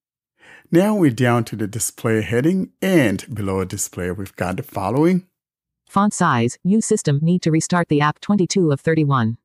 now 0.71 0.95
we're 0.95 1.11
down 1.11 1.43
to 1.43 1.55
the 1.55 1.67
display 1.67 2.23
heading, 2.23 2.71
and 2.81 3.23
below 3.31 3.63
display, 3.65 4.09
we've 4.09 4.35
got 4.35 4.57
the 4.57 4.63
following. 4.63 5.27
Font 5.87 6.11
size, 6.11 6.57
use 6.63 6.87
system 6.87 7.19
need 7.21 7.43
to 7.43 7.51
restart 7.51 7.87
the 7.87 8.01
app 8.01 8.19
22 8.19 8.71
of 8.71 8.79
31. 8.81 9.37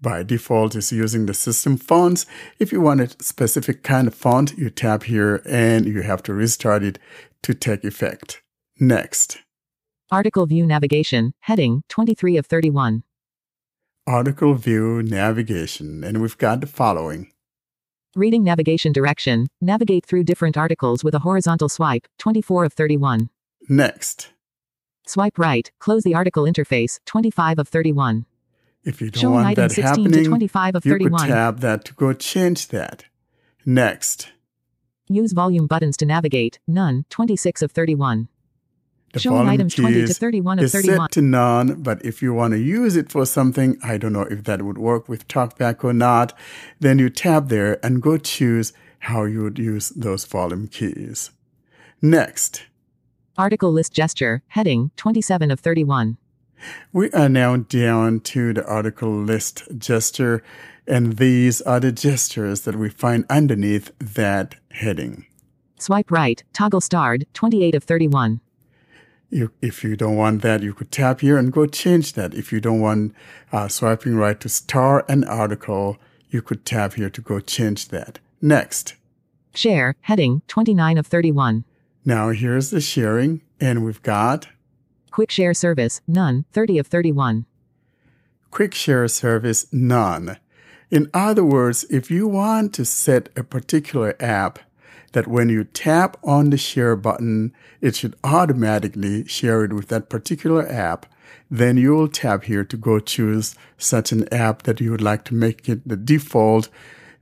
by 0.00 0.22
default 0.22 0.76
is 0.76 0.92
using 0.92 1.26
the 1.26 1.34
system 1.34 1.76
fonts. 1.76 2.26
If 2.60 2.70
you 2.70 2.80
want 2.80 3.00
a 3.00 3.10
specific 3.20 3.82
kind 3.82 4.06
of 4.06 4.14
font, 4.14 4.56
you 4.56 4.70
tap 4.70 5.02
here 5.02 5.42
and 5.44 5.84
you 5.84 6.02
have 6.02 6.22
to 6.22 6.32
restart 6.32 6.84
it 6.84 7.00
to 7.42 7.54
take 7.54 7.82
effect. 7.82 8.40
Next, 8.78 9.38
Article 10.12 10.46
view 10.46 10.64
navigation, 10.64 11.34
heading, 11.40 11.82
23 11.88 12.36
of 12.36 12.46
31. 12.46 13.02
article 14.06 14.54
view 14.54 15.02
navigation, 15.02 16.04
and 16.04 16.22
we've 16.22 16.38
got 16.38 16.60
the 16.60 16.68
following. 16.68 17.32
Reading 18.16 18.44
navigation 18.44 18.92
direction. 18.92 19.48
Navigate 19.60 20.06
through 20.06 20.22
different 20.22 20.56
articles 20.56 21.02
with 21.02 21.14
a 21.16 21.18
horizontal 21.20 21.68
swipe. 21.68 22.06
24 22.18 22.64
of 22.66 22.72
31. 22.72 23.28
Next, 23.68 24.30
Swipe 25.06 25.36
right. 25.38 25.70
Close 25.80 26.02
the 26.04 26.14
article 26.14 26.44
interface. 26.44 27.00
25 27.06 27.58
of 27.58 27.68
31. 27.68 28.24
if 28.84 29.00
you 29.00 29.10
don't 29.10 29.20
Showing 29.20 29.34
want 29.34 29.46
item 29.48 29.62
that 29.68 29.72
16 29.72 29.94
to 29.94 30.00
happening, 30.02 30.24
25 30.26 30.74
of 30.76 30.86
you 30.86 30.92
could 30.92 31.02
31. 31.02 31.28
tab 31.28 31.58
that 31.60 31.84
to 31.86 31.94
go 31.94 32.12
change 32.12 32.68
that. 32.68 33.04
Next, 33.66 34.30
Use 35.08 35.32
volume 35.32 35.66
buttons 35.66 35.96
to 35.98 36.06
navigate. 36.06 36.60
None. 36.66 37.04
26 37.10 37.60
of 37.62 37.72
31. 37.72 38.28
The 39.14 39.20
Showing 39.20 39.36
volume 39.38 39.52
items 39.52 39.74
20 39.74 40.06
to 40.06 40.14
31 40.14 40.58
of 40.58 40.64
is 40.66 40.72
31. 40.72 40.98
set 40.98 41.12
to 41.12 41.22
none, 41.22 41.82
but 41.82 42.04
if 42.04 42.20
you 42.20 42.34
want 42.34 42.52
to 42.52 42.58
use 42.58 42.96
it 42.96 43.10
for 43.10 43.24
something, 43.24 43.78
I 43.82 43.96
don't 43.96 44.12
know 44.12 44.22
if 44.22 44.44
that 44.44 44.62
would 44.62 44.78
work 44.78 45.08
with 45.08 45.26
TalkBack 45.28 45.82
or 45.82 45.92
not, 45.92 46.36
then 46.80 46.98
you 46.98 47.08
tap 47.08 47.48
there 47.48 47.84
and 47.84 48.02
go 48.02 48.18
choose 48.18 48.72
how 48.98 49.24
you 49.24 49.42
would 49.44 49.58
use 49.58 49.88
those 49.90 50.24
volume 50.24 50.68
keys. 50.68 51.30
Next, 52.02 52.64
Article 53.36 53.72
list 53.72 53.92
gesture. 53.92 54.42
Heading. 54.48 54.90
27 54.96 55.50
of 55.50 55.58
31. 55.60 56.18
we 56.92 57.10
are 57.10 57.28
now 57.28 57.56
down 57.56 58.20
to 58.20 58.52
the 58.52 58.64
article 58.64 59.10
list 59.10 59.64
gesture, 59.76 60.42
and 60.86 61.16
these 61.16 61.60
are 61.62 61.80
the 61.80 61.90
gestures 61.92 62.60
that 62.62 62.76
we 62.76 62.88
find 62.88 63.24
underneath 63.28 63.90
that 63.98 64.54
heading. 64.70 65.26
Swipe 65.78 66.10
right. 66.10 66.42
Toggle 66.52 66.80
starred. 66.80 67.26
28 67.34 67.74
of 67.74 67.84
31. 67.84 68.40
You, 69.34 69.50
if 69.60 69.82
you 69.82 69.96
don't 69.96 70.14
want 70.14 70.42
that, 70.42 70.62
you 70.62 70.72
could 70.72 70.92
tap 70.92 71.20
here 71.20 71.36
and 71.36 71.52
go 71.52 71.66
change 71.66 72.12
that. 72.12 72.34
If 72.34 72.52
you 72.52 72.60
don't 72.60 72.80
want 72.80 73.14
uh, 73.50 73.66
swiping 73.66 74.14
right 74.14 74.38
to 74.38 74.48
star 74.48 75.04
an 75.08 75.24
article, 75.24 75.98
you 76.30 76.40
could 76.40 76.64
tap 76.64 76.94
here 76.94 77.10
to 77.10 77.20
go 77.20 77.40
change 77.40 77.88
that. 77.88 78.20
Next. 78.40 78.94
Share. 79.52 79.96
Heading. 80.02 80.42
29 80.46 80.98
of 80.98 81.08
31. 81.08 81.64
Now 82.04 82.28
here's 82.30 82.70
the 82.70 82.80
sharing, 82.80 83.42
and 83.60 83.84
we've 83.84 84.02
got 84.02 84.46
Quick 85.10 85.32
share 85.32 85.54
service. 85.54 86.00
None. 86.06 86.44
30 86.52 86.78
of 86.78 86.86
31. 86.86 87.46
quick 88.52 88.72
share 88.74 89.08
service 89.08 89.66
none. 89.72 90.38
In 90.92 91.10
other 91.12 91.44
words, 91.44 91.84
if 91.90 92.08
you 92.08 92.28
want 92.28 92.72
to 92.74 92.84
set 92.84 93.30
a 93.36 93.42
particular 93.42 94.14
app 94.20 94.60
that 95.14 95.28
when 95.28 95.48
you 95.48 95.62
tap 95.62 96.16
on 96.24 96.50
the 96.50 96.58
share 96.58 96.96
button, 96.96 97.52
it 97.80 97.94
should 97.94 98.16
automatically 98.24 99.24
share 99.26 99.64
it 99.64 99.72
with 99.72 99.86
that 99.88 100.10
particular 100.10 100.68
app, 100.68 101.06
then 101.48 101.76
you 101.76 101.94
will 101.94 102.08
tap 102.08 102.44
here 102.44 102.64
to 102.64 102.76
go 102.76 102.98
choose 102.98 103.54
such 103.78 104.10
an 104.10 104.32
app 104.32 104.64
that 104.64 104.80
you 104.80 104.90
would 104.90 105.00
like 105.00 105.24
to 105.24 105.34
make 105.34 105.68
it 105.68 105.86
the 105.88 105.96
default 105.96 106.68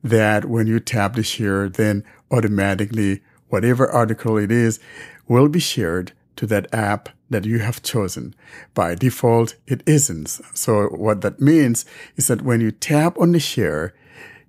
that 0.02 0.46
when 0.46 0.66
you 0.66 0.80
tap 0.80 1.14
the 1.14 1.22
share, 1.22 1.68
then 1.68 2.02
automatically 2.30 3.20
whatever 3.48 3.90
article 3.90 4.38
it 4.38 4.50
is 4.50 4.80
will 5.28 5.48
be 5.48 5.60
shared 5.60 6.12
to 6.34 6.46
that 6.46 6.72
app 6.72 7.10
that 7.28 7.44
you 7.44 7.58
have 7.58 7.82
chosen. 7.82 8.34
By 8.72 8.94
default, 8.94 9.56
it 9.66 9.82
isn't. 9.84 10.28
So 10.54 10.86
what 10.88 11.20
that 11.20 11.40
means 11.40 11.84
is 12.16 12.28
that 12.28 12.40
when 12.40 12.62
you 12.62 12.70
tap 12.70 13.18
on 13.18 13.32
the 13.32 13.40
share, 13.40 13.94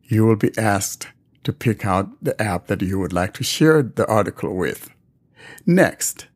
you 0.04 0.26
will 0.26 0.38
be 0.38 0.58
asked 0.58 1.08
to 1.44 1.54
pick 1.54 1.86
out 1.86 2.10
the 2.22 2.40
app 2.42 2.68
that 2.68 2.82
you 2.82 3.00
would 3.00 3.14
like 3.14 3.34
to 3.34 3.44
share 3.44 3.82
the 3.82 4.08
article 4.08 4.56
with. 4.56 4.90
Next, 5.66 6.28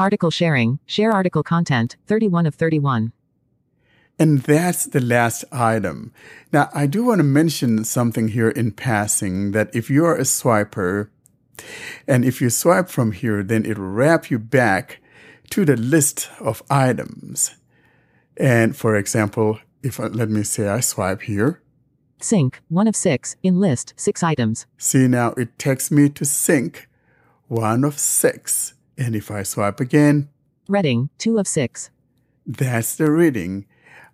Article 0.00 0.30
sharing. 0.30 0.78
Share 0.86 1.12
article 1.12 1.42
content. 1.42 1.96
31 2.06 2.46
of 2.46 2.54
31. 2.54 3.12
And 4.18 4.38
that's 4.38 4.86
the 4.86 5.00
last 5.00 5.44
item. 5.52 6.14
Now, 6.54 6.70
I 6.72 6.86
do 6.86 7.04
want 7.04 7.18
to 7.18 7.22
mention 7.22 7.84
something 7.84 8.28
here 8.28 8.48
in 8.48 8.72
passing 8.72 9.52
that 9.52 9.68
if 9.74 9.90
you're 9.90 10.16
a 10.16 10.22
swiper, 10.22 11.10
and 12.08 12.24
if 12.24 12.40
you 12.40 12.48
swipe 12.48 12.88
from 12.88 13.12
here, 13.12 13.42
then 13.42 13.66
it'll 13.66 13.84
wrap 13.84 14.30
you 14.30 14.38
back 14.38 15.02
to 15.50 15.66
the 15.66 15.76
list 15.76 16.30
of 16.40 16.62
items. 16.70 17.54
And 18.38 18.74
for 18.74 18.96
example, 18.96 19.58
if 19.82 20.00
I, 20.00 20.06
let 20.06 20.30
me 20.30 20.44
say 20.44 20.66
I 20.66 20.80
swipe 20.80 21.20
here, 21.22 21.60
Sync. 22.22 22.60
1 22.68 22.88
of 22.88 22.96
6. 22.96 23.36
In 23.42 23.60
list. 23.60 23.94
6 23.96 24.22
items. 24.22 24.66
see 24.78 25.08
now 25.08 25.32
it 25.36 25.58
takes 25.58 25.90
me 25.90 26.08
to 26.10 26.24
sync 26.24 26.88
one 27.48 27.82
of 27.82 27.98
six. 27.98 28.74
And 28.96 29.16
if 29.16 29.30
I 29.30 29.42
swipe 29.42 29.80
again, 29.80 30.28
Reading. 30.68 31.10
2 31.18 31.38
of 31.38 31.48
6. 31.48 31.90
That's 32.46 32.94
the 32.94 33.10
reading. 33.10 33.66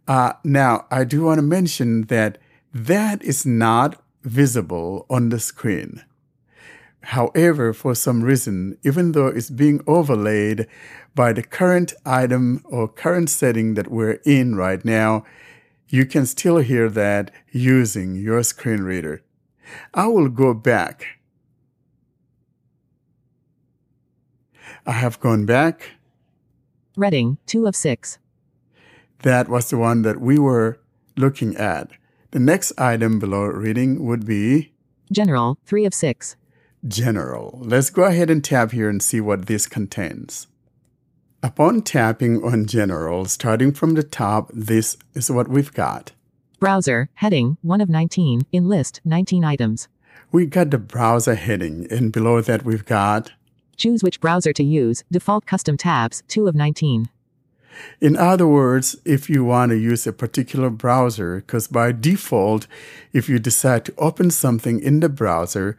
Uh, 0.08 0.32
now, 0.42 0.86
I 0.90 1.04
do 1.04 1.24
want 1.24 1.38
to 1.38 1.42
mention 1.42 2.02
that 2.02 2.38
that 2.72 3.22
is 3.22 3.44
not 3.44 4.02
visible 4.22 5.04
on 5.10 5.28
the 5.28 5.38
screen. 5.38 6.02
However, 7.02 7.72
for 7.74 7.94
some 7.94 8.22
reason, 8.22 8.78
even 8.84 9.12
though 9.12 9.26
it's 9.28 9.50
being 9.50 9.80
overlaid 9.86 10.66
by 11.14 11.32
the 11.32 11.42
current 11.42 11.92
item 12.04 12.62
or 12.64 12.88
current 12.88 13.28
setting 13.30 13.74
that 13.74 13.90
we're 13.90 14.20
in 14.24 14.56
right 14.56 14.82
now, 14.84 15.24
you 15.88 16.04
can 16.06 16.26
still 16.26 16.58
hear 16.58 16.88
that 16.90 17.30
using 17.50 18.16
your 18.16 18.42
screen 18.42 18.82
reader. 18.82 19.22
I 19.94 20.06
will 20.06 20.28
go 20.28 20.54
back. 20.54 21.18
I 24.86 24.92
have 24.92 25.20
gone 25.20 25.46
back. 25.46 25.92
Reading. 26.96 27.38
2 27.46 27.66
of 27.66 27.76
6. 27.76 28.18
That 29.22 29.48
was 29.48 29.70
the 29.70 29.78
one 29.78 30.02
that 30.02 30.20
we 30.20 30.38
were 30.38 30.78
looking 31.16 31.56
at. 31.56 31.90
The 32.30 32.38
next 32.40 32.72
item 32.78 33.18
below 33.18 33.44
reading 33.44 34.04
would 34.04 34.26
be 34.26 34.72
General. 35.10 35.58
3 35.66 35.84
of 35.86 35.94
6. 35.94 36.36
general. 36.86 37.58
Let's 37.62 37.90
go 37.90 38.04
ahead 38.04 38.30
and 38.30 38.44
tap 38.44 38.72
here 38.72 38.88
and 38.88 39.02
see 39.02 39.20
what 39.20 39.46
this 39.46 39.66
contains. 39.66 40.46
Upon 41.42 41.82
tapping 41.82 42.42
on 42.42 42.66
general, 42.66 43.26
starting 43.26 43.72
from 43.72 43.94
the 43.94 44.02
top, 44.02 44.50
this 44.52 44.96
is 45.14 45.30
what 45.30 45.48
we've 45.48 45.72
got. 45.72 46.12
Browser. 46.58 47.08
Heading. 47.14 47.58
1 47.62 47.80
of 47.80 47.88
19. 47.88 48.42
In 48.52 48.68
list. 48.68 49.00
19 49.04 49.44
items. 49.44 49.88
We 50.32 50.46
got 50.46 50.70
the 50.70 50.78
browser 50.78 51.34
heading, 51.34 51.86
and 51.90 52.10
below 52.10 52.40
that 52.40 52.64
we've 52.64 52.84
got 52.84 53.32
Choose 53.76 54.02
which 54.02 54.20
browser 54.20 54.52
to 54.54 54.64
use. 54.64 55.04
Default 55.12 55.46
custom 55.46 55.76
tabs. 55.76 56.22
2 56.28 56.48
of 56.48 56.54
19. 56.54 57.10
In 58.00 58.16
other 58.16 58.46
words, 58.46 58.96
if 59.04 59.28
you 59.28 59.44
want 59.44 59.70
to 59.70 59.76
use 59.76 60.06
a 60.06 60.12
particular 60.12 60.70
browser, 60.70 61.36
because 61.36 61.68
by 61.68 61.92
default, 61.92 62.66
if 63.12 63.28
you 63.28 63.38
decide 63.38 63.84
to 63.84 63.94
open 63.98 64.30
something 64.30 64.80
in 64.80 65.00
the 65.00 65.10
browser, 65.10 65.76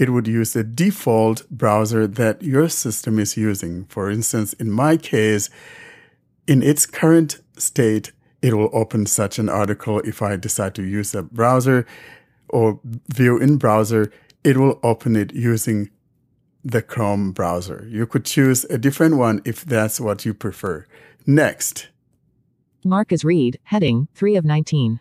it 0.00 0.08
would 0.08 0.26
use 0.26 0.54
the 0.54 0.64
default 0.64 1.48
browser 1.50 2.06
that 2.06 2.42
your 2.42 2.70
system 2.70 3.18
is 3.18 3.36
using. 3.36 3.84
For 3.84 4.10
instance, 4.10 4.54
in 4.54 4.70
my 4.70 4.96
case, 4.96 5.50
in 6.46 6.62
its 6.62 6.86
current 6.86 7.40
state, 7.58 8.12
it 8.40 8.54
will 8.54 8.70
open 8.72 9.04
such 9.04 9.38
an 9.38 9.50
article. 9.50 10.00
If 10.00 10.22
I 10.22 10.36
decide 10.36 10.74
to 10.76 10.82
use 10.82 11.14
a 11.14 11.22
browser 11.22 11.84
or 12.48 12.80
view 13.14 13.36
in 13.36 13.58
browser, 13.58 14.10
it 14.42 14.56
will 14.56 14.80
open 14.82 15.16
it 15.16 15.34
using 15.34 15.90
the 16.64 16.80
Chrome 16.80 17.32
browser. 17.32 17.86
You 17.86 18.06
could 18.06 18.24
choose 18.24 18.64
a 18.64 18.78
different 18.78 19.18
one 19.18 19.42
if 19.44 19.66
that's 19.66 20.00
what 20.00 20.24
you 20.24 20.32
prefer. 20.32 20.86
Next, 21.26 21.88
Marcus 22.84 23.20
as 23.20 23.24
read. 23.24 23.58
Heading. 23.64 24.08
3 24.14 24.36
of 24.36 24.44
19. 24.46 24.98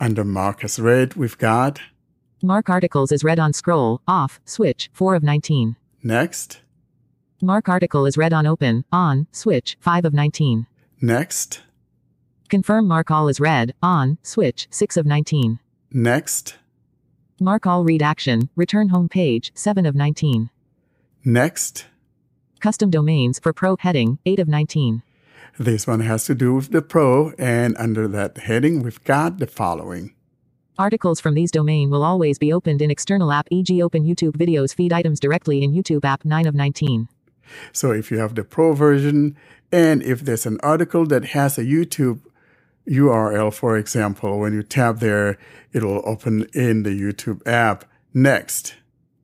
under 0.00 0.24
Marcus 0.24 0.78
as 0.78 0.82
read, 0.82 1.14
we've 1.14 1.38
got 1.38 1.80
Mark 2.42 2.70
articles 2.70 3.12
as 3.12 3.22
read 3.22 3.38
on 3.38 3.52
scroll. 3.52 4.00
Off. 4.08 4.40
Switch. 4.46 4.88
4 4.94 5.14
of 5.14 5.22
19. 5.22 5.76
next, 6.02 6.60
Mark 7.42 7.68
article 7.68 8.06
is 8.06 8.16
read 8.16 8.32
on 8.32 8.46
open. 8.46 8.84
On. 8.90 9.26
Switch. 9.30 9.76
5 9.80 10.06
of 10.06 10.14
19. 10.14 10.66
next, 11.02 11.60
Confirm 12.48 12.88
mark 12.88 13.10
all 13.10 13.28
is 13.28 13.40
read. 13.40 13.74
On. 13.82 14.18
Switch. 14.22 14.68
6 14.70 14.96
of 14.96 15.06
19. 15.06 15.58
next, 15.92 16.56
Mark 17.38 17.66
all 17.66 17.84
read 17.84 18.02
action. 18.02 18.48
Return 18.56 18.88
home 18.88 19.08
page. 19.08 19.52
7 19.54 19.84
of 19.84 19.94
19. 19.94 20.50
next. 21.24 21.86
Custom 22.60 22.90
domains 22.90 23.38
for 23.38 23.52
pro 23.52 23.76
heading. 23.78 24.18
8 24.24 24.40
of 24.40 24.48
19. 24.48 25.02
This 25.58 25.86
one 25.86 26.00
has 26.00 26.24
to 26.24 26.34
do 26.34 26.54
with 26.54 26.70
the 26.70 26.80
Pro, 26.80 27.32
and 27.38 27.76
under 27.76 28.08
that 28.08 28.38
heading, 28.38 28.82
we've 28.82 29.02
got 29.04 29.38
the 29.38 29.46
following. 29.46 30.14
Articles 30.80 31.20
from 31.20 31.34
these 31.34 31.50
domain 31.50 31.90
will 31.90 32.02
always 32.02 32.38
be 32.38 32.54
opened 32.54 32.80
in 32.80 32.90
external 32.90 33.30
app 33.32 33.46
e.g. 33.50 33.82
open 33.82 34.06
YouTube 34.06 34.34
videos 34.38 34.74
feed 34.74 34.94
items 34.94 35.20
directly 35.20 35.62
in 35.62 35.74
YouTube 35.74 36.06
app 36.06 36.24
9 36.24 36.46
of 36.46 36.54
19. 36.54 37.06
So 37.70 37.90
if 37.90 38.10
you 38.10 38.18
have 38.18 38.34
the 38.34 38.44
Pro 38.44 38.72
version, 38.72 39.36
and 39.70 40.02
if 40.02 40.20
there's 40.20 40.46
an 40.46 40.58
article 40.62 41.04
that 41.04 41.26
has 41.36 41.58
a 41.58 41.64
YouTube 41.64 42.20
URL, 42.88 43.52
for 43.52 43.76
example, 43.76 44.38
when 44.38 44.54
you 44.54 44.62
tap 44.62 45.00
there, 45.00 45.36
it 45.70 45.84
will 45.84 46.02
open 46.06 46.46
in 46.54 46.82
the 46.84 46.98
YouTube 46.98 47.46
app. 47.46 47.84
Next, 48.14 48.76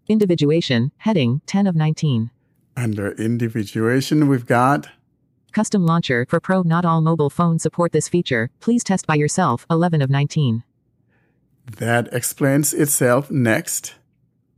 Individuation. 0.09 0.92
Heading. 0.98 1.40
10 1.46 1.66
of 1.66 1.74
19. 1.74 2.30
under 2.76 3.12
individuation, 3.12 4.28
we've 4.28 4.44
got 4.44 4.90
Custom 5.52 5.86
launcher 5.86 6.26
for 6.28 6.38
Pro. 6.38 6.61
Not 6.61 6.84
all 6.84 7.00
mobile 7.00 7.30
phones 7.30 7.62
support 7.62 7.92
this 7.92 8.11
feature. 8.11 8.50
Please 8.61 8.84
test 8.84 9.07
by 9.07 9.14
yourself. 9.14 9.64
11 9.70 10.02
of 10.02 10.11
19. 10.11 10.62
That 11.66 12.12
explains 12.12 12.72
itself. 12.72 13.30
Next. 13.30 13.94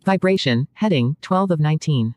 Vibration. 0.04 0.68
Heading. 0.74 1.16
12 1.22 1.50
of 1.52 1.60
19. 1.60 2.14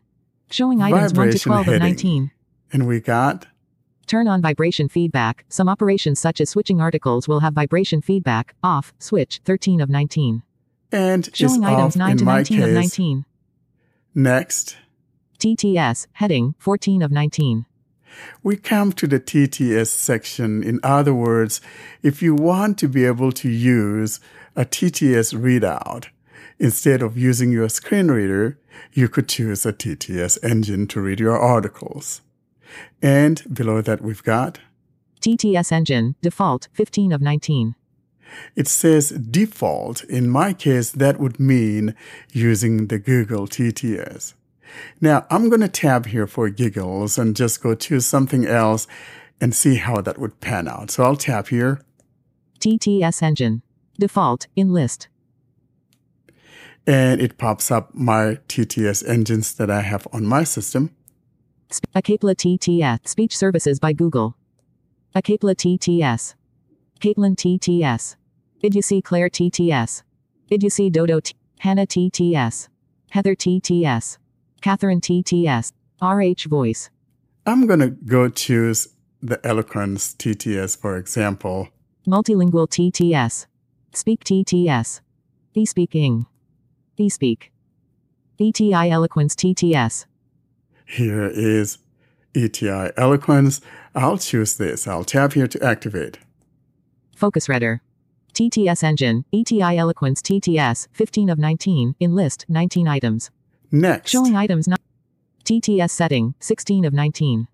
Showing 0.50 0.82
items 0.82 1.02
1 1.02 1.10
to 1.12 1.16
Vibration 1.16 1.52
12 1.52 1.68
of 1.68 1.80
19. 1.80 2.32
And 2.74 2.88
we 2.88 3.00
got 3.00 3.48
Turn 4.08 4.28
on 4.28 4.42
vibration 4.42 4.90
feedback. 4.90 5.46
Some 5.48 5.70
operations 5.70 6.20
such 6.20 6.42
as 6.42 6.50
switching 6.50 6.82
articles 6.82 7.30
will 7.30 7.40
have 7.40 7.54
vibration 7.54 8.02
feedback. 8.02 8.56
Off. 8.62 8.94
Switch. 9.00 9.40
13 9.46 9.80
of 9.80 9.90
19. 9.90 10.44
and 10.92 11.30
Showing 11.34 11.64
items 11.64 11.96
off 11.96 11.96
9 11.96 12.12
in 12.12 12.18
to 12.18 12.26
my 12.26 12.36
19 12.38 12.64
of 12.64 12.70
19. 12.72 13.26
Next. 14.14 14.76
TTS. 15.40 16.08
Heading. 16.14 16.56
14 16.60 17.02
of 17.02 17.12
19. 17.12 17.66
We 18.44 18.56
come 18.58 18.92
to 18.94 19.08
the 19.08 19.20
TTS 19.20 19.88
section. 19.88 20.64
In 20.64 20.80
other 20.84 21.14
words, 21.14 21.62
if 22.02 22.22
you 22.22 22.36
want 22.36 22.78
to 22.80 22.88
be 22.88 23.06
able 23.06 23.32
to 23.34 23.50
use 23.50 24.20
a 24.56 24.66
TTS 24.66 25.34
readout, 25.34 26.08
instead 26.60 27.02
of 27.02 27.18
using 27.18 27.52
your 27.52 27.70
screen 27.70 28.10
reader, 28.10 28.58
you 28.94 29.08
could 29.08 29.28
choose 29.28 29.66
a 29.66 29.74
TTS 29.74 30.38
engine 30.44 30.88
to 30.88 31.02
read 31.02 31.20
your 31.20 31.38
articles. 31.38 32.22
And 33.02 33.44
below 33.54 33.82
that, 33.82 34.02
we've 34.02 34.24
got 34.24 34.60
TTS 35.22 35.72
engine. 35.72 36.16
Default. 36.22 36.68
15 36.74 37.12
of 37.12 37.22
19. 37.22 37.76
it 38.56 38.68
says 38.68 39.10
default. 39.10 40.04
In 40.06 40.30
my 40.30 40.54
case, 40.54 40.92
that 40.92 41.20
would 41.20 41.40
mean 41.40 41.96
using 42.32 42.88
the 42.88 43.00
Google 43.00 43.48
TTS. 43.48 44.34
Now, 45.00 45.26
I'm 45.30 45.50
going 45.50 45.62
to 45.62 45.68
tab 45.68 46.08
here 46.08 46.28
for 46.28 46.50
giggles 46.50 47.18
and 47.18 47.36
just 47.36 47.62
go 47.62 47.76
to 47.76 48.00
something 48.00 48.46
else 48.46 48.88
and 49.40 49.56
see 49.56 49.76
how 49.76 50.02
that 50.02 50.18
would 50.18 50.40
pan 50.40 50.68
out. 50.68 50.92
So 50.92 51.04
I'll 51.04 51.16
tap 51.16 51.48
here 51.50 51.82
TTS 52.60 53.22
engine. 53.24 53.62
Default. 54.00 54.48
In 54.56 54.72
list. 54.74 55.08
and 56.88 57.22
it 57.22 57.38
pops 57.38 57.70
up 57.72 57.94
my 57.94 58.40
TTS 58.48 59.08
engines 59.08 59.54
that 59.56 59.70
I 59.70 59.82
have 59.82 60.08
on 60.12 60.26
my 60.26 60.44
system. 60.44 60.96
Acapela 61.96 62.36
TTS. 62.36 63.08
Speech 63.08 63.38
services 63.38 63.80
by 63.80 63.94
Google. 63.94 64.36
Acapela 65.16 65.56
TTS. 65.56 66.36
Caitlin 67.00 67.36
TTS. 67.36 68.16
Idusi 68.64 69.04
Claire 69.04 69.30
TTS. 69.30 70.04
Idusi 70.52 70.92
Dodo 70.92 71.20
T. 71.20 71.34
Hannah 71.60 71.86
TTS. 71.88 72.68
Heather 73.12 73.36
TTS. 73.36 74.18
Catherine 74.62 75.02
TTS. 75.02 75.72
RH 76.02 76.48
Voice. 76.48 76.90
I'm 77.46 77.68
going 77.68 77.80
to 77.80 77.90
go 77.90 78.30
choose 78.30 78.88
the 79.22 79.46
Eloquence 79.46 80.16
TTS, 80.16 80.78
for 80.78 80.98
example. 80.98 81.70
Multilingual 82.08 82.68
TTS. 82.68 83.46
Speak 83.94 84.24
TTS. 84.24 85.02
eSpeaking. 85.56 86.26
eSpeak. 87.00 87.50
ETI 88.40 88.90
Eloquence 88.90 89.36
TTS. 89.36 90.06
Here 90.86 91.28
is 91.28 91.78
ETI 92.34 92.92
Eloquence. 92.98 93.62
I'll 93.94 94.18
choose 94.18 94.58
this. 94.58 94.88
I'll 94.88 95.04
tap 95.04 95.34
here 95.34 95.48
to 95.48 95.64
activate. 95.64 96.18
Focus 97.16 97.48
Reader. 97.48 97.82
TTS 98.34 98.84
Engine. 98.84 99.26
ETI 99.32 99.78
Eloquence 99.78 100.22
TTS. 100.22 100.88
15 100.94 101.30
of 101.30 101.38
19. 101.38 101.96
In 102.00 102.16
list 102.16 102.46
19 102.48 102.88
items. 102.88 103.30
Next, 103.72 104.12
Showing 104.12 104.36
items 104.36 104.68
not. 104.68 104.80
TTS 105.46 105.90
setting. 105.90 106.36
16 106.40 106.86
of 106.86 106.94
19. 106.94 107.48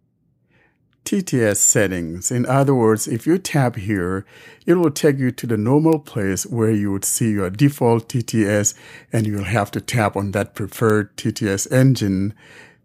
TTS 1.06 1.56
settings. 1.56 2.32
In 2.32 2.46
other 2.46 2.76
words, 2.76 3.08
if 3.08 3.26
you 3.26 3.38
tap 3.38 3.78
here, 3.78 4.26
it 4.66 4.74
will 4.74 4.92
take 4.92 5.18
you 5.18 5.32
to 5.32 5.48
the 5.48 5.56
normal 5.56 6.00
place 6.00 6.46
where 6.46 6.72
you 6.72 6.92
would 6.92 7.06
see 7.06 7.32
your 7.32 7.50
default 7.50 8.10
TTS 8.10 8.74
and 9.14 9.26
you'll 9.26 9.46
have 9.46 9.72
to 9.72 9.80
tap 9.80 10.18
on 10.18 10.32
that 10.32 10.54
preferred 10.54 11.16
TTS 11.16 11.72
engine 11.72 12.34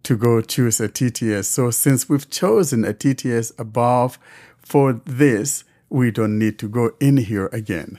to 0.04 0.16
go 0.16 0.40
choose 0.40 0.78
a 0.80 0.88
TTS. 0.88 1.46
So 1.46 1.72
since 1.72 2.08
we've 2.08 2.30
chosen 2.30 2.84
a 2.84 2.94
TTS 2.94 3.58
above 3.58 4.20
for 4.58 5.00
this, 5.04 5.64
we 5.88 6.12
don't 6.12 6.38
need 6.38 6.60
to 6.60 6.68
go 6.68 6.92
in 7.00 7.16
here 7.16 7.50
again. 7.52 7.98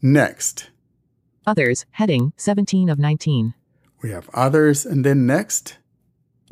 Next, 0.00 0.70
Others. 1.46 1.84
Heading. 1.92 2.32
17 2.36 2.88
of 2.88 2.98
19. 2.98 3.54
We 4.02 4.10
have 4.10 4.28
others 4.34 4.84
and 4.86 5.04
then 5.04 5.26
next, 5.26 5.76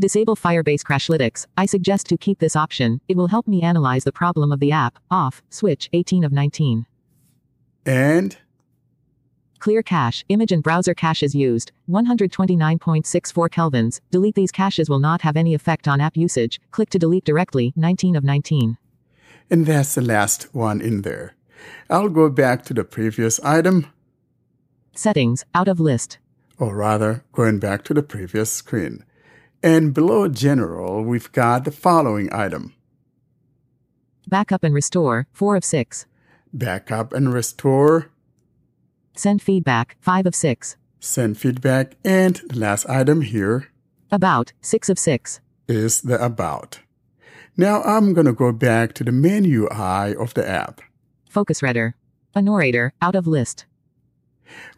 Disable 0.00 0.36
Firebase 0.36 0.82
Crashlytics. 0.82 1.46
I 1.56 1.66
suggest 1.66 2.06
to 2.06 2.16
keep 2.16 2.38
this 2.38 2.54
option. 2.54 3.00
It 3.08 3.16
will 3.16 3.26
help 3.26 3.48
me 3.48 3.62
analyze 3.62 4.04
the 4.04 4.12
problem 4.12 4.52
of 4.52 4.60
the 4.60 4.70
app. 4.70 4.96
Off. 5.10 5.42
Switch. 5.50 5.88
18 5.92 6.22
of 6.22 6.30
19. 6.30 6.86
and 7.84 8.36
Clear 9.58 9.82
cache. 9.82 10.24
Image 10.28 10.52
and 10.52 10.62
browser 10.62 10.94
caches 10.94 11.34
used. 11.34 11.72
129.64 11.90 13.48
kelvins. 13.50 14.00
Delete 14.12 14.36
these 14.36 14.52
caches 14.52 14.88
will 14.88 15.00
not 15.00 15.22
have 15.22 15.36
any 15.36 15.52
effect 15.52 15.88
on 15.88 16.00
app 16.00 16.16
usage. 16.16 16.60
Click 16.70 16.90
to 16.90 16.98
delete 17.00 17.24
directly. 17.24 17.72
19 17.74 18.14
of 18.14 18.22
19. 18.22 18.78
and 19.50 19.66
that's 19.66 19.96
the 19.96 20.00
last 20.00 20.54
one 20.54 20.80
in 20.80 21.02
there. 21.02 21.34
I'll 21.90 22.08
go 22.08 22.28
back 22.30 22.64
to 22.66 22.72
the 22.74 22.84
previous 22.84 23.40
item. 23.40 23.86
Settings. 24.94 25.44
Out 25.56 25.66
of 25.66 25.80
list. 25.80 26.18
Or 26.58 26.74
rather, 26.74 27.24
going 27.32 27.58
back 27.58 27.84
to 27.84 27.94
the 27.94 28.02
previous 28.02 28.50
screen. 28.50 29.04
And 29.62 29.94
below 29.94 30.28
General, 30.28 31.02
we've 31.02 31.30
got 31.32 31.64
the 31.64 31.70
following 31.70 32.32
item 32.32 32.74
Backup 34.28 34.62
and 34.62 34.74
restore. 34.74 35.26
4 35.32 35.56
of 35.56 35.64
6. 35.64 36.06
Backup 36.52 37.12
and 37.12 37.32
Restore, 37.32 38.10
Send 39.14 39.42
feedback. 39.42 39.96
5 40.00 40.26
of 40.26 40.34
6. 40.34 40.76
Send 41.00 41.38
Feedback, 41.38 41.96
and 42.04 42.36
the 42.48 42.58
last 42.58 42.88
item 42.88 43.22
here 43.22 43.68
About. 44.12 44.52
6 44.60 44.88
of 44.88 44.98
6. 44.98 45.40
is 45.66 46.02
the 46.02 46.22
About. 46.24 46.80
Now 47.56 47.82
I'm 47.82 48.14
going 48.14 48.26
to 48.26 48.32
go 48.32 48.52
back 48.52 48.94
to 48.94 49.04
the 49.04 49.12
menu 49.12 49.62
UI 49.64 50.14
of 50.14 50.34
the 50.34 50.48
app. 50.48 50.80
Focus 51.28 51.62
Reader. 51.62 51.96
Inoreader. 52.36 52.92
Out 53.02 53.16
of 53.16 53.26
list. 53.26 53.66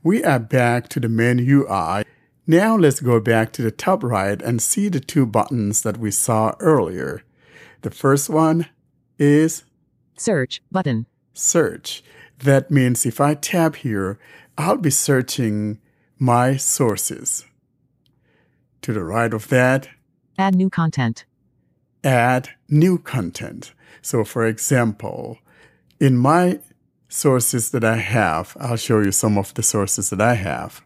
We 0.02 0.24
are 0.24 0.38
back 0.38 0.88
to 0.90 1.00
the 1.00 1.08
main 1.08 1.38
UI. 1.38 2.04
Now 2.46 2.76
let's 2.76 3.00
go 3.00 3.20
back 3.20 3.52
to 3.52 3.62
the 3.62 3.70
top 3.70 4.02
right 4.02 4.40
and 4.42 4.60
see 4.62 4.88
the 4.88 5.00
two 5.00 5.26
buttons 5.26 5.82
that 5.82 5.98
we 5.98 6.10
saw 6.10 6.54
earlier. 6.58 7.22
The 7.82 7.90
first 7.90 8.28
one 8.28 8.66
is 9.18 9.64
Search. 10.16 10.60
Button. 10.70 11.06
search. 11.32 12.02
That 12.40 12.70
means 12.70 13.06
if 13.06 13.20
I 13.20 13.34
tap 13.34 13.76
here, 13.76 14.18
I'll 14.58 14.76
be 14.78 14.90
searching 14.90 15.78
my 16.18 16.56
sources. 16.56 17.44
To 18.82 18.92
the 18.92 19.04
right 19.04 19.32
of 19.32 19.48
that, 19.48 19.88
Add 20.38 20.54
new 20.54 20.70
content. 20.70 21.24
add 22.02 22.48
new 22.68 22.98
content. 22.98 23.72
So, 24.02 24.24
for 24.24 24.46
example, 24.46 25.38
in 26.00 26.16
my 26.16 26.60
sources 27.10 27.70
that 27.72 27.84
I 27.84 27.96
have, 27.96 28.56
I'll 28.58 28.76
show 28.76 29.00
you 29.00 29.12
some 29.12 29.36
of 29.36 29.52
the 29.54 29.62
sources 29.62 30.10
that 30.10 30.20
I 30.20 30.34
have. 30.34 30.82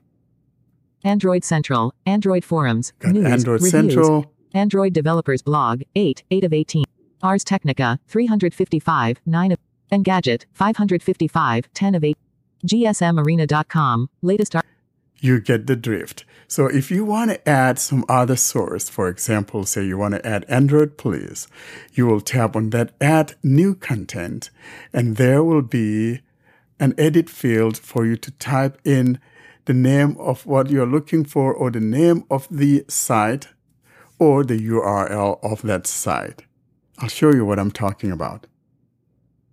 Android 1.04 1.44
Central. 1.44 1.94
Android 2.06 2.44
Forums. 2.44 2.92
Got 2.98 3.12
news, 3.12 3.26
Android 3.26 3.62
reviews, 3.62 3.70
Central, 3.70 4.32
Android 4.54 4.92
Developers 4.92 5.42
Blog, 5.42 5.82
8, 5.94 6.22
8 6.30 6.44
of 6.44 6.52
18. 6.52 6.84
Ars 7.22 7.44
Technica, 7.44 8.00
355, 8.08 9.20
9 9.26 9.52
of. 9.52 9.58
Engadget, 9.92 10.46
555, 10.54 11.68
10 11.72 11.94
of 11.94 12.02
8. 12.04 12.16
GSMArena.com, 12.66 14.08
latest. 14.22 14.56
Ar- 14.56 14.62
you 15.24 15.40
get 15.40 15.66
the 15.66 15.74
drift. 15.74 16.26
So 16.46 16.66
if 16.66 16.90
you 16.90 17.02
want 17.02 17.30
to 17.30 17.48
add 17.48 17.78
some 17.78 18.04
other 18.10 18.36
source, 18.36 18.90
for 18.90 19.08
example, 19.08 19.64
say 19.64 19.82
you 19.82 19.96
want 19.96 20.14
to 20.14 20.26
add 20.26 20.44
Android 20.48 20.98
Police, 20.98 21.48
you 21.94 22.06
will 22.06 22.20
tap 22.20 22.54
on 22.54 22.68
that 22.70 22.92
add 23.00 23.34
new 23.42 23.74
content 23.74 24.50
and 24.92 25.16
there 25.16 25.42
will 25.42 25.62
be 25.62 26.20
an 26.78 26.94
edit 26.98 27.30
field 27.30 27.78
for 27.78 28.04
you 28.04 28.16
to 28.18 28.30
type 28.32 28.78
in 28.84 29.18
the 29.64 29.72
name 29.72 30.14
of 30.18 30.44
what 30.44 30.68
you're 30.68 30.86
looking 30.86 31.24
for 31.24 31.54
or 31.54 31.70
the 31.70 31.80
name 31.80 32.24
of 32.30 32.46
the 32.50 32.84
site 32.88 33.48
or 34.18 34.44
the 34.44 34.58
URL 34.58 35.42
of 35.42 35.62
that 35.62 35.86
site. 35.86 36.44
I'll 36.98 37.08
show 37.08 37.32
you 37.32 37.46
what 37.46 37.58
I'm 37.58 37.70
talking 37.70 38.12
about. 38.12 38.46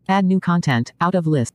Add 0.10 0.26
new 0.26 0.42
content, 0.42 0.92
out 1.00 1.16
of 1.16 1.26
list. 1.26 1.54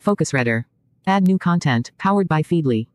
Focus 0.00 0.32
Reader. 0.32 0.66
Add 1.08 1.26
new 1.26 1.38
content, 1.38 1.90
powered 1.96 2.28
by 2.28 2.42
Feedly. 2.42 2.86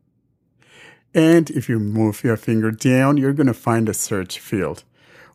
And 1.12 1.50
if 1.50 1.68
you 1.68 1.80
move 1.80 2.22
your 2.22 2.36
finger 2.36 2.70
down, 2.70 3.16
you're 3.16 3.32
going 3.32 3.48
to 3.48 3.54
find 3.54 3.88
a 3.88 3.94
search 3.94 4.38
field. 4.38 4.84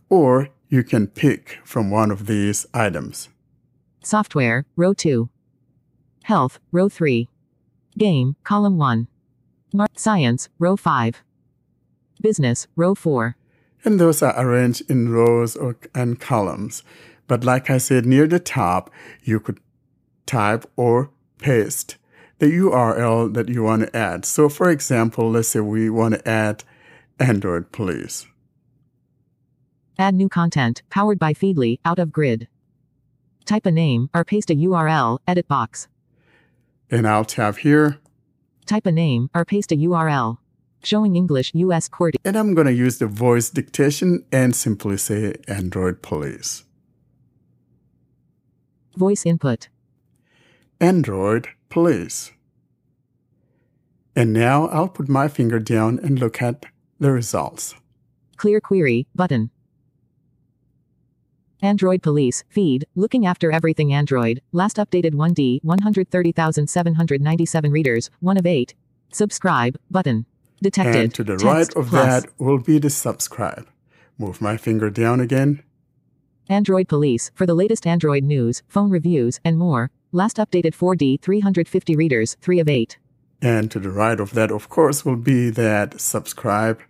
Or 0.07 0.47
you 0.69 0.83
can 0.83 1.07
pick 1.07 1.59
from 1.65 1.91
one 1.91 2.09
of 2.09 2.25
these 2.25 2.65
items. 2.73 3.27
Software, 4.01 4.65
row 4.77 4.93
2. 4.93 5.27
Health, 6.23 6.59
row 6.71 6.87
3. 6.87 7.27
Game, 7.97 8.37
column 8.45 8.77
1. 8.77 9.07
Mar- 9.73 9.87
Science, 9.97 10.47
row 10.57 10.77
5. 10.77 11.21
Business, 12.21 12.65
row 12.77 12.95
4. 12.95 13.35
And 13.83 13.99
those 13.99 14.23
are 14.23 14.33
arranged 14.39 14.89
in 14.89 15.09
rows 15.09 15.57
or, 15.57 15.75
and 15.93 16.17
columns. 16.17 16.83
But 17.27 17.43
like 17.43 17.69
I 17.69 17.77
said, 17.77 18.05
near 18.05 18.25
the 18.25 18.39
top, 18.39 18.89
you 19.21 19.41
could 19.41 19.59
type 20.25 20.65
or 20.77 21.09
paste 21.39 21.97
the 22.39 22.47
URL 22.47 23.33
that 23.33 23.49
you 23.49 23.63
want 23.63 23.83
to 23.83 23.95
add. 23.95 24.25
So 24.25 24.49
for 24.49 24.69
example, 24.69 25.29
let's 25.31 25.49
say 25.49 25.59
we 25.59 25.89
want 25.89 26.15
to 26.15 26.27
add 26.27 26.63
Android 27.19 27.71
Police. 27.71 28.25
Add 29.97 30.15
new 30.15 30.29
content, 30.29 30.81
powered 30.89 31.19
by 31.19 31.33
Feedly, 31.33 31.79
out 31.83 31.99
of 31.99 32.11
grid. 32.11 32.47
Type 33.45 33.65
a 33.65 33.71
name, 33.71 34.09
or 34.13 34.23
paste 34.23 34.49
a 34.49 34.55
URL, 34.55 35.19
edit 35.27 35.47
box. 35.47 35.87
And 36.89 37.07
I'll 37.07 37.25
tap 37.25 37.57
here, 37.57 37.99
Type 38.65 38.85
a 38.85 38.91
name, 38.91 39.31
or 39.33 39.43
paste 39.45 39.71
a 39.71 39.75
URL. 39.75 40.37
Showing 40.83 41.15
English 41.15 41.51
US 41.55 41.89
QWERTY. 41.89 42.17
and 42.23 42.37
I'm 42.37 42.53
going 42.53 42.67
to 42.67 42.73
use 42.73 42.99
the 42.99 43.07
voice 43.07 43.49
dictation 43.49 44.23
and 44.31 44.55
simply 44.55 44.95
say 44.95 45.33
Android 45.47 46.01
Police. 46.01 46.63
Voice 48.95 49.25
input. 49.25 49.67
Android 50.79 51.49
Police. 51.69 52.31
And 54.15 54.33
now 54.33 54.67
I'll 54.67 54.89
put 54.89 55.07
my 55.07 55.27
finger 55.27 55.59
down 55.59 55.99
and 55.99 56.19
look 56.19 56.41
at 56.41 56.65
the 56.99 57.11
results. 57.11 57.75
Clear 58.37 58.59
query, 58.59 59.07
button. 59.15 59.51
Android 61.61 62.01
Police, 62.01 62.43
feed, 62.49 62.85
looking 62.95 63.25
after 63.25 63.51
everything 63.51 63.93
Android, 63.93 64.41
last 64.51 64.77
updated 64.77 65.13
1D, 65.13 65.63
130,797 65.63 67.71
readers, 67.71 68.09
1 68.21 68.37
of 68.37 68.45
8. 68.45 68.73
Subscribe, 69.11 69.77
button. 69.91 70.25
Detected. 70.61 70.95
And 70.95 71.13
to 71.15 71.23
the 71.23 71.33
Text, 71.33 71.45
right 71.45 71.75
of 71.75 71.89
plus. 71.89 72.23
that 72.23 72.39
will 72.39 72.59
be 72.59 72.79
the 72.79 72.89
subscribe. 72.89 73.67
Move 74.17 74.41
my 74.41 74.57
finger 74.57 74.89
down 74.89 75.19
again. 75.19 75.63
Android 76.47 76.87
Police, 76.87 77.29
for 77.35 77.45
the 77.45 77.53
latest 77.53 77.85
Android 77.85 78.23
news, 78.23 78.63
phone 78.67 78.89
reviews, 78.89 79.39
and 79.45 79.57
more. 79.57 79.91
Last 80.11 80.37
updated 80.37 80.73
4D, 80.73 81.21
350 81.21 81.95
readers, 81.95 82.35
3 82.41 82.59
of 82.59 82.67
8. 82.67 82.97
And 83.43 83.69
to 83.69 83.79
the 83.79 83.91
right 83.91 84.19
of 84.19 84.33
that, 84.33 84.49
of 84.49 84.67
course, 84.67 85.05
will 85.05 85.15
be 85.15 85.51
that 85.51 86.01
subscribe. 86.01 86.81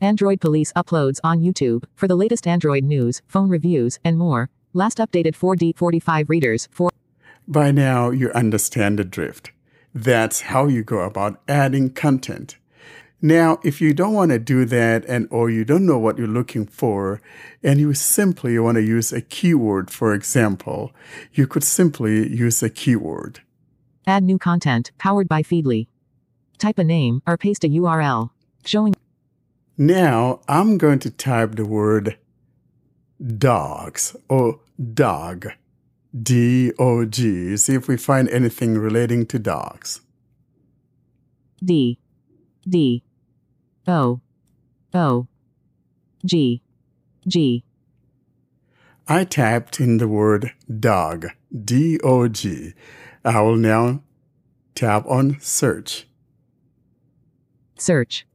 Android 0.00 0.40
Police 0.40 0.72
uploads 0.72 1.20
on 1.22 1.40
YouTube, 1.40 1.84
for 1.94 2.08
the 2.08 2.16
latest 2.16 2.46
Android 2.46 2.84
news, 2.84 3.20
phone 3.28 3.50
reviews, 3.50 3.98
and 4.02 4.16
more. 4.16 4.48
Last 4.72 4.96
updated 4.96 5.36
4D, 5.36 5.76
45 5.76 6.30
readers, 6.30 6.68
4. 6.72 6.90
By 7.46 7.70
now, 7.70 8.08
you 8.08 8.30
understand 8.30 8.98
the 8.98 9.04
drift. 9.04 9.52
That's 9.94 10.40
how 10.40 10.68
you 10.68 10.82
go 10.82 11.00
about 11.00 11.38
adding 11.46 11.90
content. 11.90 12.56
Now, 13.24 13.60
if 13.62 13.80
you 13.80 13.94
don't 13.94 14.14
want 14.14 14.32
to 14.32 14.38
do 14.40 14.64
that 14.64 15.04
and 15.06 15.28
or 15.30 15.48
you 15.48 15.64
don't 15.64 15.86
know 15.86 15.96
what 15.96 16.18
you're 16.18 16.26
looking 16.26 16.66
for 16.66 17.22
and 17.62 17.78
you 17.78 17.94
simply 17.94 18.58
want 18.58 18.74
to 18.74 18.82
use 18.82 19.12
a 19.12 19.20
keyword, 19.20 19.92
for 19.92 20.12
example, 20.12 20.92
you 21.32 21.46
could 21.46 21.62
simply 21.62 22.28
use 22.28 22.64
a 22.64 22.68
keyword. 22.68 23.40
Add 24.08 24.24
new 24.24 24.38
content, 24.38 24.90
powered 24.98 25.28
by 25.28 25.42
Feedly. 25.42 25.86
Type 26.58 26.78
a 26.78 26.84
name, 26.84 27.22
or 27.24 27.36
paste 27.36 27.62
a 27.62 27.68
URL. 27.68 28.30
Showing 28.64 28.94
Now, 29.78 30.40
I'm 30.48 30.76
going 30.76 30.98
to 31.00 31.10
type 31.10 31.54
the 31.54 31.64
word 31.64 32.18
dogs 33.38 34.16
or 34.28 34.58
dog. 34.92 35.46
D 36.20 36.72
O 36.78 37.04
G. 37.04 37.56
See 37.56 37.74
if 37.74 37.86
we 37.88 37.96
find 37.96 38.28
anything 38.28 38.76
relating 38.76 39.26
to 39.26 39.38
dogs. 39.38 40.00
D. 41.64 41.98
D. 42.68 43.02
O. 43.86 44.20
O. 44.94 45.26
G. 46.24 46.62
G. 47.26 47.64
I 49.08 49.24
typed 49.24 49.80
in 49.80 49.98
the 49.98 50.06
word 50.06 50.52
dog, 50.78 51.26
D 51.64 51.98
O 52.04 52.28
G. 52.28 52.74
I 53.24 53.40
will 53.40 53.56
now 53.56 54.02
tap 54.74 55.04
on 55.06 55.38
search. 55.40 56.06
Search. 57.76 58.26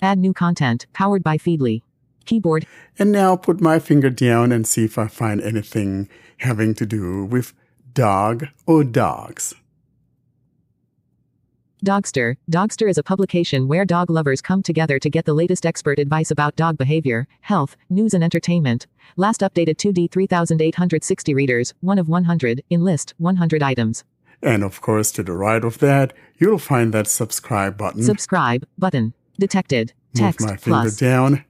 Add 0.00 0.18
new 0.18 0.32
content, 0.32 0.86
powered 0.92 1.22
by 1.22 1.36
Feedly. 1.36 1.82
Keyboard, 2.24 2.66
And 2.98 3.12
now 3.12 3.36
put 3.36 3.60
my 3.60 3.78
finger 3.78 4.10
down 4.10 4.50
and 4.50 4.66
see 4.66 4.84
if 4.84 4.98
I 4.98 5.06
find 5.06 5.40
anything 5.40 6.08
having 6.38 6.74
to 6.74 6.84
do 6.84 7.24
with 7.24 7.54
dog 7.94 8.48
or 8.66 8.82
dogs. 8.82 9.54
Dogster. 11.86 12.36
Dogster 12.50 12.90
is 12.90 12.98
a 12.98 13.02
publication 13.04 13.68
where 13.68 13.84
dog 13.84 14.10
lovers 14.10 14.42
come 14.42 14.60
together 14.60 14.98
to 14.98 15.08
get 15.08 15.24
the 15.24 15.32
latest 15.32 15.64
expert 15.64 16.00
advice 16.00 16.32
about 16.32 16.56
dog 16.56 16.76
behavior, 16.76 17.28
health, 17.42 17.76
news, 17.88 18.12
and 18.12 18.24
entertainment. 18.24 18.88
Last 19.16 19.40
updated 19.40 19.76
2D 19.76 20.10
3860 20.10 21.32
readers, 21.32 21.74
1 21.82 22.00
of 22.00 22.08
100, 22.08 22.64
in 22.70 22.82
list 22.82 23.14
100 23.18 23.62
items. 23.62 24.02
And 24.42 24.64
of 24.64 24.80
course, 24.80 25.12
to 25.12 25.22
the 25.22 25.34
right 25.34 25.62
of 25.62 25.78
that, 25.78 26.12
you'll 26.38 26.58
find 26.58 26.92
that 26.92 27.06
subscribe 27.06 27.78
button. 27.78 28.02
Subscribe 28.02 28.66
button. 28.76 29.14
Detected. 29.38 29.92
Move 30.16 30.24
Text 30.24 30.44
my 30.44 30.56
finger 30.56 30.80
plus. 30.80 30.96
down. 30.96 31.44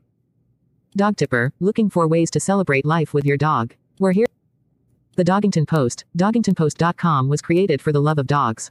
Dog 0.95 1.16
tipper, 1.16 1.55
looking 1.61 1.89
for 1.89 2.07
ways 2.07 2.30
to 2.32 2.41
celebrate 2.41 2.84
life 2.84 3.14
with 3.14 3.24
your 3.24 3.39
dog. 3.39 3.74
We're 3.99 4.12
here. 4.12 4.26
The 5.16 5.24
Doggington 5.24 5.66
Post, 5.66 6.05
doggingtonpost.com 6.18 7.30
was 7.30 7.41
created 7.41 7.80
for 7.80 7.91
the 7.91 8.03
love 8.03 8.18
of 8.18 8.26
dogs. 8.26 8.70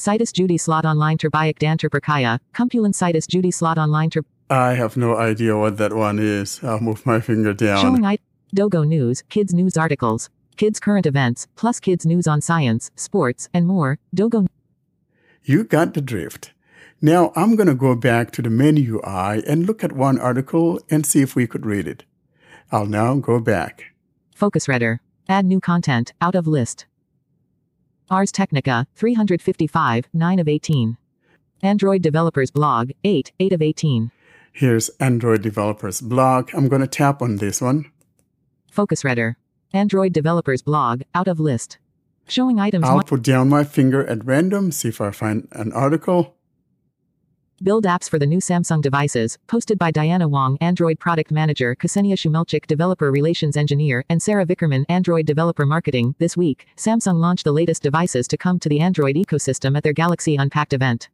Situs 0.00 0.32
Judi 0.32 0.58
Slot 0.58 0.86
Online 0.86 1.18
Terbayak 1.18 1.58
Dan 1.58 1.76
Terperkaya, 1.76 2.38
Kumpulan 2.54 2.94
Situs 2.94 3.26
Judi 3.26 3.52
Slot 3.52 3.76
Online 3.76 4.08
Ter 4.08 4.22
I 4.48 4.72
have 4.72 4.96
no 4.96 5.18
idea 5.18 5.58
what 5.58 5.76
that 5.76 5.92
one 5.92 6.18
is. 6.18 6.64
I'll 6.64 6.80
move 6.80 7.04
my 7.04 7.20
finger 7.20 7.52
down. 7.52 7.82
Showing 7.82 8.06
I 8.06 8.16
Dogo 8.54 8.82
News, 8.82 9.22
Kids 9.28 9.52
News 9.52 9.76
Articles, 9.76 10.30
Kids 10.56 10.80
Current 10.80 11.04
Events, 11.04 11.48
plus 11.54 11.80
Kids 11.80 12.06
News 12.06 12.26
on 12.26 12.40
Science, 12.40 12.90
Sports, 12.96 13.50
and 13.52 13.66
more. 13.66 13.98
Dogo 14.14 14.46
You 15.44 15.64
got 15.64 15.92
the 15.92 16.00
drift. 16.00 16.52
Now 17.02 17.30
I'm 17.36 17.54
going 17.54 17.68
to 17.68 17.74
go 17.74 17.94
back 17.94 18.30
to 18.32 18.42
the 18.42 18.48
menu 18.48 19.02
UI 19.04 19.44
and 19.46 19.66
look 19.66 19.84
at 19.84 19.92
one 19.92 20.18
article 20.18 20.80
and 20.88 21.04
see 21.04 21.20
if 21.20 21.36
we 21.36 21.46
could 21.46 21.66
read 21.66 21.86
it. 21.86 22.04
I'll 22.72 22.86
now 22.86 23.16
go 23.16 23.38
back. 23.38 23.92
Focus 24.34 24.66
Reader. 24.66 25.02
Add 25.28 25.44
new 25.44 25.60
content, 25.60 26.14
out 26.22 26.34
of 26.34 26.46
list. 26.46 26.86
Ars 28.10 28.32
Technica, 28.32 28.88
355, 28.96 30.08
9 30.12 30.38
of 30.40 30.48
18. 30.48 30.96
Android 31.62 32.02
Developers 32.02 32.50
Blog, 32.50 32.90
8, 33.04 33.30
8 33.38 33.52
of 33.52 33.62
18. 33.62 34.10
Here's 34.52 34.88
Android 34.98 35.42
Developers 35.42 36.00
Blog. 36.00 36.50
I'm 36.52 36.68
going 36.68 36.80
to 36.80 36.88
tap 36.88 37.22
on 37.22 37.36
this 37.36 37.60
one. 37.60 37.92
Focus 38.72 39.04
Reader. 39.04 39.36
Android 39.72 40.12
Developers 40.12 40.60
Blog, 40.60 41.02
out 41.14 41.28
of 41.28 41.38
list. 41.38 41.78
Showing 42.26 42.58
items 42.58 42.84
I'll 42.84 43.02
put 43.04 43.22
down 43.22 43.48
my 43.48 43.62
finger 43.62 44.04
at 44.04 44.24
random, 44.24 44.72
see 44.72 44.88
if 44.88 45.00
I 45.00 45.12
find 45.12 45.46
an 45.52 45.72
article. 45.72 46.34
Build 47.62 47.84
apps 47.84 48.08
for 48.08 48.18
the 48.18 48.26
new 48.26 48.38
Samsung 48.38 48.80
devices, 48.80 49.36
posted 49.46 49.78
by 49.78 49.90
Diana 49.90 50.26
Wong, 50.26 50.56
Android 50.62 50.98
Product 50.98 51.30
Manager, 51.30 51.76
Ksenia 51.76 52.14
Shumelchik, 52.14 52.66
Developer 52.66 53.12
Relations 53.12 53.54
Engineer, 53.54 54.02
and 54.08 54.22
Sarah 54.22 54.46
Vickerman, 54.46 54.86
Android 54.88 55.26
Developer 55.26 55.66
Marketing. 55.66 56.14
This 56.18 56.38
week, 56.38 56.66
Samsung 56.78 57.16
launched 57.16 57.44
the 57.44 57.52
latest 57.52 57.82
devices 57.82 58.26
to 58.28 58.38
come 58.38 58.58
to 58.60 58.70
the 58.70 58.80
Android 58.80 59.14
ecosystem 59.16 59.76
at 59.76 59.82
their 59.82 59.92
Galaxy 59.92 60.36
Unpacked 60.36 60.72
event. 60.72 61.10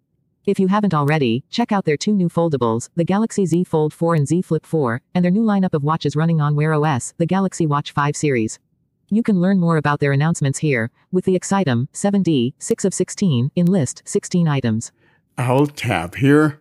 If 0.47 0.61
you 0.61 0.69
haven't 0.69 0.95
already, 0.95 1.43
check 1.51 1.73
out 1.73 1.85
their 1.85 1.97
two 1.97 2.13
new 2.13 2.29
foldables, 2.29 2.91
the 2.95 3.03
Galaxy 3.03 3.45
Z 3.45 3.65
Fold 3.65 3.93
4 3.93 4.15
and 4.15 4.29
Z 4.29 4.43
Flip 4.43 4.65
4, 4.65 5.03
and 5.17 5.25
their 5.25 5.33
new 5.33 5.43
lineup 5.43 5.75
of 5.75 5.83
watches 5.83 6.15
running 6.15 6.41
on 6.41 6.55
Wear 6.55 6.75
OS, 6.75 7.13
the 7.19 7.27
Galaxy 7.27 7.67
Watch 7.67 7.91
5 7.91 8.15
series. 8.15 8.61
You 9.09 9.25
can 9.25 9.41
learn 9.41 9.59
more 9.59 9.79
about 9.79 9.99
their 9.99 10.13
announcements 10.13 10.61
here, 10.61 10.93
with 11.11 11.25
the 11.25 11.37
Excitem 11.37 11.89
7D, 11.93 12.55
6 12.61 12.85
of 12.85 12.95
16, 12.95 13.51
in 13.57 13.67
list 13.67 14.03
16 14.05 14.47
items. 14.47 14.93
I'll 15.39 15.67
tap 15.67 16.15
here 16.17 16.61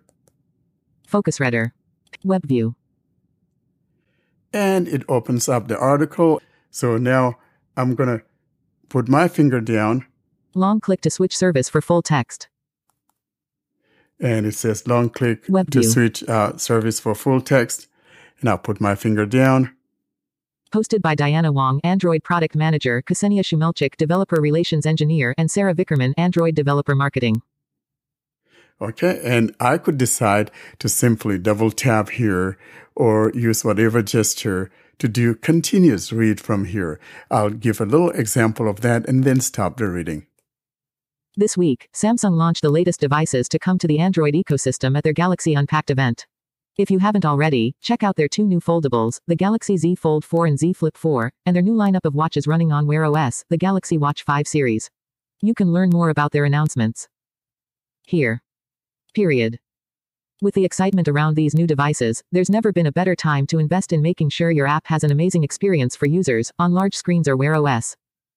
Focus 1.08 1.40
Reader. 1.40 1.74
Web 2.24 2.46
view. 2.48 2.76
and 4.54 4.88
it 4.88 5.04
opens 5.10 5.48
up 5.50 5.68
the 5.68 5.78
article. 5.78 6.42
So 6.72 6.98
now 6.98 7.36
I'm 7.78 7.96
going 7.96 8.10
to 8.20 8.24
put 8.90 9.08
my 9.08 9.28
finger 9.28 9.62
down 9.62 10.06
Long 10.54 10.80
click 10.80 11.02
to 11.02 11.10
switch 11.10 11.36
service 11.38 11.68
for 11.70 11.82
full 11.82 12.02
text. 12.02 12.48
and 14.20 14.46
it 14.46 14.54
says 14.56 14.88
long 14.88 15.10
click 15.10 15.44
Web 15.50 15.70
to 15.72 15.82
view. 15.82 15.90
switch 15.90 16.24
uh, 16.30 16.56
service 16.58 17.00
for 17.00 17.14
full 17.16 17.42
text. 17.42 17.88
And 18.40 18.50
I'll 18.50 18.58
put 18.58 18.80
my 18.82 18.96
finger 18.96 19.26
down. 19.26 19.72
Hosted 20.74 21.02
by 21.02 21.16
Diana 21.16 21.52
Wong, 21.54 21.80
Android 21.84 22.24
Product 22.24 22.56
Manager, 22.56 23.02
Ksenia 23.02 23.42
Shumelchik, 23.42 23.96
Developer 23.98 24.42
Relations 24.42 24.86
Engineer, 24.86 25.34
and 25.38 25.50
Sarah 25.50 25.74
Vickerman, 25.74 26.14
Android 26.18 26.54
Developer 26.56 26.96
Marketing. 26.96 27.42
Okay, 28.82 29.22
and 29.24 29.56
I 29.60 29.78
could 29.78 29.98
decide 29.98 30.52
to 30.80 30.90
simply 30.90 31.38
double 31.38 31.72
tap 31.72 32.10
here 32.10 32.58
or 32.96 33.32
use 33.34 33.64
whatever 33.64 34.02
gesture 34.02 34.70
to 35.00 35.08
do 35.08 35.36
continuous 35.36 36.12
read 36.12 36.40
from 36.42 36.66
here. 36.66 37.00
I'll 37.32 37.50
give 37.50 37.80
a 37.80 37.86
little 37.86 38.10
example 38.12 38.68
of 38.70 38.82
that 38.82 39.08
and 39.08 39.24
then 39.24 39.40
stop 39.40 39.78
the 39.78 39.88
reading. 39.88 40.28
This 41.38 41.58
week, 41.58 41.90
Samsung 41.94 42.36
launched 42.38 42.62
the 42.62 42.70
latest 42.70 43.02
devices 43.02 43.50
to 43.50 43.60
come 43.60 43.78
to 43.80 43.88
the 43.88 44.00
Android 44.00 44.34
ecosystem 44.36 44.98
at 44.98 45.04
their 45.04 45.14
Galaxy 45.14 45.54
Unpacked 45.54 45.90
event. 45.90 46.28
If 46.78 46.92
you 46.92 47.00
haven't 47.00 47.26
already, 47.26 47.76
check 47.82 48.04
out 48.04 48.18
their 48.18 48.28
two 48.28 48.46
new 48.46 48.60
foldables, 48.60 49.20
the 49.28 49.36
Galaxy 49.36 49.78
Z 49.78 49.96
Fold 49.96 50.26
4 50.26 50.46
and 50.46 50.60
Z 50.60 50.74
Flip 50.74 50.98
4, 50.98 51.32
and 51.46 51.56
their 51.56 51.64
new 51.64 51.74
lineup 51.74 52.06
of 52.06 52.16
watches 52.16 52.48
running 52.48 52.72
on 52.72 52.88
Wear 52.88 53.06
OS, 53.06 53.46
the 53.50 53.58
Galaxy 53.58 53.98
Watch 53.98 54.24
5 54.24 54.48
series. 54.48 54.90
You 55.42 55.54
can 55.54 55.72
learn 55.72 55.90
more 55.90 56.10
about 56.10 56.32
their 56.32 56.46
announcements 56.46 57.08
here. 58.06 58.42
Period. 59.16 59.60
With 60.42 60.56
the 60.56 60.66
excitement 60.66 61.08
around 61.08 61.36
these 61.36 61.56
new 61.56 61.66
devices, 61.66 62.22
there's 62.34 62.50
never 62.50 62.74
been 62.74 62.86
a 62.86 62.92
better 62.92 63.16
time 63.16 63.48
to 63.48 63.60
invest 63.60 63.94
in 63.94 64.02
making 64.02 64.30
sure 64.30 64.52
your 64.52 64.68
app 64.68 64.88
has 64.88 65.06
an 65.06 65.12
amazing 65.12 65.46
experience 65.46 65.96
for 65.96 66.06
users 66.06 66.52
on 66.60 66.74
large 66.74 66.94
screens 66.94 67.26
or 67.26 67.38
Wear 67.38 67.56
OS. 67.56 67.96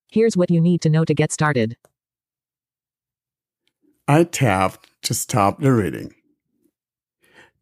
Here's 0.08 0.36
what 0.36 0.52
you 0.52 0.60
need 0.60 0.80
to 0.82 0.88
know 0.88 1.04
to 1.04 1.14
get 1.14 1.32
started. 1.32 1.76
I 4.06 4.22
tapped 4.22 4.88
to 5.02 5.14
stop 5.14 5.60
the 5.60 5.72
reading. 5.72 6.14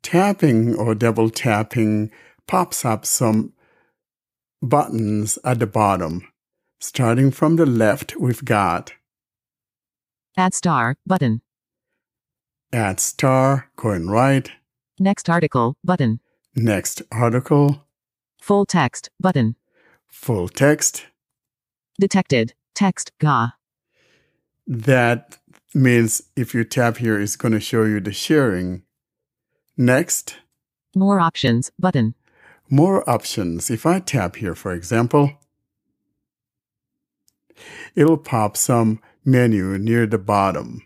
Tapping 0.03 0.75
or 0.75 0.95
double 0.95 1.31
tapping 1.31 2.11
pops 2.47 2.85
up 2.85 3.07
some 3.07 3.55
buttons 4.61 5.39
at 5.43 5.59
the 5.59 5.67
bottom. 5.67 6.29
Starting 6.81 7.31
from 7.31 7.57
the 7.57 7.65
left, 7.65 8.15
we've 8.17 8.45
got 8.45 8.93
Add 10.37 10.53
star 10.53 10.97
button. 11.07 11.41
Add 12.73 13.01
star, 13.01 13.71
going 13.77 14.09
right, 14.09 14.51
Next 14.99 15.29
article 15.29 15.77
button. 15.85 16.21
next 16.55 17.03
article, 17.13 17.85
Full 18.41 18.65
text 18.67 19.11
button. 19.21 19.57
full 20.09 20.49
text. 20.49 21.07
Detected. 22.01 22.55
Text 22.75 23.11
GA. 23.21 23.49
That 24.67 25.39
means 25.75 26.23
if 26.37 26.55
you 26.55 26.65
tap 26.65 26.99
here, 26.99 27.19
it's 27.21 27.37
going 27.37 27.53
to 27.53 27.61
show 27.61 27.85
you 27.85 28.01
the 28.01 28.13
sharing. 28.13 28.83
Next, 29.77 30.37
More 30.95 31.21
options 31.21 31.71
button. 31.79 32.15
more 32.71 33.09
options. 33.09 33.71
If 33.71 33.85
I 33.87 34.01
tap 34.01 34.37
here, 34.37 34.55
for 34.55 34.73
example, 34.73 35.33
it'll 37.95 38.17
pop 38.19 38.57
some 38.57 39.01
menu 39.25 39.79
near 39.79 40.07
the 40.07 40.19
bottom, 40.19 40.83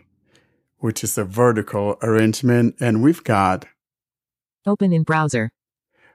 which 0.80 1.04
is 1.04 1.16
a 1.16 1.24
vertical 1.24 1.96
arrangement. 2.02 2.76
And 2.80 3.02
we've 3.02 3.22
got 3.24 3.66
Open 4.66 4.92
in 4.92 5.02
browser. 5.04 5.52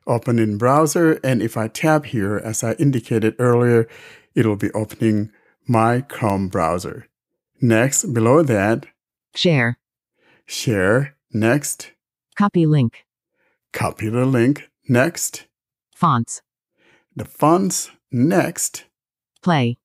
open 0.06 0.38
in 0.38 0.58
browser. 0.58 1.14
And 1.24 1.42
if 1.42 1.58
I 1.58 1.68
tap 1.68 2.06
here, 2.06 2.38
as 2.38 2.64
I 2.64 2.74
indicated 2.74 3.36
earlier, 3.40 3.88
it'll 4.36 4.56
be 4.56 4.72
opening 4.74 5.32
my 5.68 6.02
Chrome 6.02 6.48
browser. 6.50 7.08
Next, 7.62 8.14
below 8.14 8.44
that, 8.44 8.86
Share. 9.34 9.78
share. 10.46 11.16
Next, 11.34 11.92
Copy 12.38 12.66
link. 12.66 13.06
copy 13.74 14.10
the 14.10 14.26
link. 14.26 14.70
Next, 14.88 15.48
Fonts. 15.96 16.42
the 17.16 17.26
fonts. 17.26 17.90
Next, 18.12 18.86
Play. 19.42 19.78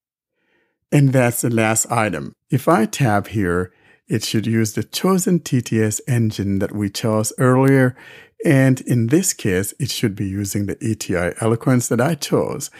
and 0.92 1.12
that's 1.12 1.40
the 1.40 1.50
last 1.50 1.90
item. 1.90 2.34
If 2.50 2.68
I 2.68 2.84
tap 2.86 3.28
here, 3.28 3.72
it 4.10 4.24
should 4.24 4.46
use 4.46 4.72
the 4.72 4.82
chosen 4.82 5.38
TTS 5.38 6.00
engine 6.08 6.58
that 6.58 6.72
we 6.72 6.90
chose 6.90 7.32
earlier. 7.38 7.96
And 8.44 8.80
in 8.80 9.06
this 9.06 9.32
case, 9.32 9.72
it 9.78 9.90
should 9.90 10.16
be 10.16 10.26
using 10.26 10.66
the 10.66 10.76
ETI 10.82 11.34
Eloquence 11.40 11.86
that 11.88 12.00
I 12.00 12.16
chose. 12.16 12.70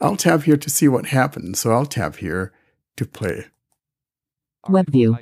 I'll 0.00 0.16
tap 0.16 0.44
here 0.44 0.56
to 0.56 0.70
see 0.70 0.88
what 0.88 1.06
happens. 1.06 1.60
So 1.60 1.72
I'll 1.72 1.84
tap 1.84 2.16
here 2.16 2.52
to 2.96 3.04
play. 3.04 3.46
Web 4.66 4.90
view. 4.90 5.18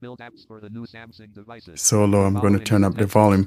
Build 0.00 0.20
apps 0.20 0.46
for 0.46 0.60
the 0.60 0.70
new 0.70 0.86
Samsung 0.86 1.34
devices. 1.34 1.82
So 1.82 2.06
low, 2.06 2.22
I'm 2.22 2.40
going 2.40 2.58
to 2.58 2.64
turn 2.64 2.82
up 2.82 2.94
the 2.94 3.06
volume. 3.06 3.46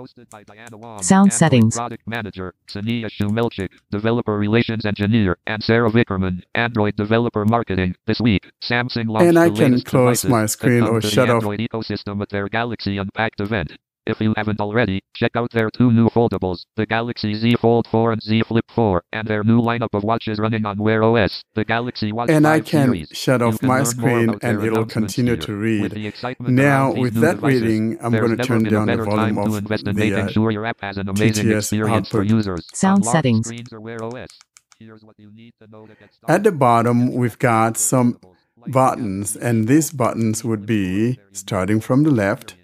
Hosted 0.00 0.30
by 0.30 0.42
Diana 0.44 0.78
Wong, 0.78 1.02
Sound 1.02 1.26
Android 1.26 1.38
settings. 1.38 1.76
Product 1.76 2.06
Manager, 2.06 2.54
Sania 2.66 3.10
Shumelchik, 3.10 3.68
Developer 3.90 4.38
Relations 4.38 4.86
Engineer, 4.86 5.36
and 5.46 5.62
Sarah 5.62 5.90
Vickerman, 5.90 6.42
Android 6.54 6.96
Developer 6.96 7.44
Marketing. 7.44 7.94
This 8.06 8.18
week, 8.18 8.50
Samsung 8.62 9.10
launched 9.10 9.28
And 9.28 9.38
I 9.38 9.50
the 9.50 9.56
can 9.56 9.64
latest 9.72 9.84
close 9.84 10.22
devices 10.22 10.30
my 10.30 10.40
that 10.40 10.48
screen 10.48 10.84
come 10.84 10.96
or 10.96 11.00
to 11.02 11.06
shut 11.06 11.28
the 11.28 11.34
off. 11.34 11.42
Android 11.42 11.60
ecosystem 11.60 12.22
at 12.22 12.30
their 12.30 12.48
Galaxy 12.48 12.96
Unpacked 12.96 13.40
event. 13.40 13.72
If 14.06 14.20
you 14.20 14.32
haven't 14.36 14.60
already, 14.60 15.02
check 15.14 15.32
out 15.36 15.50
their 15.50 15.70
two 15.70 15.92
new 15.92 16.08
foldables, 16.08 16.64
the 16.76 16.86
Galaxy 16.86 17.34
Z 17.34 17.56
Fold 17.60 17.86
4 17.86 18.12
and 18.12 18.22
Z 18.22 18.42
Flip 18.48 18.64
4, 18.74 19.02
and 19.12 19.28
their 19.28 19.44
new 19.44 19.60
lineup 19.60 19.90
of 19.92 20.04
watches 20.04 20.38
running 20.38 20.64
on 20.64 20.78
Wear 20.78 21.02
OS, 21.02 21.44
the 21.54 21.64
Galaxy 21.64 22.10
Watch 22.10 22.30
And 22.30 22.44
5 22.44 22.52
I 22.52 22.60
can 22.60 22.86
series. 22.86 23.08
shut 23.12 23.42
off 23.42 23.60
can 23.60 23.68
my 23.68 23.82
screen 23.82 24.38
and 24.42 24.64
it'll 24.64 24.86
continue 24.86 25.34
here. 25.34 25.42
to 25.42 25.54
read. 25.54 25.90
the 25.92 26.06
excitement 26.06 26.54
Now, 26.54 26.92
with 26.92 27.14
that 27.14 27.36
devices, 27.36 27.62
reading, 27.62 27.98
I'm 28.00 28.12
going 28.12 28.36
to 28.36 28.42
turn 28.42 28.64
down 28.64 28.86
the 28.86 28.96
volume 29.04 29.38
of 29.38 29.52
the 29.52 29.92
making 29.94 30.14
uh, 30.14 30.28
sure 30.28 30.50
your 30.50 30.64
app 30.64 30.80
has 30.80 30.96
an 30.96 31.08
amazing 31.08 31.46
TTS 31.46 31.58
experience 31.58 32.08
for 32.08 32.22
users. 32.22 32.66
Sound 32.72 33.04
settings. 33.04 33.46
screens 33.46 33.72
or 33.72 33.80
Wear 33.80 34.02
OS. 34.02 34.28
Here's 34.78 35.04
what 35.04 35.16
you 35.18 35.30
need 35.34 35.52
to 35.60 35.70
know 35.70 35.86
to 35.86 35.94
get 35.94 36.08
At 36.26 36.42
the 36.42 36.52
bottom, 36.52 37.12
we've 37.12 37.38
got 37.38 37.76
some 37.76 38.18
buttons, 38.66 39.36
and 39.36 39.68
these 39.68 39.90
buttons 39.90 40.42
would 40.42 40.64
be 40.64 41.18
starting 41.32 41.80
from 41.80 42.02
the 42.02 42.10
left. 42.10 42.56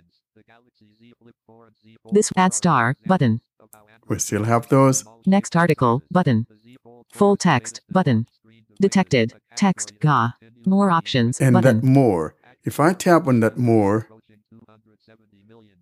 This 2.12 2.30
add 2.36 2.54
star 2.54 2.96
button. 3.06 3.40
We 4.08 4.18
still 4.18 4.44
have 4.44 4.68
those. 4.68 5.04
Next 5.26 5.56
article 5.56 6.02
button. 6.10 6.46
Full 7.12 7.36
text 7.36 7.80
button. 7.90 8.26
Detected. 8.80 9.34
Text 9.56 9.92
GA. 10.02 10.28
More 10.66 10.90
options 10.90 11.40
And 11.40 11.54
button. 11.54 11.80
that 11.80 11.86
more. 11.86 12.34
If 12.64 12.80
I 12.80 12.92
tap 12.92 13.26
on 13.26 13.40
that 13.40 13.56
more, 13.56 14.08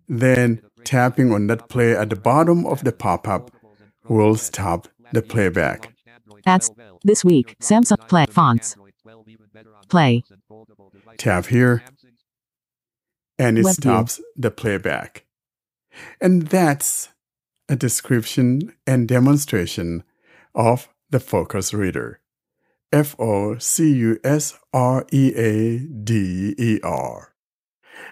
then 0.07 0.61
tapping 0.83 1.31
on 1.31 1.47
that 1.47 1.67
play 1.69 1.95
at 1.95 2.09
the 2.09 2.15
bottom 2.15 2.65
of 2.65 2.83
the 2.83 2.91
pop 2.91 3.27
up 3.27 3.51
will 4.07 4.35
stop 4.35 4.87
the 5.11 5.21
playback. 5.21 5.91
Ads. 6.45 6.71
This 7.03 7.25
week, 7.25 7.55
Samsung 7.59 8.07
Play 8.07 8.25
fonts. 8.29 8.75
Play. 9.89 10.23
Tap 11.17 11.47
here, 11.47 11.83
and 13.39 13.57
it 13.57 13.63
Web 13.65 13.75
view. 13.75 13.81
stops 13.81 14.21
the 14.35 14.51
playback. 14.51 15.25
And 16.21 16.43
that's 16.43 17.09
a 17.69 17.75
description 17.75 18.73
and 18.85 19.07
demonstration 19.07 20.03
of 20.53 20.89
the 21.09 21.19
Focus 21.19 21.73
Reader. 21.73 22.19
F 22.91 23.15
O 23.19 23.57
C 23.57 23.91
U 23.93 24.19
S 24.23 24.57
R 24.73 25.05
E 25.11 25.33
A 25.35 25.79
D 25.79 26.55
E 26.57 26.79
R. 26.83 27.33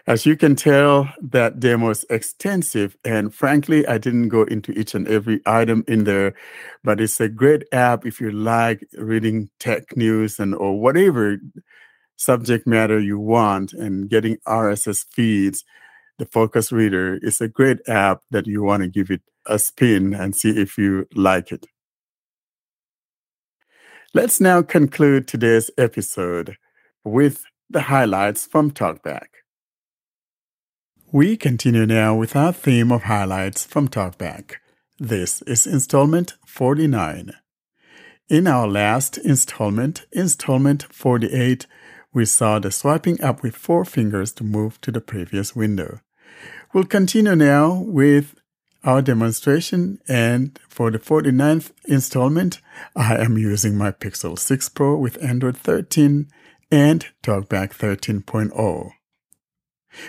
As 0.08 0.26
you 0.26 0.36
can 0.36 0.56
tell, 0.56 1.10
that 1.22 1.60
demo 1.60 1.90
is 1.90 2.06
extensive, 2.10 2.98
and 3.06 3.34
frankly, 3.34 3.88
I 3.88 3.98
didn't 3.98 4.30
go 4.30 4.44
into 4.44 4.72
each 4.78 4.96
and 4.96 5.08
every 5.08 5.42
item 5.46 5.84
in 5.88 6.04
there, 6.04 6.34
but 6.84 7.00
it's 7.00 7.20
a 7.22 7.30
great 7.30 7.64
app 7.72 8.06
if 8.06 8.20
you 8.20 8.32
like 8.32 8.86
reading 8.98 9.50
tech 9.60 9.96
news 9.96 10.40
and 10.40 10.56
or 10.56 10.80
whatever 10.80 11.38
subject 12.18 12.68
matter 12.68 13.00
you 13.00 13.20
want 13.20 13.74
and 13.74 14.10
getting 14.10 14.38
RSS 14.48 15.06
feeds. 15.12 15.64
The 16.20 16.26
Focus 16.26 16.72
Reader 16.72 17.20
is 17.22 17.42
a 17.42 17.48
great 17.48 17.80
app 17.88 18.20
that 18.32 18.48
you 18.48 18.64
want 18.64 18.84
to 18.84 18.90
give 18.90 19.10
it 19.10 19.22
a 19.48 19.58
spin 19.58 20.14
and 20.14 20.36
see 20.36 20.52
if 20.52 20.78
you 20.78 21.08
like 21.16 21.52
it. 21.52 21.66
Let's 24.14 24.40
now 24.40 24.62
conclude 24.62 25.28
today's 25.28 25.72
episode 25.78 26.58
with 27.04 27.44
the 27.70 27.82
highlights 27.82 28.46
from 28.46 28.70
TalkBack. 28.70 29.28
We 31.12 31.36
continue 31.36 31.88
now 31.88 32.16
with 32.16 32.36
our 32.36 32.54
theme 32.54 32.92
of 32.92 33.04
highlights 33.04 33.66
from 33.66 33.88
TalkBack. 33.88 34.54
This 35.00 35.42
is 35.44 35.66
installment 35.66 36.36
49. 36.46 37.34
In 38.30 38.48
our 38.48 38.68
last 38.68 39.18
installment, 39.18 40.06
installment 40.12 40.84
48, 40.92 41.66
we 42.14 42.26
saw 42.26 42.60
the 42.60 42.72
swiping 42.72 43.22
up 43.22 43.42
with 43.42 43.56
four 43.56 43.84
fingers 43.86 44.32
to 44.34 44.44
move 44.44 44.80
to 44.82 44.92
the 44.92 45.02
previous 45.02 45.56
window. 45.56 46.00
We'll 46.74 46.86
continue 46.86 47.36
now 47.36 47.84
with 47.86 48.36
our 48.84 49.02
demonstration 49.02 50.00
and 50.08 50.60
for 50.68 50.92
the 50.92 51.00
49th 51.00 51.72
installment, 51.86 52.60
I 52.96 53.16
am 53.16 53.38
using 53.38 53.78
my 53.78 53.92
Pixel 53.92 54.38
6 54.38 54.70
Pro 54.70 54.98
with 54.98 55.24
Android 55.24 55.58
13 55.58 56.28
and 56.72 57.06
TalkBack 57.24 57.72
13.0. 57.78 58.92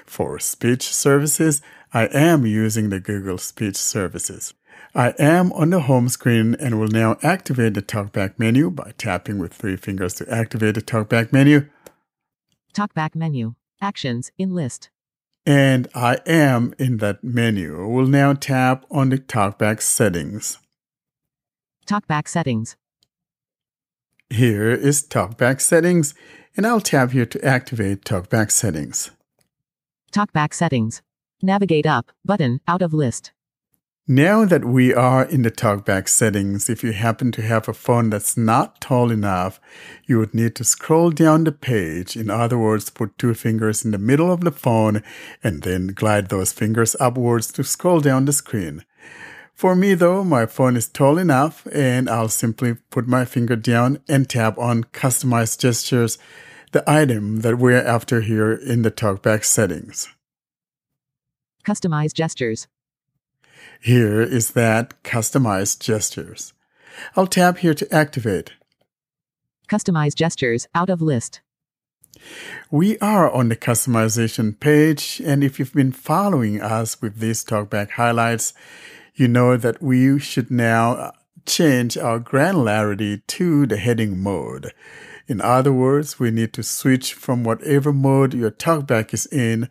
For 0.06 0.38
speech 0.38 0.82
services, 0.88 1.62
I 1.92 2.06
am 2.06 2.46
using 2.46 2.88
the 2.88 3.00
Google 3.00 3.38
Speech 3.38 3.76
Services. 3.76 4.54
I 4.94 5.14
am 5.18 5.52
on 5.52 5.70
the 5.70 5.80
home 5.80 6.08
screen 6.08 6.56
and 6.58 6.80
will 6.80 6.88
now 6.88 7.16
activate 7.22 7.74
the 7.74 7.82
TalkBack 7.82 8.38
menu 8.38 8.70
by 8.70 8.92
tapping 8.96 9.38
with 9.38 9.52
three 9.52 9.76
fingers 9.76 10.14
to 10.14 10.28
activate 10.32 10.74
the 10.74 10.82
TalkBack 10.82 11.32
menu. 11.32 11.68
Talkback 12.74 13.14
menu. 13.14 13.54
Actions 13.80 14.32
in 14.36 14.54
list. 14.54 14.90
And 15.46 15.88
I 15.94 16.18
am 16.26 16.74
in 16.78 16.96
that 16.98 17.22
menu. 17.22 17.86
We'll 17.86 18.06
now 18.06 18.32
tap 18.32 18.84
on 18.90 19.10
the 19.10 19.18
TalkBack 19.18 19.80
settings. 19.80 20.58
Talkback 21.86 22.28
settings. 22.28 22.76
Here 24.30 24.70
is 24.70 25.02
TalkBack 25.02 25.60
settings, 25.60 26.14
and 26.56 26.66
I'll 26.66 26.80
tap 26.80 27.10
here 27.10 27.26
to 27.26 27.44
activate 27.44 28.04
TalkBack 28.04 28.50
settings. 28.50 29.10
Talkback 30.12 30.54
settings. 30.54 31.02
Navigate 31.42 31.86
up 31.86 32.10
button 32.24 32.60
out 32.66 32.80
of 32.80 32.94
list. 32.94 33.32
Now 34.06 34.44
that 34.44 34.66
we 34.66 34.92
are 34.92 35.24
in 35.24 35.40
the 35.40 35.50
talkback 35.50 36.10
settings, 36.10 36.68
if 36.68 36.84
you 36.84 36.92
happen 36.92 37.32
to 37.32 37.40
have 37.40 37.70
a 37.70 37.72
phone 37.72 38.10
that's 38.10 38.36
not 38.36 38.78
tall 38.78 39.10
enough, 39.10 39.58
you 40.04 40.18
would 40.18 40.34
need 40.34 40.54
to 40.56 40.64
scroll 40.64 41.10
down 41.10 41.44
the 41.44 41.52
page. 41.52 42.14
In 42.14 42.28
other 42.28 42.58
words, 42.58 42.90
put 42.90 43.16
two 43.16 43.32
fingers 43.32 43.82
in 43.82 43.92
the 43.92 43.98
middle 43.98 44.30
of 44.30 44.42
the 44.42 44.52
phone 44.52 45.02
and 45.42 45.62
then 45.62 45.86
glide 45.86 46.28
those 46.28 46.52
fingers 46.52 46.94
upwards 47.00 47.50
to 47.52 47.64
scroll 47.64 48.00
down 48.00 48.26
the 48.26 48.34
screen. 48.34 48.84
For 49.54 49.74
me 49.74 49.94
though, 49.94 50.22
my 50.22 50.44
phone 50.44 50.76
is 50.76 50.86
tall 50.86 51.16
enough 51.16 51.66
and 51.72 52.10
I'll 52.10 52.28
simply 52.28 52.74
put 52.90 53.08
my 53.08 53.24
finger 53.24 53.56
down 53.56 54.00
and 54.06 54.28
tap 54.28 54.58
on 54.58 54.84
customize 54.84 55.58
gestures, 55.58 56.18
the 56.72 56.84
item 56.86 57.40
that 57.40 57.56
we're 57.56 57.80
after 57.80 58.20
here 58.20 58.52
in 58.52 58.82
the 58.82 58.90
talkback 58.90 59.46
settings. 59.46 60.10
Customize 61.64 62.12
gestures. 62.12 62.66
Here 63.84 64.22
is 64.22 64.52
that 64.52 65.02
customize 65.02 65.78
gestures. 65.78 66.54
I'll 67.16 67.26
tap 67.26 67.58
here 67.58 67.74
to 67.74 67.94
activate. 67.94 68.54
Customize 69.68 70.14
gestures 70.14 70.66
out 70.74 70.88
of 70.88 71.02
list. 71.02 71.42
We 72.70 72.96
are 73.00 73.30
on 73.30 73.50
the 73.50 73.56
customization 73.56 74.58
page, 74.58 75.20
and 75.22 75.44
if 75.44 75.58
you've 75.58 75.74
been 75.74 75.92
following 75.92 76.62
us 76.62 77.02
with 77.02 77.18
these 77.18 77.44
talkback 77.44 77.90
highlights, 77.90 78.54
you 79.16 79.28
know 79.28 79.58
that 79.58 79.82
we 79.82 80.18
should 80.18 80.50
now 80.50 80.92
uh, 80.92 81.10
change 81.44 81.98
our 81.98 82.18
granularity 82.18 83.20
to 83.26 83.66
the 83.66 83.76
heading 83.76 84.18
mode. 84.18 84.72
In 85.26 85.42
other 85.42 85.74
words, 85.74 86.18
we 86.18 86.30
need 86.30 86.54
to 86.54 86.62
switch 86.62 87.12
from 87.12 87.44
whatever 87.44 87.92
mode 87.92 88.32
your 88.32 88.50
talkback 88.50 89.12
is 89.12 89.26
in 89.26 89.68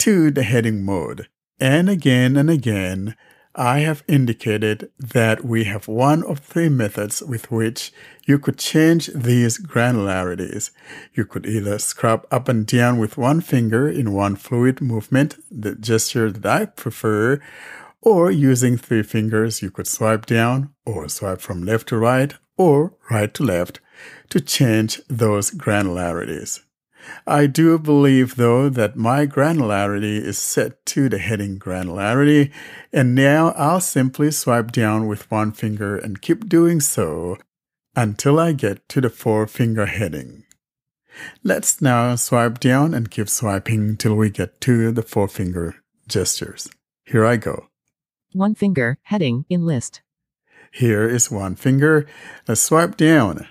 to 0.00 0.30
the 0.30 0.42
heading 0.42 0.84
mode. 0.84 1.28
And 1.58 1.88
again 1.88 2.36
and 2.36 2.50
again, 2.50 3.16
I 3.56 3.80
have 3.80 4.02
indicated 4.08 4.90
that 4.98 5.44
we 5.44 5.64
have 5.64 5.86
one 5.86 6.24
of 6.24 6.40
three 6.40 6.68
methods 6.68 7.22
with 7.22 7.52
which 7.52 7.92
you 8.26 8.40
could 8.40 8.58
change 8.58 9.06
these 9.14 9.58
granularities. 9.58 10.72
You 11.14 11.24
could 11.24 11.46
either 11.46 11.78
scrub 11.78 12.26
up 12.32 12.48
and 12.48 12.66
down 12.66 12.98
with 12.98 13.16
one 13.16 13.40
finger 13.40 13.88
in 13.88 14.12
one 14.12 14.34
fluid 14.34 14.80
movement, 14.80 15.36
the 15.52 15.76
gesture 15.76 16.32
that 16.32 16.44
I 16.44 16.64
prefer, 16.66 17.40
or 18.00 18.30
using 18.30 18.76
three 18.76 19.04
fingers, 19.04 19.62
you 19.62 19.70
could 19.70 19.86
swipe 19.86 20.26
down 20.26 20.74
or 20.84 21.08
swipe 21.08 21.40
from 21.40 21.62
left 21.62 21.88
to 21.88 21.96
right 21.96 22.34
or 22.56 22.94
right 23.08 23.32
to 23.34 23.44
left 23.44 23.80
to 24.30 24.40
change 24.40 25.00
those 25.08 25.52
granularities. 25.52 26.60
I 27.26 27.46
do 27.46 27.78
believe, 27.78 28.36
though, 28.36 28.68
that 28.68 28.96
my 28.96 29.26
granularity 29.26 30.20
is 30.20 30.38
set 30.38 30.84
to 30.86 31.08
the 31.08 31.18
heading 31.18 31.58
granularity, 31.58 32.52
and 32.92 33.14
now 33.14 33.50
I'll 33.56 33.80
simply 33.80 34.30
swipe 34.30 34.72
down 34.72 35.06
with 35.06 35.30
one 35.30 35.52
finger 35.52 35.96
and 35.96 36.20
keep 36.20 36.48
doing 36.48 36.80
so 36.80 37.38
until 37.96 38.38
I 38.38 38.52
get 38.52 38.88
to 38.90 39.00
the 39.00 39.10
four 39.10 39.46
finger 39.46 39.86
heading. 39.86 40.44
Let's 41.42 41.80
now 41.80 42.16
swipe 42.16 42.58
down 42.58 42.94
and 42.94 43.10
keep 43.10 43.28
swiping 43.28 43.96
till 43.96 44.14
we 44.16 44.30
get 44.30 44.60
to 44.62 44.90
the 44.90 45.02
four 45.02 45.28
finger 45.28 45.76
gestures. 46.08 46.68
Here 47.04 47.24
I 47.24 47.36
go. 47.36 47.68
One 48.32 48.54
finger, 48.54 48.98
heading, 49.02 49.44
in 49.48 49.64
list. 49.64 50.02
Here 50.72 51.08
is 51.08 51.30
one 51.30 51.54
finger. 51.54 52.06
Let's 52.48 52.62
swipe 52.62 52.96
down. 52.96 53.46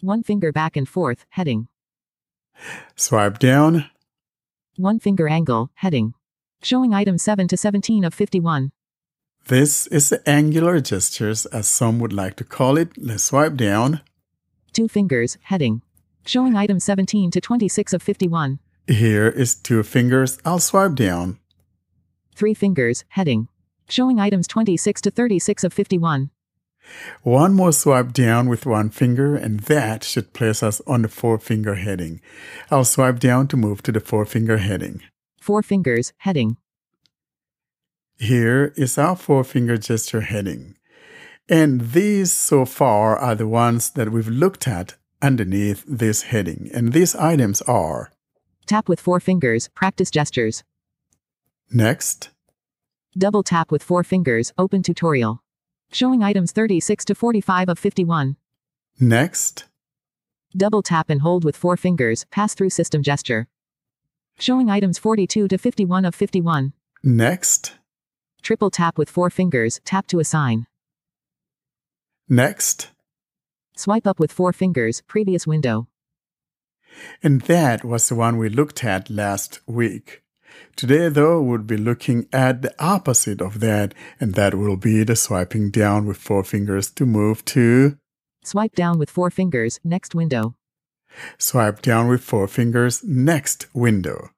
One 0.00 0.24
finger 0.24 0.50
back 0.50 0.76
and 0.76 0.88
forth, 0.88 1.24
heading. 1.30 1.68
Swipe 2.96 3.38
down. 3.38 3.90
One 4.76 4.98
finger 4.98 5.28
angle, 5.28 5.70
heading. 5.74 6.14
Showing 6.62 6.92
item 6.94 7.18
7 7.18 7.48
to 7.48 7.56
17 7.56 8.04
of 8.04 8.14
51. 8.14 8.72
This 9.48 9.86
is 9.88 10.08
the 10.08 10.28
angular 10.28 10.80
gestures, 10.80 11.46
as 11.46 11.68
some 11.68 11.98
would 12.00 12.12
like 12.12 12.36
to 12.36 12.44
call 12.44 12.76
it. 12.76 12.98
Let's 12.98 13.24
swipe 13.24 13.56
down. 13.56 14.00
Two 14.72 14.88
fingers, 14.88 15.38
heading. 15.44 15.82
Showing 16.24 16.56
item 16.56 16.80
17 16.80 17.30
to 17.30 17.40
26 17.40 17.92
of 17.92 18.02
51. 18.02 18.58
Here 18.88 19.28
is 19.28 19.54
two 19.54 19.82
fingers. 19.82 20.38
I'll 20.44 20.58
swipe 20.58 20.94
down. 20.94 21.38
Three 22.34 22.54
fingers, 22.54 23.04
heading. 23.10 23.48
Showing 23.88 24.18
items 24.18 24.48
26 24.48 25.00
to 25.02 25.10
36 25.10 25.64
of 25.64 25.72
51. 25.72 26.30
One 27.22 27.54
more 27.54 27.72
swipe 27.72 28.12
down 28.12 28.48
with 28.48 28.66
one 28.66 28.90
finger, 28.90 29.36
and 29.36 29.60
that 29.60 30.04
should 30.04 30.32
place 30.32 30.62
us 30.62 30.80
on 30.86 31.02
the 31.02 31.08
four 31.08 31.38
finger 31.38 31.74
heading. 31.74 32.20
I'll 32.70 32.84
swipe 32.84 33.18
down 33.18 33.48
to 33.48 33.56
move 33.56 33.82
to 33.82 33.92
the 33.92 34.00
four 34.00 34.24
finger 34.24 34.58
heading. 34.58 35.02
Four 35.40 35.62
fingers, 35.62 36.12
heading. 36.18 36.56
Here 38.18 38.72
is 38.76 38.98
our 38.98 39.16
four 39.16 39.44
finger 39.44 39.76
gesture 39.76 40.22
heading. 40.22 40.76
And 41.48 41.92
these 41.92 42.32
so 42.32 42.64
far 42.64 43.16
are 43.16 43.34
the 43.34 43.46
ones 43.46 43.90
that 43.90 44.10
we've 44.10 44.28
looked 44.28 44.66
at 44.66 44.94
underneath 45.22 45.84
this 45.86 46.22
heading. 46.22 46.70
And 46.74 46.92
these 46.92 47.14
items 47.14 47.62
are 47.62 48.10
Tap 48.66 48.88
with 48.88 48.98
four 48.98 49.20
fingers, 49.20 49.68
practice 49.68 50.10
gestures. 50.10 50.64
next, 51.70 52.30
Double 53.16 53.42
tap 53.42 53.70
with 53.70 53.82
four 53.82 54.04
fingers, 54.04 54.52
open 54.58 54.82
tutorial. 54.82 55.42
Showing 55.92 56.22
items 56.22 56.52
36 56.52 57.04
to 57.06 57.14
45 57.14 57.68
of 57.70 57.78
51. 57.78 58.36
next, 59.00 59.64
Double 60.56 60.82
tap 60.82 61.10
and 61.10 61.20
hold 61.20 61.44
with 61.44 61.56
four 61.56 61.76
fingers, 61.76 62.24
pass 62.30 62.54
through 62.54 62.70
system 62.70 63.02
gesture. 63.02 63.46
Showing 64.38 64.70
items 64.70 64.98
42 64.98 65.48
to 65.48 65.58
51 65.58 66.04
of 66.04 66.14
51. 66.14 66.72
next, 67.02 67.74
Triple 68.42 68.70
tap 68.70 68.96
with 68.98 69.10
four 69.10 69.28
fingers, 69.30 69.80
tap 69.84 70.06
to 70.08 70.18
assign. 70.20 70.66
next. 72.28 72.90
Swipe 73.76 74.06
up 74.06 74.18
with 74.18 74.32
four 74.32 74.52
fingers, 74.54 75.02
previous 75.06 75.46
window. 75.46 75.86
And 77.22 77.42
that 77.42 77.84
was 77.84 78.08
the 78.08 78.14
one 78.14 78.38
we 78.38 78.48
looked 78.48 78.82
at 78.84 79.10
last 79.10 79.60
week. 79.66 80.22
Today, 80.76 81.08
though, 81.08 81.40
we'll 81.40 81.58
be 81.58 81.76
looking 81.76 82.28
at 82.32 82.62
the 82.62 82.74
opposite 82.78 83.40
of 83.40 83.60
that, 83.60 83.94
and 84.20 84.34
that 84.34 84.54
will 84.54 84.76
be 84.76 85.04
the 85.04 85.16
swiping 85.16 85.70
down 85.70 86.06
with 86.06 86.16
four 86.18 86.44
fingers 86.44 86.90
to 86.92 87.06
move 87.06 87.44
to 87.46 87.96
Swipe 88.46 88.76
down 88.76 89.00
with 89.00 89.10
four 89.10 89.28
fingers, 89.28 89.80
next 89.82 90.14
window. 90.14 90.54
swipe 91.36 91.82
down 91.82 92.06
with 92.06 92.22
four 92.22 92.46
fingers, 92.46 93.02
next 93.02 93.66
window. 93.74 94.30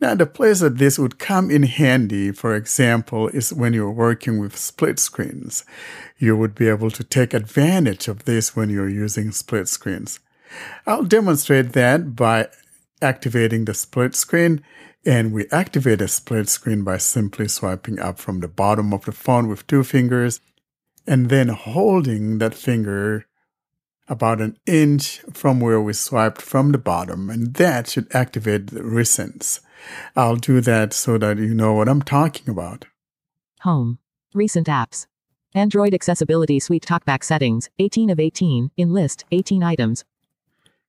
Now, 0.00 0.16
the 0.16 0.26
place 0.26 0.60
that 0.60 0.78
this 0.78 0.98
would 0.98 1.20
come 1.20 1.50
in 1.50 1.62
handy, 1.62 2.32
for 2.32 2.56
example, 2.56 3.28
is 3.28 3.52
when 3.52 3.72
you're 3.72 3.90
working 3.90 4.38
with 4.40 4.56
split 4.56 4.98
screens. 4.98 5.64
You 6.18 6.36
would 6.36 6.56
be 6.56 6.68
able 6.68 6.90
to 6.90 7.04
take 7.04 7.32
advantage 7.32 8.08
of 8.08 8.24
this 8.24 8.56
when 8.56 8.68
you're 8.68 8.88
using 8.88 9.30
split 9.30 9.68
screens. 9.68 10.18
I'll 10.86 11.04
demonstrate 11.04 11.72
that 11.72 12.16
by 12.16 12.48
activating 13.00 13.64
the 13.64 13.74
split 13.74 14.16
screen. 14.16 14.62
And 15.06 15.32
we 15.32 15.46
activate 15.52 16.02
a 16.02 16.08
split 16.08 16.48
screen 16.48 16.82
by 16.82 16.98
simply 16.98 17.46
swiping 17.46 18.00
up 18.00 18.18
from 18.18 18.40
the 18.40 18.48
bottom 18.48 18.92
of 18.92 19.04
the 19.04 19.12
phone 19.12 19.46
with 19.46 19.66
two 19.68 19.84
fingers 19.84 20.40
and 21.06 21.30
then 21.30 21.48
holding 21.48 22.38
that 22.38 22.54
finger 22.54 23.26
about 24.08 24.40
an 24.40 24.58
inch 24.66 25.20
from 25.32 25.60
where 25.60 25.80
we 25.80 25.92
swiped 25.92 26.42
from 26.42 26.72
the 26.72 26.78
bottom. 26.78 27.30
And 27.30 27.54
that 27.54 27.88
should 27.88 28.12
activate 28.12 28.68
the 28.68 28.80
recents. 28.80 29.60
I'll 30.16 30.36
do 30.36 30.60
that 30.62 30.92
so 30.92 31.18
that 31.18 31.38
you 31.38 31.54
know 31.54 31.74
what 31.74 31.88
I'm 31.88 32.02
talking 32.02 32.48
about. 32.48 32.86
Home. 33.60 33.98
Recent 34.34 34.66
apps. 34.66 35.06
Android 35.54 35.94
Accessibility 35.94 36.58
Suite 36.58 36.84
Talkback 36.84 37.22
Settings, 37.22 37.70
18 37.78 38.10
of 38.10 38.20
18, 38.20 38.72
in 38.76 38.92
list, 38.92 39.24
18 39.30 39.62
items. 39.62 40.04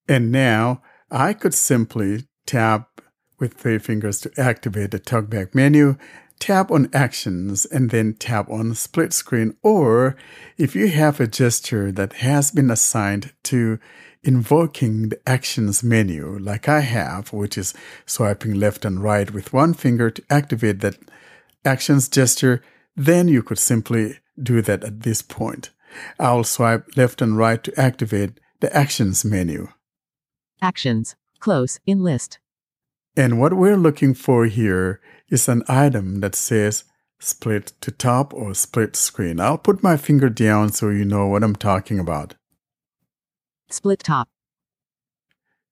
And 0.10 0.32
now 0.32 0.82
I 1.12 1.34
could 1.34 1.54
simply 1.54 2.26
tap 2.46 3.02
with 3.40 3.54
three 3.54 3.80
fingers 3.80 4.20
to 4.22 4.32
activate 4.38 4.92
the 4.92 5.00
talkback 5.00 5.54
menu, 5.54 5.98
tap 6.40 6.72
on 6.72 6.90
actions, 6.94 7.66
and 7.66 7.90
then 7.90 8.14
tap 8.14 8.50
on 8.50 8.74
split 8.76 9.14
screen. 9.14 9.56
Or 9.64 10.16
if 10.58 10.76
you 10.76 10.90
have 10.90 11.20
a 11.20 11.28
gesture 11.28 11.92
that 11.92 12.14
has 12.14 12.52
been 12.52 12.70
assigned 12.70 13.34
to 13.44 13.80
invoking 14.24 15.10
the 15.10 15.20
actions 15.28 15.84
menu, 15.84 16.38
like 16.40 16.68
I 16.68 16.82
have, 16.82 17.32
which 17.32 17.58
is 17.58 17.74
swiping 18.06 18.56
left 18.56 18.86
and 18.86 19.02
right 19.02 19.32
with 19.32 19.54
one 19.54 19.74
finger 19.74 20.10
to 20.12 20.24
activate 20.30 20.80
that 20.82 20.98
actions 21.64 22.08
gesture, 22.10 22.62
then 22.96 23.28
you 23.28 23.44
could 23.44 23.60
simply 23.60 24.20
do 24.42 24.62
that 24.62 24.84
at 24.84 25.02
this 25.02 25.22
point. 25.22 25.72
I'll 26.20 26.44
swipe 26.44 26.98
left 26.98 27.22
and 27.22 27.38
right 27.38 27.64
to 27.64 27.80
activate 27.80 28.40
the 28.60 28.76
actions 28.76 29.24
menu. 29.24 29.70
Actions. 30.62 31.16
Close, 31.40 31.80
in 31.86 32.04
list. 32.04 32.40
And 33.18 33.40
what 33.40 33.54
we're 33.54 33.78
looking 33.78 34.14
for 34.14 34.46
here 34.46 35.02
is 35.28 35.50
an 35.50 35.64
item 35.68 36.20
that 36.20 36.36
says 36.36 36.84
split 37.20 37.74
to 37.82 37.90
top 37.90 38.32
or 38.32 38.54
split 38.54 38.96
screen. 38.96 39.40
I'll 39.40 39.58
put 39.58 39.82
my 39.82 39.98
finger 39.98 40.30
down 40.30 40.72
so 40.72 40.90
you 40.90 41.04
know 41.04 41.26
what 41.26 41.44
I'm 41.44 41.56
talking 41.56 41.98
about. 41.98 42.36
Split 43.72 44.02
top. 44.04 44.30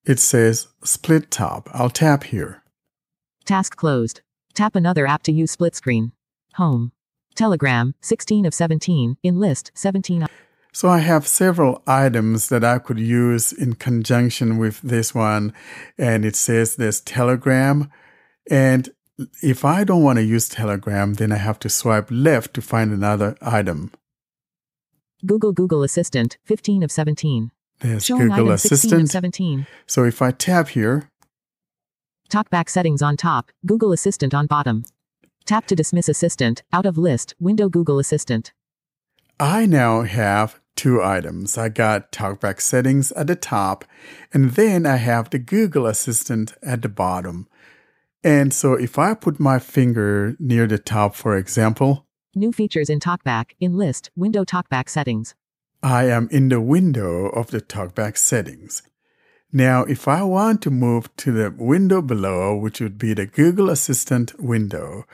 It 0.05 0.17
says 0.17 0.67
split 0.83 1.29
top. 1.29 1.69
I'll 1.71 1.91
tap 1.91 2.23
here. 2.23 2.63
Task 3.45 3.75
closed. 3.75 4.21
Tap 4.55 4.75
another 4.75 5.05
app 5.05 5.21
to 5.23 5.31
use 5.31 5.51
split 5.51 5.75
screen. 5.75 6.13
Home. 6.55 6.93
Telegram, 7.35 7.93
16 8.01 8.45
of 8.47 8.55
17, 8.55 9.17
in 9.21 9.39
list, 9.39 9.69
17. 9.75 10.25
So 10.75 10.89
I 10.89 10.97
have 10.97 11.25
several 11.25 11.81
items 11.87 12.49
that 12.49 12.65
I 12.65 12.79
could 12.79 12.99
use 12.99 13.53
in 13.53 13.75
conjunction 13.75 14.57
with 14.57 14.81
this 14.81 15.15
one. 15.15 15.53
And 15.97 16.25
it 16.25 16.35
says 16.35 16.75
there's 16.75 16.99
Telegram. 16.99 17.89
And 18.51 18.89
if 19.41 19.63
I 19.63 19.85
don't 19.85 20.03
want 20.03 20.17
to 20.17 20.23
use 20.25 20.49
Telegram, 20.49 21.13
then 21.13 21.31
I 21.31 21.37
have 21.37 21.59
to 21.59 21.69
swipe 21.69 22.09
left 22.11 22.53
to 22.55 22.61
find 22.61 22.91
another 22.91 23.37
item. 23.41 23.93
Google 25.25 25.53
Google 25.53 25.81
Assistant, 25.81 26.37
15 26.43 26.83
of 26.83 26.91
17. 26.91 27.51
There's 27.79 28.09
Google 28.09 28.33
item 28.33 28.57
16 28.57 28.91
of 28.91 28.99
Assistant. 28.99 29.09
17. 29.11 29.67
So 29.87 30.03
if 30.03 30.21
I 30.21 30.31
tap 30.31 30.67
here, 30.67 31.09
Talkback 32.29 32.67
settings 32.67 33.01
on 33.01 33.15
top, 33.15 33.49
Google 33.65 33.93
Assistant 33.93 34.33
on 34.33 34.45
bottom. 34.45 34.83
Tap 35.45 35.67
to 35.67 35.75
dismiss 35.75 36.09
Assistant, 36.09 36.63
out 36.73 36.85
of 36.85 36.97
list, 36.97 37.33
window 37.39 37.69
Google 37.69 37.97
Assistant. 37.97 38.51
I 39.39 39.65
now 39.65 40.01
have 40.01 40.59
two 40.75 41.01
items. 41.01 41.57
I 41.57 41.69
got 41.69 42.11
TalkBack 42.11 42.61
settings 42.61 43.11
at 43.13 43.27
the 43.27 43.35
top, 43.35 43.85
and 44.33 44.51
then 44.51 44.85
I 44.85 44.97
have 44.97 45.29
the 45.29 45.39
Google 45.39 45.85
Assistant 45.85 46.53
at 46.61 46.81
the 46.81 46.89
bottom. 46.89 47.47
And 48.23 48.53
so 48.53 48.73
if 48.73 48.97
I 48.97 49.13
put 49.13 49.39
my 49.39 49.59
finger 49.59 50.35
near 50.39 50.67
the 50.67 50.79
top, 50.79 51.15
for 51.15 51.37
example, 51.37 52.05
New 52.37 52.51
features 52.51 52.89
in 52.89 52.99
Talkback, 52.99 53.51
in 53.61 53.77
list, 53.77 54.11
window 54.13 54.43
Talkback 54.43 54.89
settings. 54.89 55.35
I 55.81 56.09
am 56.09 56.27
in 56.31 56.49
the 56.49 56.59
window 56.59 57.27
of 57.27 57.47
the 57.47 57.61
TalkBack 57.61 58.17
settings. 58.17 58.83
Now, 59.55 59.85
if 59.85 60.05
I 60.09 60.21
want 60.21 60.61
to 60.63 60.69
move 60.69 61.15
to 61.15 61.31
the 61.31 61.49
window 61.49 62.01
below, 62.01 62.57
which 62.57 62.81
would 62.81 62.97
be 62.97 63.13
the 63.13 63.25
Google 63.25 63.69
Assistant 63.69 64.37
window, 64.37 65.05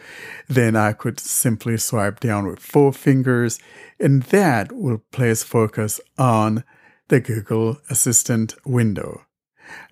then 0.47 0.75
I 0.75 0.93
could 0.93 1.19
simply 1.19 1.77
swipe 1.77 2.19
down 2.19 2.47
with 2.47 2.57
four 2.57 2.91
fingers, 2.91 3.59
and 3.99 4.23
that 4.23 4.71
will 4.71 5.03
place 5.11 5.43
focus 5.43 6.01
on 6.17 6.63
the 7.09 7.19
Google 7.19 7.77
Assistant 7.87 8.55
window. 8.65 9.27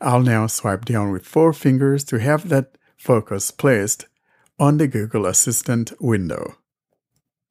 I'll 0.01 0.23
now 0.23 0.47
swipe 0.47 0.83
down 0.83 1.11
with 1.11 1.27
four 1.27 1.53
fingers 1.53 2.03
to 2.05 2.17
have 2.17 2.49
that 2.49 2.75
focus 2.97 3.51
placed 3.51 4.07
on 4.57 4.79
the 4.79 4.87
Google 4.87 5.27
Assistant 5.27 5.93
window. 6.01 6.55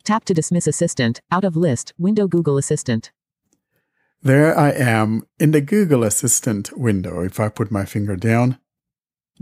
Tap 0.02 0.24
to 0.24 0.34
dismiss 0.34 0.66
Assistant, 0.66 1.20
out 1.30 1.44
of 1.44 1.54
list, 1.54 1.92
window 1.96 2.26
Google 2.26 2.58
Assistant. 2.58 3.12
There 4.23 4.57
I 4.59 4.70
am 4.70 5.23
in 5.39 5.53
the 5.53 5.61
Google 5.61 6.03
Assistant 6.03 6.77
window. 6.77 7.20
If 7.20 7.39
I 7.39 7.49
put 7.49 7.70
my 7.70 7.85
finger 7.85 8.16
down, 8.16 8.59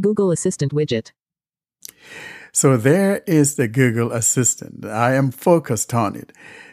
Google 0.00 0.30
Assistant 0.30 0.72
widget. 0.72 1.12
So 2.52 2.76
there 2.76 3.22
is 3.26 3.56
the 3.56 3.68
Google 3.68 4.12
Assistant. 4.12 4.84
I 4.84 5.14
am 5.14 5.30
focused 5.30 5.94
on 5.94 6.14
it. 6.14 6.32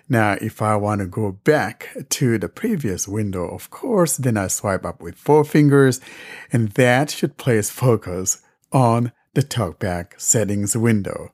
Now, 0.10 0.34
if 0.42 0.62
I 0.62 0.76
want 0.76 1.00
to 1.00 1.08
go 1.08 1.32
back 1.32 1.90
to 2.10 2.38
the 2.38 2.50
previous 2.50 3.08
window, 3.08 3.48
of 3.48 3.70
course, 3.70 4.18
then 4.18 4.36
I 4.36 4.48
swipe 4.48 4.86
up 4.86 5.02
with 5.02 5.16
four 5.16 5.46
fingers, 5.46 6.02
and 6.52 6.70
that 6.72 7.10
should 7.10 7.38
place 7.38 7.70
focus 7.70 8.42
on 8.72 9.14
the 9.34 9.44
TalkBack 9.44 10.20
settings 10.20 10.76
window. 10.76 11.34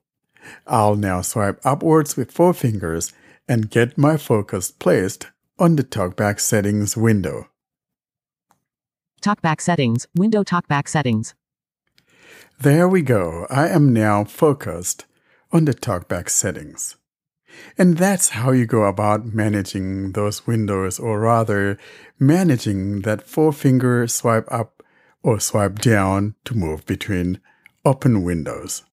I'll 0.67 0.95
now 0.95 1.21
swipe 1.21 1.59
upwards 1.65 2.15
with 2.15 2.31
four 2.31 2.53
fingers 2.53 3.11
and 3.47 3.71
get 3.71 3.97
my 3.97 4.17
focus 4.17 4.69
placed 4.71 5.27
on 5.59 5.75
the 5.75 5.83
TalkBack 5.83 6.39
settings 6.39 6.95
window. 6.95 7.49
Talkback 9.21 9.59
settings, 9.59 10.07
window 10.15 10.43
Talkback 10.43 10.87
settings. 10.87 11.35
There 12.61 12.87
we 12.87 13.01
go. 13.01 13.45
I 13.49 13.67
am 13.67 13.93
now 13.93 14.23
focused 14.23 15.05
on 15.51 15.65
the 15.65 15.73
TalkBack 15.73 16.29
settings. 16.29 16.95
And 17.77 17.97
that's 17.97 18.29
how 18.29 18.51
you 18.51 18.65
go 18.65 18.85
about 18.85 19.25
managing 19.25 20.13
those 20.13 20.47
windows, 20.47 20.97
or 20.97 21.19
rather, 21.19 21.77
managing 22.17 23.01
that 23.01 23.27
four 23.27 23.51
finger 23.51 24.07
swipe 24.07 24.47
up 24.49 24.81
or 25.23 25.41
swipe 25.41 25.79
down 25.79 26.35
to 26.45 26.55
move 26.55 26.85
between 26.85 27.41
open 27.83 28.23
windows. 28.23 28.83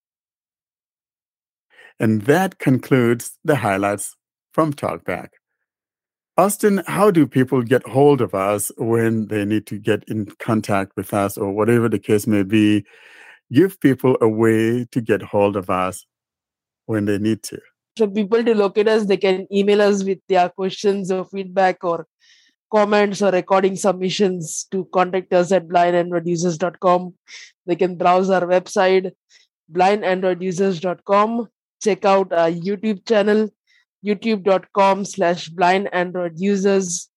And 2.00 2.22
that 2.22 2.58
concludes 2.58 3.38
the 3.44 3.56
highlights 3.56 4.16
from 4.52 4.72
TalkBack. 4.72 5.28
Austin, 6.38 6.82
how 6.86 7.10
do 7.10 7.26
people 7.26 7.62
get 7.62 7.86
hold 7.86 8.20
of 8.20 8.34
us 8.34 8.70
when 8.76 9.28
they 9.28 9.46
need 9.46 9.66
to 9.68 9.78
get 9.78 10.04
in 10.06 10.26
contact 10.38 10.92
with 10.94 11.14
us 11.14 11.38
or 11.38 11.50
whatever 11.50 11.88
the 11.88 11.98
case 11.98 12.26
may 12.26 12.42
be? 12.42 12.84
Give 13.50 13.80
people 13.80 14.18
a 14.20 14.28
way 14.28 14.84
to 14.92 15.00
get 15.00 15.22
hold 15.22 15.56
of 15.56 15.70
us 15.70 16.04
when 16.84 17.06
they 17.06 17.18
need 17.18 17.42
to. 17.44 17.58
For 17.96 18.06
people 18.06 18.44
to 18.44 18.54
locate 18.54 18.86
us, 18.86 19.06
they 19.06 19.16
can 19.16 19.46
email 19.50 19.80
us 19.80 20.04
with 20.04 20.18
their 20.28 20.50
questions 20.50 21.10
or 21.10 21.24
feedback 21.24 21.82
or 21.82 22.06
comments 22.70 23.22
or 23.22 23.30
recording 23.30 23.74
submissions 23.74 24.66
to 24.72 24.84
contact 24.92 25.32
us 25.32 25.52
at 25.52 25.66
blindandroidusers.com. 25.68 27.14
They 27.64 27.76
can 27.76 27.96
browse 27.96 28.28
our 28.28 28.42
website, 28.42 29.12
blindandroidusers.com. 29.72 31.48
Check 31.82 32.04
out 32.04 32.32
our 32.32 32.50
YouTube 32.50 33.06
channel, 33.06 33.48
youtube.com 34.06 35.04
slash 35.04 35.48
blind 35.48 35.88
android 35.92 36.38
users. 36.38 37.08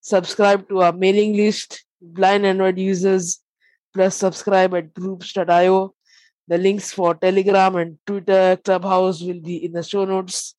Subscribe 0.00 0.68
to 0.68 0.80
our 0.80 0.92
mailing 0.92 1.36
list, 1.36 1.84
blind 2.00 2.46
android 2.46 2.78
users, 2.78 3.40
plus 3.92 4.16
subscribe 4.16 4.74
at 4.74 4.94
groups.io. 4.94 5.94
The 6.48 6.58
links 6.58 6.92
for 6.92 7.14
Telegram 7.14 7.76
and 7.76 7.98
Twitter, 8.06 8.58
Clubhouse 8.64 9.22
will 9.22 9.40
be 9.40 9.64
in 9.64 9.72
the 9.72 9.82
show 9.82 10.04
notes 10.04 10.54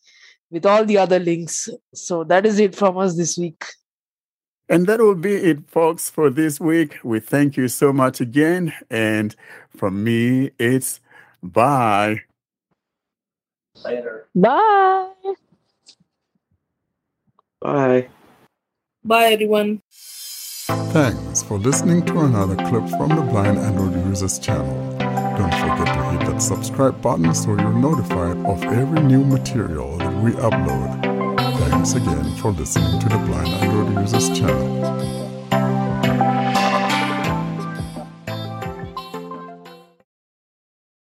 with 0.50 0.66
all 0.66 0.86
the 0.86 0.98
other 0.98 1.20
links. 1.20 1.68
So 1.94 2.24
that 2.26 2.46
is 2.46 2.60
it 2.60 2.76
from 2.76 2.98
us 2.98 3.18
this 3.18 3.38
week. 3.38 3.66
And 4.70 4.88
that 4.88 5.00
will 5.00 5.16
be 5.16 5.34
it, 5.34 5.70
folks, 5.70 6.10
for 6.10 6.30
this 6.30 6.60
week. 6.60 6.98
We 7.04 7.20
thank 7.20 7.58
you 7.58 7.68
so 7.68 7.92
much 7.92 8.22
again. 8.22 8.74
And 8.90 9.36
from 9.76 10.04
me, 10.04 10.52
it's 10.58 11.02
bye. 11.44 12.22
Later. 13.84 14.28
Bye. 14.34 15.10
Bye. 17.62 18.10
Bye, 19.04 19.34
everyone. 19.34 19.82
Thanks 20.94 21.44
for 21.44 21.60
listening 21.60 22.06
to 22.06 22.22
another 22.22 22.56
clip 22.56 22.90
from 22.90 23.10
the 23.10 23.22
Blind 23.22 23.58
Android 23.60 23.94
Users 24.08 24.40
channel. 24.40 24.98
Don't 25.38 25.54
forget 25.54 25.88
to 25.88 26.04
hit 26.12 26.20
that 26.28 26.42
subscribe 26.42 27.02
button 27.02 27.34
so 27.36 27.50
you're 27.50 27.74
notified 27.74 28.38
of 28.46 28.64
every 28.64 29.02
new 29.02 29.24
material 29.24 29.98
that 29.98 30.24
we 30.24 30.32
upload. 30.32 31.38
Thanks 31.70 31.94
again 31.94 32.36
for 32.38 32.52
listening 32.52 33.00
to 33.00 33.10
the 33.10 33.18
Blind 33.18 33.48
Android 33.48 34.02
Users 34.02 34.30
channel. 34.38 35.01